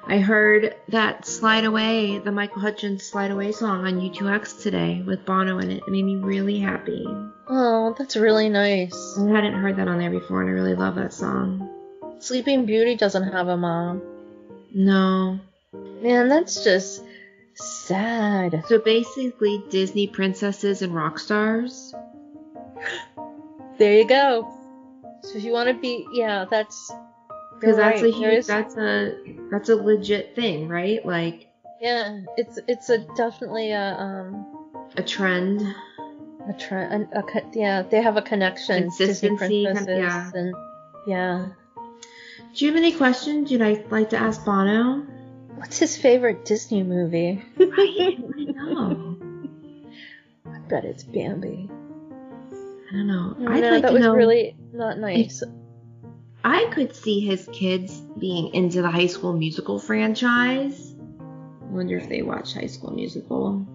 I 0.06 0.18
heard 0.18 0.76
that 0.90 1.26
Slide 1.26 1.66
Away, 1.66 2.18
the 2.18 2.32
Michael 2.32 2.62
Hutchence 2.62 3.04
Slide 3.04 3.32
Away 3.32 3.52
song 3.52 3.86
on 3.86 4.02
U2X 4.02 4.62
today 4.62 5.04
with 5.06 5.26
Bono 5.26 5.60
in 5.60 5.72
it. 5.72 5.84
It 5.86 5.92
made 5.92 6.04
me 6.04 6.16
really 6.16 6.60
happy. 6.60 7.06
Oh, 7.48 7.96
that's 7.98 8.16
really 8.18 8.50
nice. 8.50 9.18
I 9.18 9.30
hadn't 9.30 9.54
heard 9.54 9.76
that 9.78 9.88
on 9.88 10.00
there 10.00 10.10
before, 10.10 10.42
and 10.42 10.50
I 10.50 10.54
really 10.54 10.76
love 10.76 10.96
that 10.96 11.14
song. 11.14 11.70
Sleeping 12.20 12.66
Beauty 12.66 12.96
doesn't 12.96 13.32
have 13.32 13.48
a 13.48 13.58
mom. 13.58 14.02
No. 14.74 15.40
Man, 15.74 16.28
that's 16.28 16.64
just 16.64 17.04
sad. 17.60 18.64
So 18.68 18.80
basically, 18.80 19.64
Disney 19.70 20.08
princesses 20.08 20.82
and 20.82 20.94
rock 20.96 21.20
stars. 21.20 21.94
There 23.78 23.94
you 23.94 24.08
go. 24.08 24.48
So 25.22 25.38
if 25.38 25.44
you 25.44 25.52
want 25.52 25.68
to 25.70 25.74
be, 25.74 26.06
yeah, 26.14 26.46
that's 26.50 26.92
Because 27.60 27.78
that's 27.78 28.02
right. 28.02 28.14
a 28.14 28.16
huge, 28.16 28.34
is- 28.40 28.48
that's 28.48 28.76
a 28.78 29.16
that's 29.52 29.70
a 29.70 29.76
legit 29.76 30.36
thing, 30.36 30.68
right? 30.68 31.06
Like 31.06 31.50
yeah, 31.82 32.22
it's 32.38 32.60
it's 32.68 32.90
a 32.90 33.00
definitely 33.16 33.72
a 33.72 33.96
um 33.98 34.46
a 34.98 35.04
trend. 35.04 35.62
a 36.48 36.54
trend. 36.54 37.08
A, 37.14 37.20
a, 37.20 37.24
yeah, 37.54 37.82
they 37.84 38.02
have 38.02 38.18
a 38.18 38.22
connection. 38.22 38.84
Consistency, 38.84 39.68
yeah. 39.88 40.32
and 40.34 40.54
yeah. 41.08 41.48
Do 42.56 42.66
you 42.66 42.72
have 42.72 42.78
any 42.78 42.92
questions 42.94 43.52
you'd 43.52 43.62
like 43.92 44.10
to 44.10 44.18
ask 44.18 44.44
Bono? 44.44 45.06
What's 45.56 45.78
his 45.78 45.98
favorite 45.98 46.46
Disney 46.46 46.84
movie? 46.84 47.44
Right? 47.58 47.70
I 47.80 48.44
know. 48.52 49.18
I 50.46 50.60
bet 50.70 50.86
it's 50.86 51.04
Bambi. 51.04 51.70
I 51.70 52.92
don't 52.92 53.08
know. 53.08 53.36
No, 53.38 53.52
I'd 53.52 53.62
no, 53.62 53.70
like 53.72 53.82
that 53.84 53.94
was 53.94 54.02
know. 54.02 54.16
really 54.16 54.56
not 54.74 54.98
nice. 54.98 55.44
I 56.44 56.66
could 56.72 56.96
see 56.96 57.20
his 57.20 57.48
kids 57.52 58.00
being 58.18 58.54
into 58.54 58.82
the 58.82 58.90
High 58.90 59.08
School 59.08 59.34
Musical 59.34 59.78
franchise. 59.80 60.96
Wonder 61.70 61.98
if 61.98 62.10
they 62.10 62.22
watch 62.22 62.54
High 62.54 62.68
School 62.68 62.92
Musical. 62.92 63.68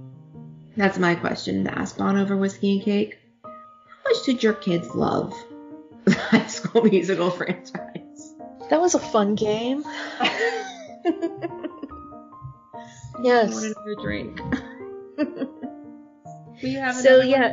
That's 0.76 0.98
my 0.98 1.14
question 1.14 1.64
to 1.64 1.78
ask 1.78 1.96
Bon 1.96 2.16
over 2.16 2.36
whiskey 2.36 2.72
and 2.72 2.82
cake. 2.82 3.18
How 3.44 3.50
much 4.10 4.24
did 4.24 4.42
your 4.42 4.54
kids 4.54 4.92
love 4.94 5.32
the 6.04 6.14
High 6.14 6.46
School 6.46 6.82
Musical 6.82 7.30
franchise? 7.30 8.34
That 8.70 8.80
was 8.80 8.94
a 8.94 8.98
fun 8.98 9.34
game. 9.34 9.84
I 11.06 11.12
Yes. 13.22 13.54
wanted 13.54 13.76
another 13.76 13.94
drink. 14.02 14.40
Have 16.80 16.96
So 16.96 17.20
yeah. 17.20 17.52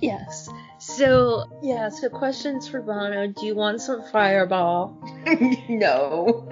Yes. 0.00 0.48
So 0.78 1.44
yeah. 1.62 1.88
So 1.88 2.08
questions 2.08 2.66
for 2.68 2.80
Bono. 2.82 3.28
Do 3.28 3.46
you 3.46 3.54
want 3.54 3.80
some 3.80 4.02
Fireball? 4.10 5.00
no. 5.68 6.48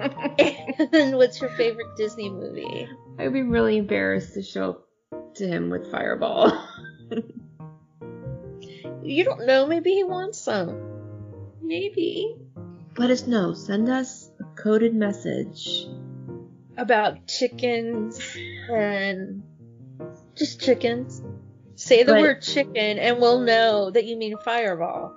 and 0.93 1.15
what's 1.17 1.41
your 1.41 1.49
favorite 1.51 1.95
Disney 1.97 2.29
movie? 2.29 2.87
I'd 3.19 3.33
be 3.33 3.41
really 3.43 3.77
embarrassed 3.77 4.33
to 4.35 4.43
show 4.43 4.81
up 5.13 5.35
to 5.35 5.47
him 5.47 5.69
with 5.69 5.91
Fireball. 5.91 6.51
You 9.03 9.23
don't 9.23 9.45
know. 9.45 9.65
Maybe 9.67 9.91
he 9.91 10.03
wants 10.03 10.39
some. 10.39 10.81
Maybe. 11.61 12.35
Let 12.97 13.09
us 13.09 13.25
know. 13.25 13.53
Send 13.53 13.87
us 13.89 14.26
a 14.39 14.43
coded 14.55 14.95
message. 14.95 15.87
about 16.79 17.25
chickens 17.27 18.19
and 18.69 19.41
just 20.35 20.61
chickens. 20.61 21.23
Say 21.75 22.03
the 22.03 22.13
But- 22.13 22.21
word 22.21 22.41
chicken 22.43 22.99
and 22.99 23.19
we'll 23.19 23.39
know 23.41 23.89
that 23.89 24.05
you 24.05 24.15
mean 24.15 24.37
fireball. 24.45 25.11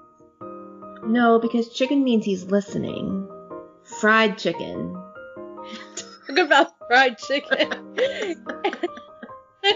No, 1.04 1.38
because 1.38 1.68
chicken 1.68 2.02
means 2.02 2.24
he's 2.24 2.44
listening. 2.44 3.28
Fried 4.00 4.38
chicken. 4.38 4.94
Talk 6.26 6.38
about 6.38 6.68
fried 6.88 7.18
chicken. 7.18 7.68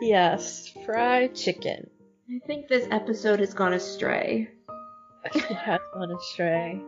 yes, 0.00 0.68
fried 0.84 1.34
chicken. 1.34 1.90
I 2.30 2.38
think 2.46 2.68
this 2.68 2.86
episode 2.90 3.40
has 3.40 3.54
gone 3.54 3.72
astray. 3.72 4.50
It 5.50 5.56
has 5.56 5.80
gone 5.94 6.10
astray. 6.10 6.80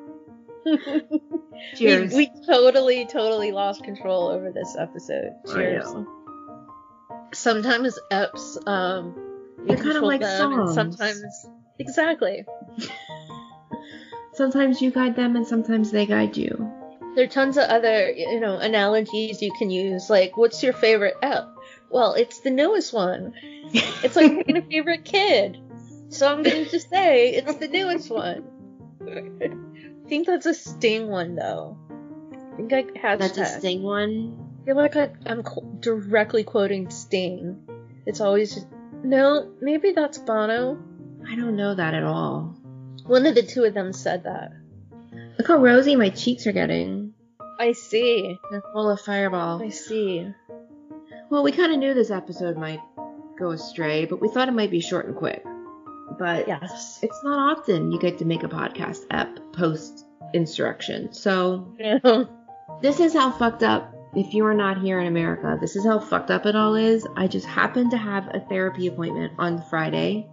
Cheers. 1.76 2.12
We, 2.12 2.28
we 2.28 2.46
totally, 2.46 3.06
totally 3.06 3.52
lost 3.52 3.82
control 3.84 4.28
over 4.28 4.50
this 4.52 4.76
episode. 4.78 5.32
Cheers. 5.52 5.86
sometimes 7.32 7.98
eps 8.10 8.66
um 8.66 9.14
we 9.58 9.66
They're 9.68 9.76
kinda 9.76 9.92
control 10.00 10.08
like 10.08 10.20
them, 10.20 10.52
and 10.52 10.68
songs. 10.68 10.74
sometimes 10.74 11.46
exactly 11.78 12.44
Sometimes 14.34 14.80
you 14.80 14.90
guide 14.90 15.16
them 15.16 15.36
and 15.36 15.46
sometimes 15.46 15.90
they 15.90 16.06
guide 16.06 16.36
you. 16.36 16.50
there 17.14 17.24
are 17.24 17.28
tons 17.28 17.56
of 17.58 17.64
other 17.64 18.10
you 18.10 18.40
know 18.40 18.56
analogies 18.58 19.42
you 19.42 19.52
can 19.58 19.70
use 19.70 20.08
like 20.08 20.36
what's 20.36 20.62
your 20.62 20.72
favorite 20.72 21.14
ep 21.22 21.46
well 21.90 22.14
it's 22.14 22.40
the 22.40 22.50
newest 22.50 22.92
one 22.92 23.32
it's 24.02 24.16
like 24.16 24.30
picking 24.38 24.56
a 24.56 24.62
favorite 24.62 25.04
kid 25.04 25.58
so 26.10 26.30
i'm 26.30 26.42
going 26.42 26.66
to 26.66 26.78
say 26.78 27.30
it's 27.30 27.54
the 27.56 27.68
newest 27.68 28.10
one 28.10 28.44
i 29.08 30.08
think 30.08 30.26
that's 30.26 30.46
a 30.46 30.54
sting 30.54 31.08
one 31.08 31.34
though 31.34 31.78
i 32.52 32.56
think 32.56 32.72
i 32.72 32.82
hashtag. 32.82 33.18
That's 33.18 33.38
a 33.38 33.46
sting 33.46 33.82
one. 33.82 34.50
I 34.60 34.66
feel 34.66 34.76
like 34.76 34.96
I, 34.96 35.10
I'm 35.26 35.42
qu- 35.42 35.78
directly 35.80 36.44
quoting 36.44 36.90
Sting. 36.90 37.66
It's 38.04 38.20
always 38.20 38.54
just, 38.54 38.66
no, 39.02 39.50
maybe 39.60 39.92
that's 39.92 40.18
Bono. 40.18 40.78
I 41.26 41.34
don't 41.34 41.56
know 41.56 41.74
that 41.74 41.94
at 41.94 42.02
all. 42.02 42.56
One 43.06 43.24
of 43.24 43.34
the 43.34 43.42
two 43.42 43.64
of 43.64 43.72
them 43.72 43.92
said 43.92 44.24
that. 44.24 44.52
Look 45.38 45.48
how 45.48 45.56
rosy 45.56 45.96
my 45.96 46.10
cheeks 46.10 46.46
are 46.46 46.52
getting. 46.52 47.14
I 47.58 47.72
see. 47.72 48.36
They're 48.50 48.62
full 48.72 48.90
of 48.90 49.00
fireball. 49.00 49.62
I 49.62 49.70
see. 49.70 50.30
Well, 51.30 51.42
we 51.42 51.52
kind 51.52 51.72
of 51.72 51.78
knew 51.78 51.94
this 51.94 52.10
episode 52.10 52.58
might 52.58 52.80
go 53.38 53.52
astray, 53.52 54.04
but 54.04 54.20
we 54.20 54.28
thought 54.28 54.48
it 54.48 54.52
might 54.52 54.70
be 54.70 54.80
short 54.80 55.06
and 55.06 55.16
quick. 55.16 55.42
But 56.18 56.48
Yes. 56.48 56.98
it's 57.02 57.20
not 57.24 57.56
often 57.58 57.90
you 57.92 57.98
get 57.98 58.18
to 58.18 58.24
make 58.24 58.42
a 58.42 58.48
podcast 58.48 59.04
ep 59.10 59.38
post 59.52 60.06
insurrection. 60.34 61.12
So 61.12 61.74
Yeah. 61.78 61.98
this 62.82 63.00
is 63.00 63.12
how 63.14 63.30
fucked 63.30 63.62
up. 63.62 63.94
If 64.14 64.34
you 64.34 64.44
are 64.46 64.54
not 64.54 64.78
here 64.80 64.98
in 65.00 65.06
America, 65.06 65.56
this 65.60 65.76
is 65.76 65.84
how 65.84 66.00
fucked 66.00 66.30
up 66.32 66.44
it 66.44 66.56
all 66.56 66.74
is. 66.74 67.06
I 67.16 67.28
just 67.28 67.46
happened 67.46 67.92
to 67.92 67.96
have 67.96 68.28
a 68.34 68.40
therapy 68.40 68.88
appointment 68.88 69.32
on 69.38 69.62
Friday, 69.70 70.28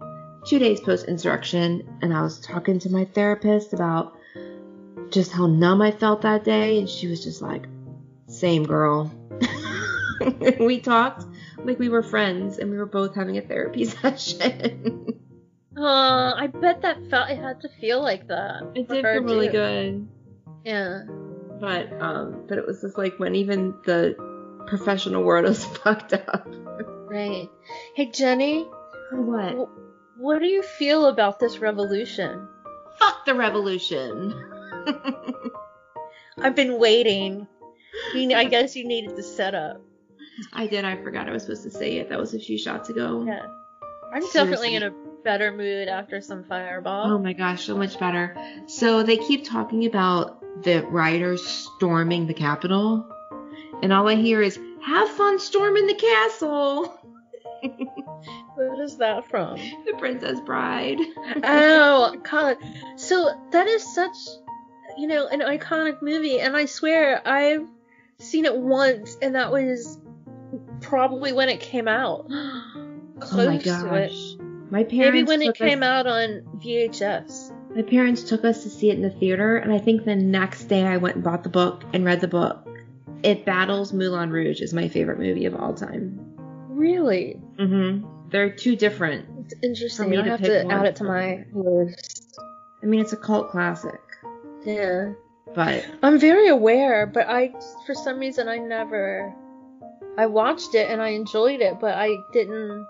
two 0.46 0.58
days 0.58 0.80
post 0.80 1.06
insurrection, 1.06 1.88
and 2.02 2.12
I 2.12 2.22
was 2.22 2.40
talking 2.40 2.80
to 2.80 2.90
my 2.90 3.04
therapist 3.04 3.72
about 3.72 4.16
just 5.10 5.30
how 5.30 5.46
numb 5.46 5.80
I 5.80 5.92
felt 5.92 6.22
that 6.22 6.42
day, 6.42 6.80
and 6.80 6.88
she 6.88 7.06
was 7.06 7.22
just 7.22 7.40
like, 7.40 7.66
"Same 8.26 8.64
girl." 8.64 9.12
we 10.58 10.80
talked 10.80 11.24
like 11.58 11.78
we 11.78 11.88
were 11.88 12.02
friends, 12.02 12.58
and 12.58 12.70
we 12.72 12.78
were 12.78 12.86
both 12.86 13.14
having 13.14 13.38
a 13.38 13.42
therapy 13.42 13.84
session. 14.02 15.20
Uh, 15.78 16.34
I 16.36 16.48
bet 16.48 16.82
that 16.82 16.98
felt 17.10 17.30
it 17.30 17.38
had 17.38 17.60
to 17.62 17.68
feel 17.80 18.02
like 18.02 18.26
that. 18.28 18.62
it 18.74 18.88
did 18.88 19.04
feel 19.04 19.22
really 19.22 19.46
too. 19.46 19.52
good, 19.52 20.08
Yeah. 20.64 21.04
but 21.60 21.92
um, 22.02 22.44
but 22.48 22.58
it 22.58 22.66
was 22.66 22.80
just 22.80 22.98
like 22.98 23.18
when 23.18 23.34
even 23.36 23.74
the 23.84 24.16
professional 24.66 25.22
world 25.22 25.44
was 25.46 25.64
fucked 25.84 26.12
up. 26.14 26.46
Right. 27.08 27.48
Hey 27.94 28.10
Jenny, 28.10 28.64
What? 29.12 29.52
wh- 29.54 30.20
what 30.20 30.38
do 30.40 30.46
you 30.46 30.62
feel 30.62 31.06
about 31.06 31.38
this 31.38 31.58
revolution? 31.58 32.48
Fuck 32.98 33.24
the 33.24 33.34
revolution. 33.34 34.34
I've 36.38 36.54
been 36.54 36.78
waiting. 36.78 37.46
You, 38.14 38.34
I 38.34 38.44
guess 38.54 38.76
you 38.76 38.86
needed 38.86 39.16
the 39.16 39.22
setup. 39.22 39.80
I 40.52 40.66
did. 40.66 40.84
I 40.84 41.02
forgot 41.02 41.28
I 41.28 41.32
was 41.32 41.42
supposed 41.42 41.62
to 41.64 41.70
say 41.70 41.96
it. 41.98 42.08
That 42.10 42.18
was 42.18 42.34
a 42.34 42.38
few 42.40 42.58
shots 42.58 42.88
ago. 42.90 43.24
Yeah. 43.26 43.46
I'm 44.12 44.22
definitely 44.22 44.70
Seriously. 44.70 44.74
in 44.76 44.82
a 44.84 44.90
better 45.24 45.52
mood 45.52 45.88
after 45.88 46.20
some 46.20 46.44
fireball. 46.44 47.12
Oh 47.12 47.18
my 47.18 47.32
gosh, 47.32 47.66
so 47.66 47.76
much 47.76 47.98
better. 47.98 48.36
So 48.66 49.02
they 49.02 49.16
keep 49.18 49.44
talking 49.44 49.86
about 49.86 50.42
the 50.62 50.82
rioters 50.86 51.46
storming 51.46 52.26
the 52.26 52.34
Capitol, 52.34 53.06
and 53.82 53.92
all 53.92 54.08
I 54.08 54.14
hear 54.14 54.40
is 54.40 54.58
"Have 54.82 55.08
fun 55.10 55.38
storming 55.38 55.86
the 55.86 55.94
castle." 55.94 56.98
What 58.54 58.80
is 58.80 58.96
that 58.96 59.30
from? 59.30 59.56
the 59.56 59.94
Princess 59.98 60.40
Bride. 60.40 60.98
oh, 61.44 62.16
God. 62.28 62.56
So 62.96 63.30
that 63.52 63.68
is 63.68 63.94
such, 63.94 64.16
you 64.96 65.06
know, 65.06 65.28
an 65.28 65.40
iconic 65.40 66.02
movie, 66.02 66.40
and 66.40 66.56
I 66.56 66.64
swear 66.64 67.22
I've 67.24 67.68
seen 68.18 68.46
it 68.46 68.56
once, 68.56 69.16
and 69.22 69.36
that 69.36 69.52
was 69.52 70.00
probably 70.80 71.32
when 71.32 71.48
it 71.48 71.60
came 71.60 71.86
out. 71.86 72.26
Close 73.20 73.46
oh 73.46 73.50
my 73.52 73.58
to 73.58 73.94
it. 73.94 74.40
My 74.70 74.84
parents 74.84 75.14
Maybe 75.14 75.22
when 75.24 75.42
it 75.42 75.54
came 75.54 75.82
us, 75.82 75.88
out 75.88 76.06
on 76.06 76.42
VHS. 76.56 77.52
My 77.74 77.82
parents 77.82 78.22
took 78.22 78.44
us 78.44 78.62
to 78.64 78.70
see 78.70 78.90
it 78.90 78.96
in 78.96 79.02
the 79.02 79.10
theater, 79.10 79.56
and 79.56 79.72
I 79.72 79.78
think 79.78 80.04
the 80.04 80.16
next 80.16 80.64
day 80.64 80.84
I 80.84 80.96
went 80.96 81.16
and 81.16 81.24
bought 81.24 81.42
the 81.42 81.48
book 81.48 81.84
and 81.92 82.04
read 82.04 82.20
the 82.20 82.28
book. 82.28 82.66
It 83.22 83.44
battles 83.44 83.92
Moulin 83.92 84.30
Rouge 84.30 84.60
is 84.60 84.72
my 84.72 84.88
favorite 84.88 85.18
movie 85.18 85.46
of 85.46 85.54
all 85.54 85.74
time. 85.74 86.18
Really? 86.68 87.40
Mm-hmm. 87.56 88.28
They're 88.30 88.50
two 88.50 88.76
different. 88.76 89.26
It's 89.44 89.54
interesting. 89.62 90.16
I 90.16 90.28
have 90.28 90.42
to 90.42 90.64
one. 90.64 90.70
add 90.70 90.86
it 90.86 90.96
to 90.96 91.04
my 91.04 91.44
list. 91.52 92.38
I 92.82 92.86
mean, 92.86 93.00
it's 93.00 93.12
a 93.12 93.16
cult 93.16 93.50
classic, 93.50 94.00
Yeah. 94.64 95.12
but 95.54 95.84
I'm 96.02 96.18
very 96.18 96.48
aware, 96.48 97.06
but 97.06 97.26
I, 97.28 97.54
for 97.86 97.94
some 97.94 98.18
reason, 98.18 98.48
I 98.48 98.58
never. 98.58 99.34
I 100.16 100.26
watched 100.26 100.74
it 100.74 100.90
and 100.90 101.00
I 101.00 101.08
enjoyed 101.08 101.60
it, 101.60 101.80
but 101.80 101.94
I 101.94 102.16
didn't 102.32 102.86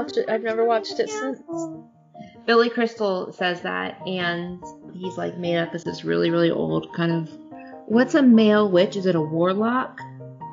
it. 0.00 0.28
I've 0.28 0.42
never 0.42 0.64
watched 0.64 0.98
it 0.98 1.08
since. 1.08 1.40
Billy 2.46 2.70
Crystal 2.70 3.32
says 3.32 3.60
that, 3.62 4.00
and 4.06 4.62
he's 4.94 5.16
like 5.16 5.38
made 5.38 5.58
up 5.58 5.74
as 5.74 5.84
this 5.84 6.04
really, 6.04 6.30
really 6.30 6.50
old 6.50 6.92
kind 6.94 7.12
of. 7.12 7.30
What's 7.86 8.14
a 8.14 8.22
male 8.22 8.70
witch? 8.70 8.96
Is 8.96 9.06
it 9.06 9.14
a 9.14 9.20
warlock? 9.20 9.98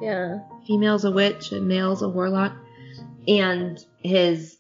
Yeah. 0.02 0.40
Female's 0.68 1.06
a 1.06 1.12
witch, 1.12 1.52
and 1.52 1.68
male's 1.68 2.02
a 2.02 2.10
warlock. 2.10 2.54
And 3.28 3.80
his 4.04 4.58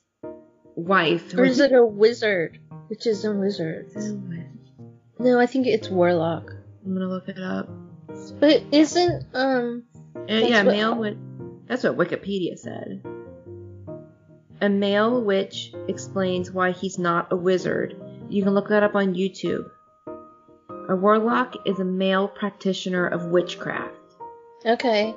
wife. 0.76 1.34
Or 1.38 1.46
is 1.46 1.60
it 1.60 1.72
a 1.74 1.84
wizard? 1.86 2.60
Which 2.88 3.06
is 3.06 3.26
a 3.26 3.32
wizard. 3.32 3.92
No, 5.20 5.40
I 5.40 5.46
think 5.46 5.68
it's 5.68 5.90
warlock. 5.90 6.52
I'm 6.86 6.94
gonna 6.94 7.10
look 7.10 7.28
it 7.28 7.40
up. 7.40 7.70
But 8.40 8.64
isn't 8.72 9.26
um 9.34 9.84
Uh, 10.16 10.34
yeah, 10.34 10.64
male 10.64 10.96
witch. 10.96 11.18
That's 11.68 11.84
what 11.84 11.98
Wikipedia 11.98 12.58
said. 12.58 13.04
A 14.62 14.70
male 14.70 15.22
witch 15.22 15.74
explains 15.88 16.52
why 16.52 16.72
he's 16.72 17.00
not 17.00 17.32
a 17.32 17.36
wizard. 17.36 17.96
You 18.30 18.44
can 18.44 18.54
look 18.54 18.68
that 18.70 18.84
up 18.84 18.96
on 18.96 19.16
YouTube. 19.16 19.70
A 20.90 20.96
warlock 20.96 21.56
is 21.66 21.80
a 21.80 21.86
male 21.86 22.28
practitioner 22.28 23.08
of 23.08 23.26
witchcraft. 23.28 23.96
okay. 24.66 25.16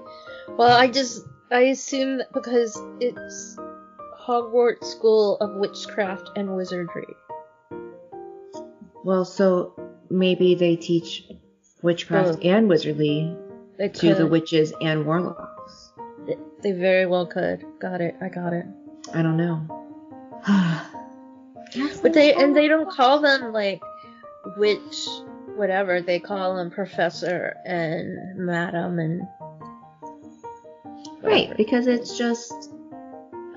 Well, 0.57 0.77
I 0.77 0.89
just 0.89 1.25
I 1.51 1.61
assume 1.63 2.19
that 2.19 2.33
because 2.33 2.81
it's 3.01 3.57
Hogwarts 4.21 4.85
School 4.85 5.37
of 5.39 5.57
Witchcraft 5.57 6.31
and 6.37 6.55
Wizardry. 6.57 7.17
Well, 9.05 9.25
so 9.25 9.75
maybe 10.11 10.55
they 10.55 10.77
teach 10.77 11.25
witchcraft 11.83 12.45
and 12.45 12.69
wizardly 12.69 13.37
They 13.79 13.89
to 13.89 14.15
the 14.15 14.27
witches 14.27 14.73
and 14.81 15.05
warlocks. 15.05 15.93
They 16.63 16.73
very 16.73 17.07
well 17.07 17.27
could. 17.27 17.65
Got 17.81 18.01
it. 18.01 18.15
I 18.21 18.29
got 18.29 18.53
it. 18.53 18.67
I 19.15 19.23
don't 19.23 19.37
know. 19.37 19.61
But 22.03 22.13
they 22.13 22.35
and 22.35 22.55
they 22.55 22.69
don't 22.69 22.91
call 22.91 23.21
them 23.21 23.53
like 23.53 23.81
witch 24.59 25.07
whatever. 25.55 26.03
They 26.03 26.19
call 26.19 26.57
them 26.57 26.71
professor 26.71 27.57
and 27.65 28.37
madam 28.37 28.99
and 28.99 29.23
Right, 31.23 31.57
because 31.57 31.87
it's 31.87 32.19
just 32.19 32.71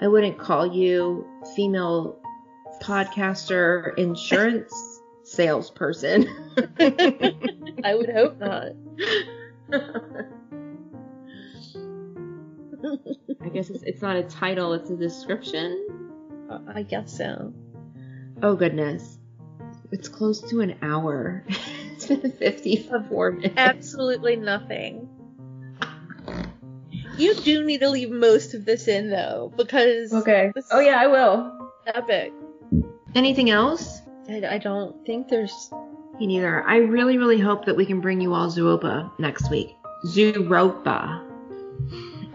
I 0.01 0.07
wouldn't 0.07 0.37
call 0.37 0.65
you 0.67 1.27
female 1.55 2.15
podcaster 2.81 3.97
insurance 3.97 4.73
salesperson. 5.23 6.27
I 7.83 7.95
would 7.95 8.09
hope 8.09 8.39
not. 8.39 8.71
I 13.41 13.49
guess 13.49 13.69
it's, 13.69 13.83
it's 13.83 14.01
not 14.01 14.15
a 14.15 14.23
title, 14.23 14.73
it's 14.73 14.89
a 14.89 14.95
description. 14.95 16.47
Uh, 16.49 16.59
I 16.73 16.83
guess 16.83 17.17
so. 17.17 17.53
Oh 18.41 18.55
goodness. 18.55 19.17
It's 19.91 20.07
close 20.07 20.41
to 20.49 20.61
an 20.61 20.75
hour. 20.81 21.43
it's 21.93 22.07
been 22.07 22.31
54 22.31 23.31
minutes. 23.31 23.53
Absolutely 23.57 24.35
nothing. 24.35 25.09
You 27.17 27.33
do 27.35 27.63
need 27.63 27.79
to 27.79 27.89
leave 27.89 28.11
most 28.11 28.53
of 28.53 28.65
this 28.65 28.87
in 28.87 29.09
though, 29.09 29.53
because 29.55 30.13
Okay. 30.13 30.51
Oh 30.71 30.79
yeah, 30.79 30.99
I 30.99 31.07
will. 31.07 31.71
is 31.87 31.93
epic. 31.95 32.33
Anything 33.13 33.49
else? 33.49 34.01
I, 34.29 34.45
I 34.45 34.57
don't 34.57 35.05
think 35.05 35.29
there's. 35.29 35.71
Me 36.19 36.27
neither. 36.27 36.63
I 36.63 36.77
really, 36.77 37.17
really 37.17 37.39
hope 37.39 37.65
that 37.65 37.75
we 37.75 37.85
can 37.85 38.01
bring 38.01 38.19
you 38.19 38.33
all 38.33 38.47
Zooropa 38.47 39.11
next 39.19 39.49
week. 39.49 39.75
Zooropa. 40.05 41.24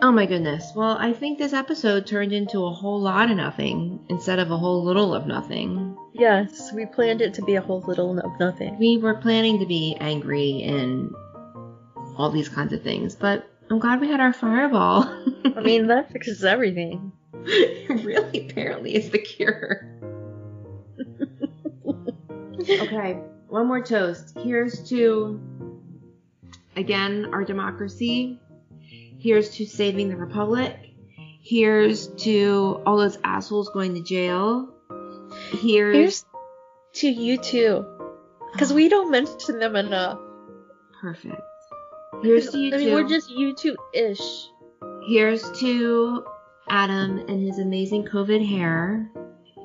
Oh 0.02 0.10
my 0.10 0.24
goodness. 0.24 0.72
Well, 0.74 0.96
I 0.98 1.12
think 1.12 1.38
this 1.38 1.52
episode 1.52 2.06
turned 2.06 2.32
into 2.32 2.64
a 2.64 2.72
whole 2.72 3.00
lot 3.00 3.30
of 3.30 3.36
nothing 3.36 4.00
instead 4.08 4.38
of 4.38 4.50
a 4.50 4.56
whole 4.56 4.82
little 4.82 5.14
of 5.14 5.26
nothing. 5.26 5.94
Yes, 6.14 6.72
we 6.72 6.86
planned 6.86 7.20
it 7.20 7.34
to 7.34 7.42
be 7.42 7.56
a 7.56 7.60
whole 7.60 7.82
little 7.86 8.18
of 8.18 8.40
nothing. 8.40 8.78
We 8.78 8.96
were 8.96 9.14
planning 9.14 9.58
to 9.58 9.66
be 9.66 9.96
angry 10.00 10.62
and 10.62 11.14
all 12.16 12.30
these 12.30 12.48
kinds 12.48 12.72
of 12.72 12.82
things, 12.82 13.14
but 13.14 13.46
I'm 13.70 13.78
glad 13.78 14.00
we 14.00 14.08
had 14.08 14.20
our 14.20 14.32
fireball. 14.32 15.04
I 15.44 15.60
mean, 15.62 15.88
that 15.88 16.10
fixes 16.10 16.44
everything. 16.44 17.12
it 17.44 18.02
really 18.04 18.48
apparently 18.48 18.94
is 18.94 19.10
the 19.10 19.18
cure. 19.18 19.86
okay, 22.70 23.18
one 23.48 23.66
more 23.66 23.82
toast. 23.82 24.36
Here's 24.38 24.88
to, 24.88 25.38
again, 26.76 27.28
our 27.32 27.44
democracy. 27.44 28.40
Here's 29.20 29.50
to 29.56 29.66
saving 29.66 30.08
the 30.08 30.16
republic. 30.16 30.76
Here's 31.42 32.08
to 32.24 32.82
all 32.86 32.96
those 32.96 33.18
assholes 33.22 33.68
going 33.70 33.94
to 33.94 34.02
jail. 34.02 34.68
Here's, 35.52 35.94
Here's 35.94 36.24
to 36.94 37.06
U2, 37.14 38.12
because 38.52 38.72
we 38.72 38.88
don't 38.88 39.10
mention 39.10 39.58
them 39.58 39.76
enough. 39.76 40.18
perfect. 41.00 41.40
Here's 42.22 42.50
to 42.50 42.58
you 42.58 42.74
I 42.74 42.78
mean, 42.78 42.94
we're 42.94 43.08
just 43.08 43.30
you 43.30 43.54
two-ish. 43.54 44.48
Here's 45.06 45.42
to 45.60 46.24
Adam 46.68 47.18
and 47.18 47.46
his 47.46 47.58
amazing 47.58 48.04
COVID 48.04 48.46
hair. 48.46 49.10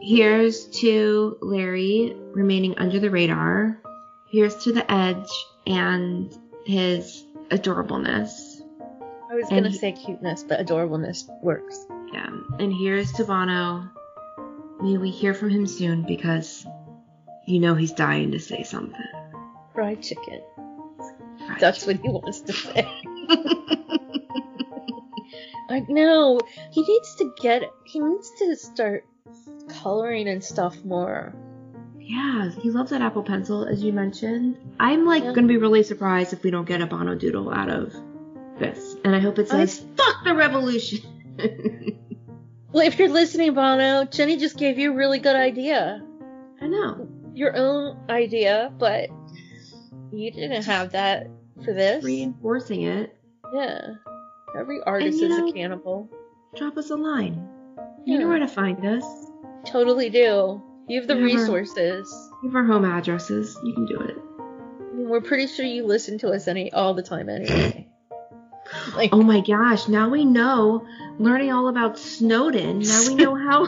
Here's 0.01 0.65
to 0.79 1.37
Larry 1.41 2.15
remaining 2.33 2.77
under 2.77 2.99
the 2.99 3.09
radar. 3.09 3.81
Here's 4.29 4.55
to 4.63 4.71
the 4.71 4.89
Edge 4.91 5.29
and 5.65 6.33
his 6.65 7.23
adorableness. 7.49 8.44
I 9.29 9.35
was 9.35 9.49
gonna 9.49 9.69
he- 9.69 9.77
say 9.77 9.91
cuteness, 9.91 10.43
but 10.43 10.59
adorableness 10.59 11.27
works. 11.41 11.85
Yeah. 12.13 12.27
And 12.59 12.71
here's 12.73 13.11
to 13.13 13.23
Bono. 13.25 13.89
May 14.81 14.97
we 14.97 15.09
hear 15.09 15.33
from 15.33 15.49
him 15.49 15.65
soon 15.67 16.03
because 16.03 16.65
you 17.47 17.59
know 17.59 17.75
he's 17.75 17.91
dying 17.93 18.31
to 18.31 18.39
say 18.39 18.63
something. 18.63 18.99
Fried 19.73 20.01
chicken. 20.01 20.41
Right. 21.49 21.59
That's 21.59 21.85
what 21.85 21.97
he 21.97 22.09
wants 22.09 22.41
to 22.41 22.53
say. 22.53 22.87
I 25.69 25.79
know. 25.89 26.39
He 26.71 26.81
needs 26.81 27.15
to 27.15 27.33
get. 27.41 27.63
He 27.85 27.99
needs 27.99 28.31
to 28.39 28.55
start 28.55 29.05
coloring 29.67 30.27
and 30.27 30.43
stuff 30.43 30.75
more. 30.85 31.33
Yeah, 31.99 32.51
he 32.51 32.69
loves 32.69 32.91
that 32.91 33.01
Apple 33.01 33.23
Pencil, 33.23 33.65
as 33.65 33.81
you 33.83 33.91
mentioned. 33.91 34.57
I'm 34.79 35.05
like 35.05 35.23
Yeah. 35.23 35.33
gonna 35.33 35.47
be 35.47 35.57
really 35.57 35.81
surprised 35.83 36.33
if 36.33 36.43
we 36.43 36.51
don't 36.51 36.67
get 36.67 36.81
a 36.81 36.85
Bono 36.85 37.15
Doodle 37.15 37.51
out 37.51 37.69
of 37.69 37.95
this, 38.59 38.95
and 39.03 39.15
I 39.15 39.19
hope 39.19 39.39
it 39.39 39.51
I- 39.51 39.65
says 39.65 39.85
"fuck 39.97 40.23
the 40.23 40.33
revolution." 40.33 40.99
Well, 42.71 42.85
if 42.85 42.99
you're 42.99 43.07
listening, 43.07 43.53
Bono, 43.53 44.03
Jenny 44.03 44.35
just 44.35 44.57
gave 44.57 44.77
you 44.77 44.91
a 44.91 44.95
really 44.95 45.19
good 45.19 45.35
idea. 45.37 46.03
I 46.61 46.67
know. 46.67 47.07
Your 47.33 47.55
own 47.55 47.97
idea, 48.09 48.69
but 48.77 49.09
you 50.11 50.29
didn't 50.29 50.63
have 50.63 50.91
that 50.91 51.27
for 51.63 51.73
this. 51.73 52.03
Reinforcing 52.03 52.81
it. 52.81 53.15
Yeah. 53.53 53.93
Every 54.59 54.81
artist 54.85 55.19
you 55.21 55.27
is 55.31 55.37
know- 55.37 55.51
cannibal. 55.53 56.09
Drop 56.57 56.75
us 56.77 56.89
a 56.89 56.97
line. 56.97 57.47
You 58.03 58.19
know 58.19 58.27
where 58.27 58.39
to 58.39 58.47
find 58.47 58.85
us. 58.85 59.05
Totally 59.65 60.09
do. 60.09 60.61
You 60.89 60.99
have 60.99 61.07
the 61.07 61.15
Yeah, 61.15 61.21
we're- 61.21 61.35
resources. 61.35 62.29
You 62.43 62.49
have 62.49 62.55
our 62.57 62.65
home 62.65 62.83
addresses. 62.83 63.57
You 63.63 63.73
can 63.73 63.85
do 63.85 64.01
it. 64.01 64.17
I 64.17 64.95
mean, 64.97 65.07
we're 65.07 65.21
pretty 65.21 65.47
sure 65.47 65.63
you 65.65 65.85
listen 65.85 66.17
to 66.19 66.31
us 66.31 66.49
any 66.49 66.73
all 66.73 66.93
the 66.93 67.03
time 67.03 67.29
anyway. 67.29 67.87
Like, 68.95 69.09
Oh 69.13 69.21
my 69.21 69.41
gosh! 69.41 69.87
Now 69.87 70.09
we 70.09 70.25
know. 70.25 70.85
Learning 71.17 71.51
all 71.51 71.69
about 71.69 71.97
Snowden. 71.97 72.79
Now 72.79 73.07
we 73.07 73.15
know 73.15 73.35
how. 73.35 73.67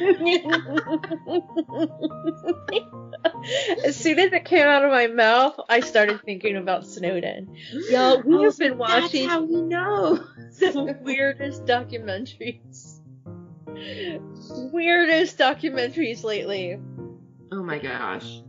as 3.84 3.96
soon 3.96 4.18
as 4.18 4.32
it 4.32 4.44
came 4.44 4.66
out 4.66 4.84
of 4.84 4.90
my 4.90 5.06
mouth, 5.06 5.58
I 5.68 5.80
started 5.80 6.20
thinking 6.24 6.56
about 6.56 6.86
Snowden. 6.86 7.54
Yo, 7.90 8.22
we 8.24 8.36
Oh, 8.36 8.44
have 8.44 8.58
been 8.58 8.78
watching 8.78 9.22
That's 9.26 9.32
how 9.32 9.42
we 9.42 9.60
know. 9.62 10.16
the 10.58 10.98
weirdest 11.02 11.64
documentaries. 11.64 13.00
Weirdest 14.72 15.38
documentaries 15.38 16.24
lately. 16.24 16.78
Oh 17.52 17.62
my 17.62 17.78
gosh. 17.78 18.40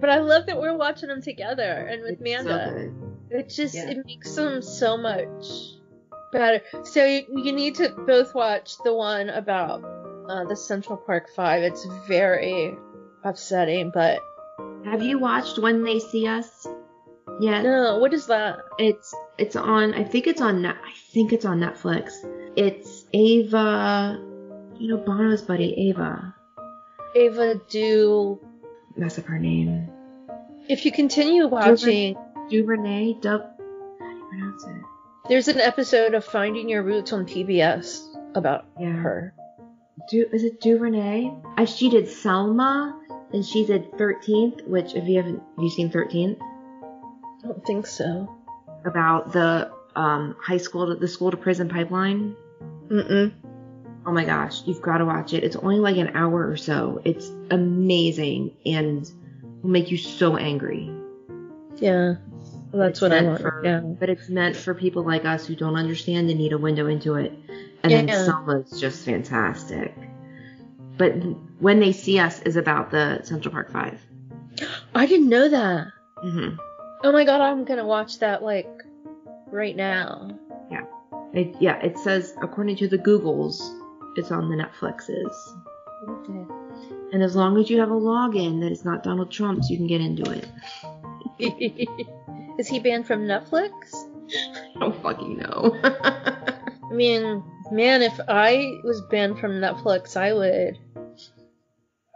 But 0.00 0.10
I 0.10 0.18
love 0.18 0.46
that 0.46 0.60
we're 0.60 0.76
watching 0.76 1.08
them 1.08 1.22
together 1.22 1.86
and 1.90 2.02
with 2.02 2.20
It's 2.20 2.42
so 2.42 2.48
Manda. 2.48 2.72
good. 2.74 3.05
It 3.30 3.48
just 3.48 3.74
Yeah. 3.74 3.90
it 3.90 4.06
makes 4.06 4.34
them 4.34 4.62
so 4.62 4.96
much 4.96 5.46
better. 6.32 6.62
So 6.84 7.04
you, 7.04 7.22
you 7.44 7.52
need 7.52 7.74
to 7.76 7.90
both 7.90 8.34
watch 8.34 8.74
the 8.84 8.94
one 8.94 9.28
about 9.30 9.84
uh, 10.28 10.44
the 10.44 10.56
Central 10.56 10.96
Park 10.96 11.28
Five. 11.34 11.62
It's 11.62 11.84
very 12.08 12.76
upsetting, 13.24 13.90
but 13.92 14.20
Have 14.84 15.02
you 15.02 15.18
watched 15.18 15.58
When 15.58 15.82
They 15.82 15.98
See 15.98 16.26
Us? 16.26 16.66
Yeah. 17.40 17.62
no, 17.62 17.98
what 17.98 18.14
is 18.14 18.26
that? 18.26 18.60
It's 18.78 19.14
it's 19.36 19.56
on. 19.56 19.94
I 19.94 20.04
think 20.04 20.26
it's 20.26 20.40
on. 20.40 20.64
I 20.64 20.74
think 21.12 21.32
it's 21.32 21.44
on 21.44 21.60
Netflix. 21.60 22.12
It's 22.56 23.04
Ava. 23.12 24.18
You 24.78 24.88
know 24.88 24.96
Bono's 24.98 25.42
buddy 25.42 25.88
Ava. 25.90 26.34
Ava 27.14 27.60
do. 27.68 28.40
Mess 28.96 29.18
up 29.18 29.26
her 29.26 29.38
name. 29.38 29.88
If 30.68 30.84
you 30.84 30.92
continue 30.92 31.46
watching, 31.46 32.16
DuVernay. 32.48 33.14
Dub. 33.20 33.42
How 33.98 34.10
do 34.10 34.16
you 34.16 34.24
pronounce 34.28 34.64
it? 34.64 34.82
there's 35.28 35.48
an 35.48 35.58
episode 35.60 36.14
of 36.14 36.24
Finding 36.24 36.68
Your 36.68 36.82
Roots 36.84 37.12
on 37.12 37.26
PBS 37.26 38.00
about 38.36 38.66
Yeah. 38.78 38.92
her. 38.92 39.34
Du, 40.08 40.24
is 40.32 40.44
it 40.44 40.60
DuVernay? 40.60 41.32
I, 41.56 41.64
she 41.64 41.90
did 41.90 42.08
Selma, 42.08 42.96
and 43.32 43.44
she 43.44 43.66
did 43.66 43.90
13th. 43.92 44.66
Which, 44.68 44.94
if 44.94 45.08
you 45.08 45.16
haven't, 45.16 45.38
have 45.56 45.64
you 45.64 45.70
seen 45.70 45.90
13th? 45.90 46.38
I 46.40 47.46
don't 47.48 47.66
think 47.66 47.86
so. 47.86 48.32
About 48.84 49.32
the 49.32 49.72
um, 49.96 50.36
high 50.40 50.58
school, 50.58 50.86
to, 50.86 50.94
the 50.94 51.08
school 51.08 51.32
to 51.32 51.36
prison 51.36 51.68
pipeline. 51.68 52.36
Mm-mm. 52.88 53.32
Oh 54.06 54.12
my 54.12 54.24
gosh, 54.24 54.62
you've 54.66 54.82
got 54.82 54.98
to 54.98 55.04
watch 55.04 55.32
it. 55.32 55.42
It's 55.42 55.56
only 55.56 55.80
like 55.80 55.96
an 55.96 56.10
hour 56.14 56.48
or 56.48 56.56
so. 56.56 57.00
It's 57.04 57.28
amazing 57.50 58.56
and 58.64 59.10
will 59.62 59.70
make 59.70 59.90
you 59.90 59.96
so 59.96 60.36
angry. 60.36 60.88
Yeah. 61.78 62.14
Well, 62.76 62.88
that's 62.88 62.98
It's 62.98 63.02
what 63.02 63.12
I 63.12 63.22
want. 63.22 63.40
For, 63.40 63.62
yeah. 63.64 63.80
But 63.80 64.10
it's 64.10 64.28
meant 64.28 64.54
for 64.54 64.74
people 64.74 65.02
like 65.02 65.24
us 65.24 65.46
who 65.46 65.56
don't 65.56 65.76
understand 65.76 66.28
and 66.28 66.38
need 66.38 66.52
a 66.52 66.58
window 66.58 66.86
into 66.86 67.14
it. 67.14 67.32
And 67.82 67.92
then 67.92 68.08
Yeah. 68.08 68.24
Selma's 68.24 68.78
just 68.78 69.04
fantastic. 69.04 69.94
But 70.98 71.12
when 71.58 71.80
they 71.80 71.92
see 71.92 72.18
us 72.18 72.42
is 72.42 72.56
about 72.56 72.90
the 72.90 73.22
Central 73.22 73.52
Park 73.52 73.70
Five. 73.70 73.98
I 74.94 75.06
didn't 75.06 75.28
know 75.28 75.48
that. 75.48 75.88
hmm 76.18 76.48
Oh 77.04 77.12
my 77.12 77.24
god, 77.24 77.40
I'm 77.40 77.64
gonna 77.64 77.86
watch 77.86 78.18
that 78.18 78.42
like 78.42 78.68
right 79.50 79.76
now. 79.76 80.38
It, 81.36 81.54
yeah, 81.60 81.78
it 81.84 81.98
says 81.98 82.32
according 82.40 82.76
to 82.76 82.88
the 82.88 82.96
Googles, 82.96 83.60
it's 84.16 84.30
on 84.30 84.48
the 84.48 84.56
Netflixes. 84.56 85.34
Okay. 86.08 86.46
And 87.12 87.22
as 87.22 87.36
long 87.36 87.58
as 87.58 87.68
you 87.68 87.78
have 87.80 87.90
a 87.90 87.94
login 87.94 88.60
that 88.62 88.72
is 88.72 88.86
not 88.86 89.02
Donald 89.02 89.30
Trump's, 89.30 89.68
you 89.68 89.76
can 89.76 89.86
get 89.86 90.00
into 90.00 90.30
it. 90.30 90.48
Is 92.58 92.68
he 92.68 92.78
banned 92.78 93.06
from 93.06 93.22
Netflix? 93.22 93.72
I 94.76 94.78
don't 94.80 95.02
fucking 95.02 95.38
know. 95.38 95.78
I 95.84 96.92
mean, 96.92 97.42
man, 97.70 98.02
if 98.02 98.18
I 98.28 98.78
was 98.84 99.02
banned 99.10 99.38
from 99.38 99.52
Netflix, 99.52 100.16
I 100.16 100.32
would, 100.32 100.78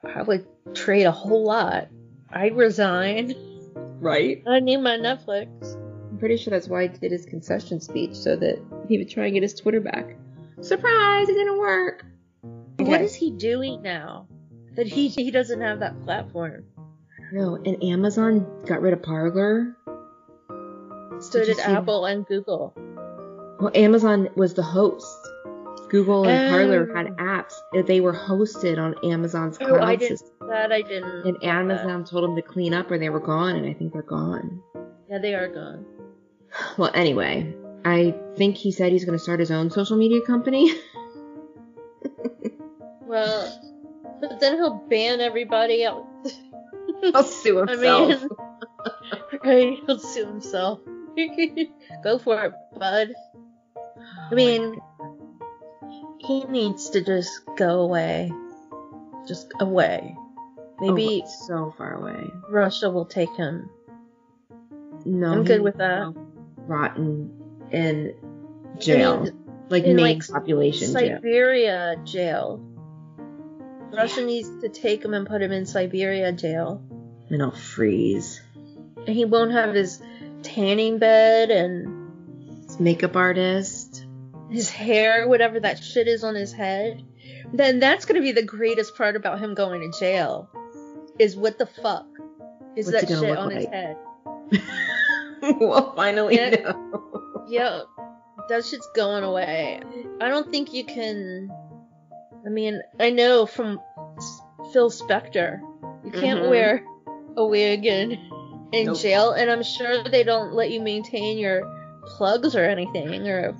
I 0.04 0.22
would 0.22 0.46
trade 0.74 1.04
a 1.04 1.10
whole 1.12 1.44
lot. 1.44 1.88
I'd 2.30 2.56
resign. 2.56 3.34
right? 4.00 4.42
I 4.46 4.60
need 4.60 4.78
my 4.78 4.96
Netflix. 4.96 5.76
I'm 6.10 6.18
pretty 6.18 6.36
sure 6.36 6.50
that's 6.50 6.68
why 6.68 6.82
he 6.82 6.88
did 6.88 7.12
his 7.12 7.26
concession 7.26 7.80
speech 7.80 8.14
so 8.14 8.36
that 8.36 8.60
he 8.88 8.98
would 8.98 9.10
try 9.10 9.24
and 9.26 9.34
get 9.34 9.42
his 9.42 9.54
Twitter 9.54 9.80
back. 9.80 10.16
Surprise! 10.60 11.28
It 11.28 11.34
didn't 11.34 11.58
work. 11.58 12.04
What 12.78 13.00
is 13.02 13.14
he 13.14 13.30
doing 13.30 13.82
now? 13.82 14.26
That 14.76 14.86
he 14.86 15.08
he 15.08 15.30
doesn't 15.30 15.60
have 15.60 15.80
that 15.80 16.00
platform. 16.04 16.64
No, 17.32 17.56
and 17.56 17.82
Amazon 17.84 18.46
got 18.66 18.80
rid 18.80 18.92
of 18.92 19.02
Parler. 19.02 19.76
So 21.30 21.38
Did 21.44 21.56
did 21.56 21.60
Apple 21.60 22.04
and 22.06 22.26
Google. 22.26 22.72
Well, 23.60 23.70
Amazon 23.74 24.28
was 24.36 24.54
the 24.54 24.62
host. 24.62 25.06
Google 25.90 26.26
and 26.28 26.46
Oh. 26.46 26.50
Parler 26.56 26.94
had 26.94 27.06
apps. 27.16 27.54
that 27.72 27.86
They 27.86 28.00
were 28.00 28.12
hosted 28.12 28.78
on 28.78 28.94
Amazon's 29.04 29.58
Oh, 29.60 29.66
cloud 29.66 29.82
I 29.82 29.96
didn't. 29.96 30.18
system. 30.18 30.48
That 30.48 30.72
I 30.72 30.82
didn't. 30.82 31.26
And 31.26 31.44
Amazon 31.44 32.04
told 32.04 32.24
them 32.24 32.36
to 32.36 32.42
clean 32.42 32.74
up 32.74 32.90
or 32.90 32.98
they 32.98 33.10
were 33.10 33.20
gone, 33.20 33.56
and 33.56 33.66
I 33.66 33.72
think 33.74 33.92
they're 33.92 34.02
gone. 34.02 34.62
Yeah, 35.08 35.18
they 35.18 35.34
are 35.34 35.48
gone. 35.48 35.84
Well, 36.78 36.90
anyway, 36.94 37.54
I 37.84 38.14
think 38.36 38.56
he 38.56 38.72
said 38.72 38.92
he's 38.92 39.04
going 39.04 39.16
to 39.18 39.22
start 39.22 39.40
his 39.40 39.50
own 39.50 39.70
social 39.70 39.96
media 39.96 40.20
company. 40.22 40.72
Well, 43.06 43.60
but 44.20 44.38
then 44.38 44.54
he'll 44.54 44.84
ban 44.88 45.20
everybody 45.20 45.82
else. 45.82 46.06
I'll 47.12 47.24
sue 47.24 47.56
himself. 47.58 48.12
I 48.22 49.38
mean, 49.42 49.42
right? 49.44 49.78
He'll 49.84 49.98
sue 49.98 50.26
himself. 50.26 50.78
Go 52.04 52.18
for 52.18 52.44
it, 52.44 52.52
bud. 52.76 53.14
Oh 53.96 54.28
I 54.30 54.34
mean, 54.34 54.80
he 56.18 56.44
needs 56.44 56.90
to 56.90 57.00
just 57.00 57.42
go 57.56 57.80
away. 57.80 58.32
Just 59.26 59.52
away. 59.60 60.16
Maybe 60.80 61.22
Oh, 61.24 61.46
so 61.46 61.74
far 61.76 61.94
away. 61.94 62.30
Russia 62.48 62.90
will 62.90 63.04
take 63.04 63.34
him. 63.36 63.68
No, 65.04 65.32
I'm 65.32 65.44
good 65.44 65.60
with 65.60 65.76
that. 65.78 66.14
Rotten 66.66 67.68
in 67.70 68.14
jail, 68.78 69.20
I 69.20 69.22
mean, 69.24 69.44
like 69.68 69.84
in, 69.84 69.96
main 69.96 70.18
like, 70.18 70.28
population 70.28 70.92
jail. 70.92 71.16
Siberia 71.16 71.96
jail. 72.04 72.60
Russia 73.92 74.24
needs 74.24 74.48
to 74.60 74.68
take 74.68 75.04
him 75.04 75.14
and 75.14 75.26
put 75.26 75.42
him 75.42 75.52
in 75.52 75.66
Siberia 75.66 76.32
jail. 76.32 76.82
And 77.28 77.42
I'll 77.42 77.50
freeze. 77.50 78.40
And 79.06 79.16
he 79.16 79.24
won't 79.24 79.52
have 79.52 79.74
his 79.74 80.00
tanning 80.54 80.98
bed 80.98 81.50
and 81.50 82.62
It's 82.64 82.78
makeup 82.80 83.16
artist. 83.16 84.06
his 84.50 84.68
hair, 84.70 85.28
whatever 85.28 85.60
that 85.60 85.82
shit 85.82 86.08
is 86.08 86.24
on 86.24 86.34
his 86.34 86.52
head. 86.52 87.02
Then 87.52 87.78
that's 87.80 88.04
gonna 88.04 88.20
be 88.20 88.32
the 88.32 88.42
greatest 88.42 88.96
part 88.96 89.16
about 89.16 89.38
him 89.40 89.54
going 89.54 89.80
to 89.80 89.98
jail. 89.98 90.48
Is 91.18 91.36
what 91.36 91.58
the 91.58 91.66
fuck 91.66 92.06
is 92.76 92.86
What's 92.90 93.00
that 93.06 93.08
shit 93.08 93.36
on 93.38 93.50
his 93.50 93.66
head? 93.66 93.96
we'll 95.60 95.92
finally 95.94 96.36
Yeah. 96.36 96.50
know. 96.50 97.44
Yep. 97.48 97.82
That 98.48 98.64
shit's 98.64 98.88
going 98.94 99.22
away. 99.24 99.80
I 100.20 100.28
don't 100.28 100.50
think 100.50 100.72
you 100.72 100.84
can. 100.84 101.50
I 102.44 102.48
mean, 102.48 102.80
I 102.98 103.10
know 103.10 103.46
from 103.46 103.80
Phil 104.72 104.90
Spector, 104.90 105.60
you 106.04 106.10
can't 106.10 106.40
Mhm. 106.44 106.50
wear 106.50 106.84
a 107.36 107.46
wig 107.46 107.86
in 107.86 108.18
in 108.72 108.86
Nope. 108.86 109.00
jail, 109.00 109.32
and 109.32 109.50
I'm 109.50 109.62
sure 109.62 110.02
they 110.04 110.24
don't 110.24 110.52
let 110.52 110.70
you 110.70 110.80
maintain 110.80 111.38
your 111.38 111.62
plugs 112.04 112.56
or 112.56 112.64
anything 112.64 113.28
or 113.28 113.52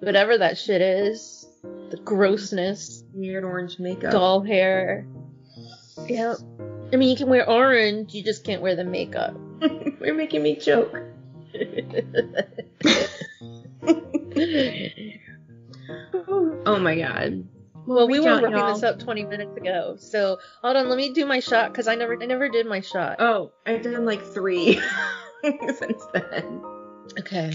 whatever 0.00 0.38
that 0.38 0.58
shit 0.58 0.80
is. 0.80 1.46
The 1.90 1.96
grossness, 1.98 3.04
Weird 3.12 3.44
orange 3.44 3.78
makeup. 3.78 4.12
doll 4.12 4.40
hair. 4.42 5.06
Yeah. 6.06 6.34
I 6.92 6.96
mean, 6.96 7.08
you 7.10 7.16
can 7.16 7.28
wear 7.28 7.48
orange, 7.48 8.14
you 8.14 8.22
just 8.22 8.44
can't 8.44 8.62
wear 8.62 8.76
the 8.76 8.84
makeup. 8.84 9.34
You're 10.00 10.14
making 10.14 10.42
me 10.42 10.56
choke. 10.56 10.94
oh 16.66 16.78
my 16.80 16.96
god. 16.98 17.46
Well, 17.88 18.06
we 18.06 18.18
reach 18.18 18.26
were 18.26 18.34
wrapping 18.34 18.50
y'all. 18.52 18.74
this 18.74 18.82
up 18.82 18.98
20 18.98 19.24
minutes 19.24 19.56
ago. 19.56 19.96
So 19.98 20.38
hold 20.62 20.76
on, 20.76 20.88
let 20.90 20.98
me 20.98 21.12
do 21.14 21.24
my 21.24 21.40
shot 21.40 21.72
because 21.72 21.88
I 21.88 21.94
never, 21.94 22.22
I 22.22 22.26
never 22.26 22.48
did 22.50 22.66
my 22.66 22.80
shot. 22.80 23.16
Oh, 23.18 23.50
I've 23.64 23.82
done 23.82 24.04
like 24.04 24.22
three 24.22 24.74
since 25.42 26.02
then. 26.12 26.62
Okay, 27.18 27.52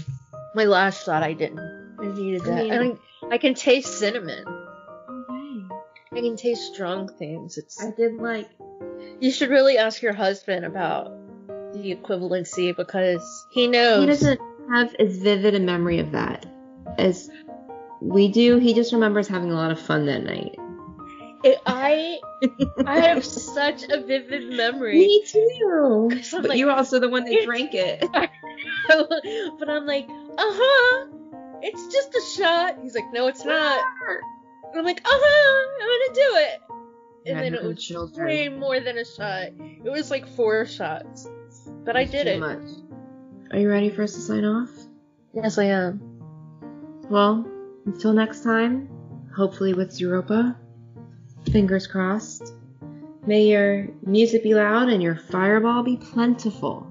my 0.56 0.64
last 0.64 1.04
shot 1.04 1.22
I 1.22 1.34
didn't. 1.34 1.60
I 2.00 2.06
needed 2.06 2.42
I 2.42 2.46
that. 2.46 2.66
and 2.66 2.98
I, 3.30 3.34
I 3.34 3.38
can 3.38 3.54
taste 3.54 3.96
cinnamon. 3.98 4.44
Okay. 4.48 5.76
I 6.12 6.20
can 6.20 6.36
taste 6.36 6.74
strong 6.74 7.08
things. 7.16 7.56
It's. 7.56 7.82
I 7.82 7.92
did 7.96 8.16
like 8.16 8.50
You 9.20 9.30
should 9.30 9.50
really 9.50 9.78
ask 9.78 10.02
your 10.02 10.12
husband 10.12 10.64
about 10.64 11.12
the 11.72 11.94
equivalency 11.94 12.76
because 12.76 13.46
he 13.52 13.68
knows. 13.68 14.00
he 14.00 14.06
doesn't 14.06 14.40
have 14.72 14.94
as 14.96 15.16
vivid 15.18 15.54
a 15.54 15.60
memory 15.60 16.00
of 16.00 16.10
that 16.12 16.46
as 16.98 17.30
we 18.04 18.28
do. 18.28 18.58
He 18.58 18.74
just 18.74 18.92
remembers 18.92 19.26
having 19.28 19.50
a 19.50 19.54
lot 19.54 19.70
of 19.70 19.80
fun 19.80 20.06
that 20.06 20.22
night. 20.24 20.56
It- 21.42 21.58
I 21.66 22.18
I 22.86 23.00
have 23.00 23.24
such 23.24 23.84
a 23.84 24.00
vivid 24.02 24.50
memory. 24.56 24.98
Me 24.98 25.24
too. 25.26 26.08
'Cause 26.12 26.32
I'm 26.34 26.42
But 26.42 26.50
like- 26.50 26.58
you 26.58 26.66
were 26.66 26.72
also 26.72 27.00
the 27.00 27.08
one 27.08 27.24
that 27.24 27.42
drank 27.44 27.70
it. 27.74 28.00
but 29.58 29.68
I'm 29.68 29.86
like, 29.86 30.06
uh 30.08 30.36
huh. 30.38 31.06
It's 31.62 31.92
just 31.92 32.14
a 32.14 32.42
shot. 32.42 32.78
He's 32.82 32.94
like, 32.94 33.10
no, 33.12 33.26
it's 33.26 33.44
not. 33.44 33.80
And 34.08 34.78
I'm 34.78 34.84
like, 34.84 35.00
uh 35.04 35.08
huh. 35.10 35.68
I'm 35.82 35.88
gonna 35.88 36.14
do 36.14 36.36
it. 36.36 36.60
And 37.26 37.36
Yeah, 37.36 37.42
then 37.42 37.44
here 37.52 37.54
it 37.54 37.60
come 37.60 37.68
was 37.74 37.84
children. 37.84 38.26
way 38.26 38.48
more 38.50 38.80
than 38.80 38.98
a 38.98 39.04
shot. 39.04 39.48
It 39.84 39.90
was 39.90 40.10
like 40.10 40.26
four 40.28 40.66
shots. 40.66 41.26
But 41.84 41.96
I 41.96 42.02
It's 42.02 42.10
did 42.12 42.24
too 42.24 42.30
it. 42.32 42.40
Much. 42.40 42.68
Are 43.52 43.58
you 43.58 43.68
ready 43.70 43.88
for 43.90 44.02
us 44.02 44.12
to 44.14 44.20
sign 44.20 44.44
off? 44.44 44.70
Yes, 45.34 45.56
I 45.58 45.64
am. 45.64 46.00
Well, 47.10 47.46
until 47.86 48.12
next 48.12 48.42
time, 48.42 48.88
hopefully 49.34 49.74
with 49.74 49.90
Zooropa. 49.90 50.56
Fingers 51.52 51.86
crossed. 51.86 52.52
May 53.26 53.44
your 53.48 53.88
music 54.04 54.42
be 54.42 54.54
loud 54.54 54.88
and 54.88 55.02
your 55.02 55.16
fireball 55.16 55.82
be 55.82 55.96
plentiful. 55.96 56.86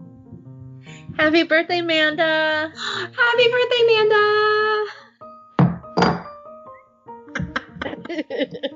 Happy 1.17 1.43
birthday, 1.43 1.81
Manda. 1.81 2.71
Happy 2.75 3.49
birthday, 3.49 3.81
Amanda! 3.83 4.85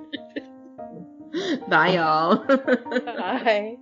Bye, 1.68 1.94
y'all. 1.94 2.36
Bye. 3.06 3.78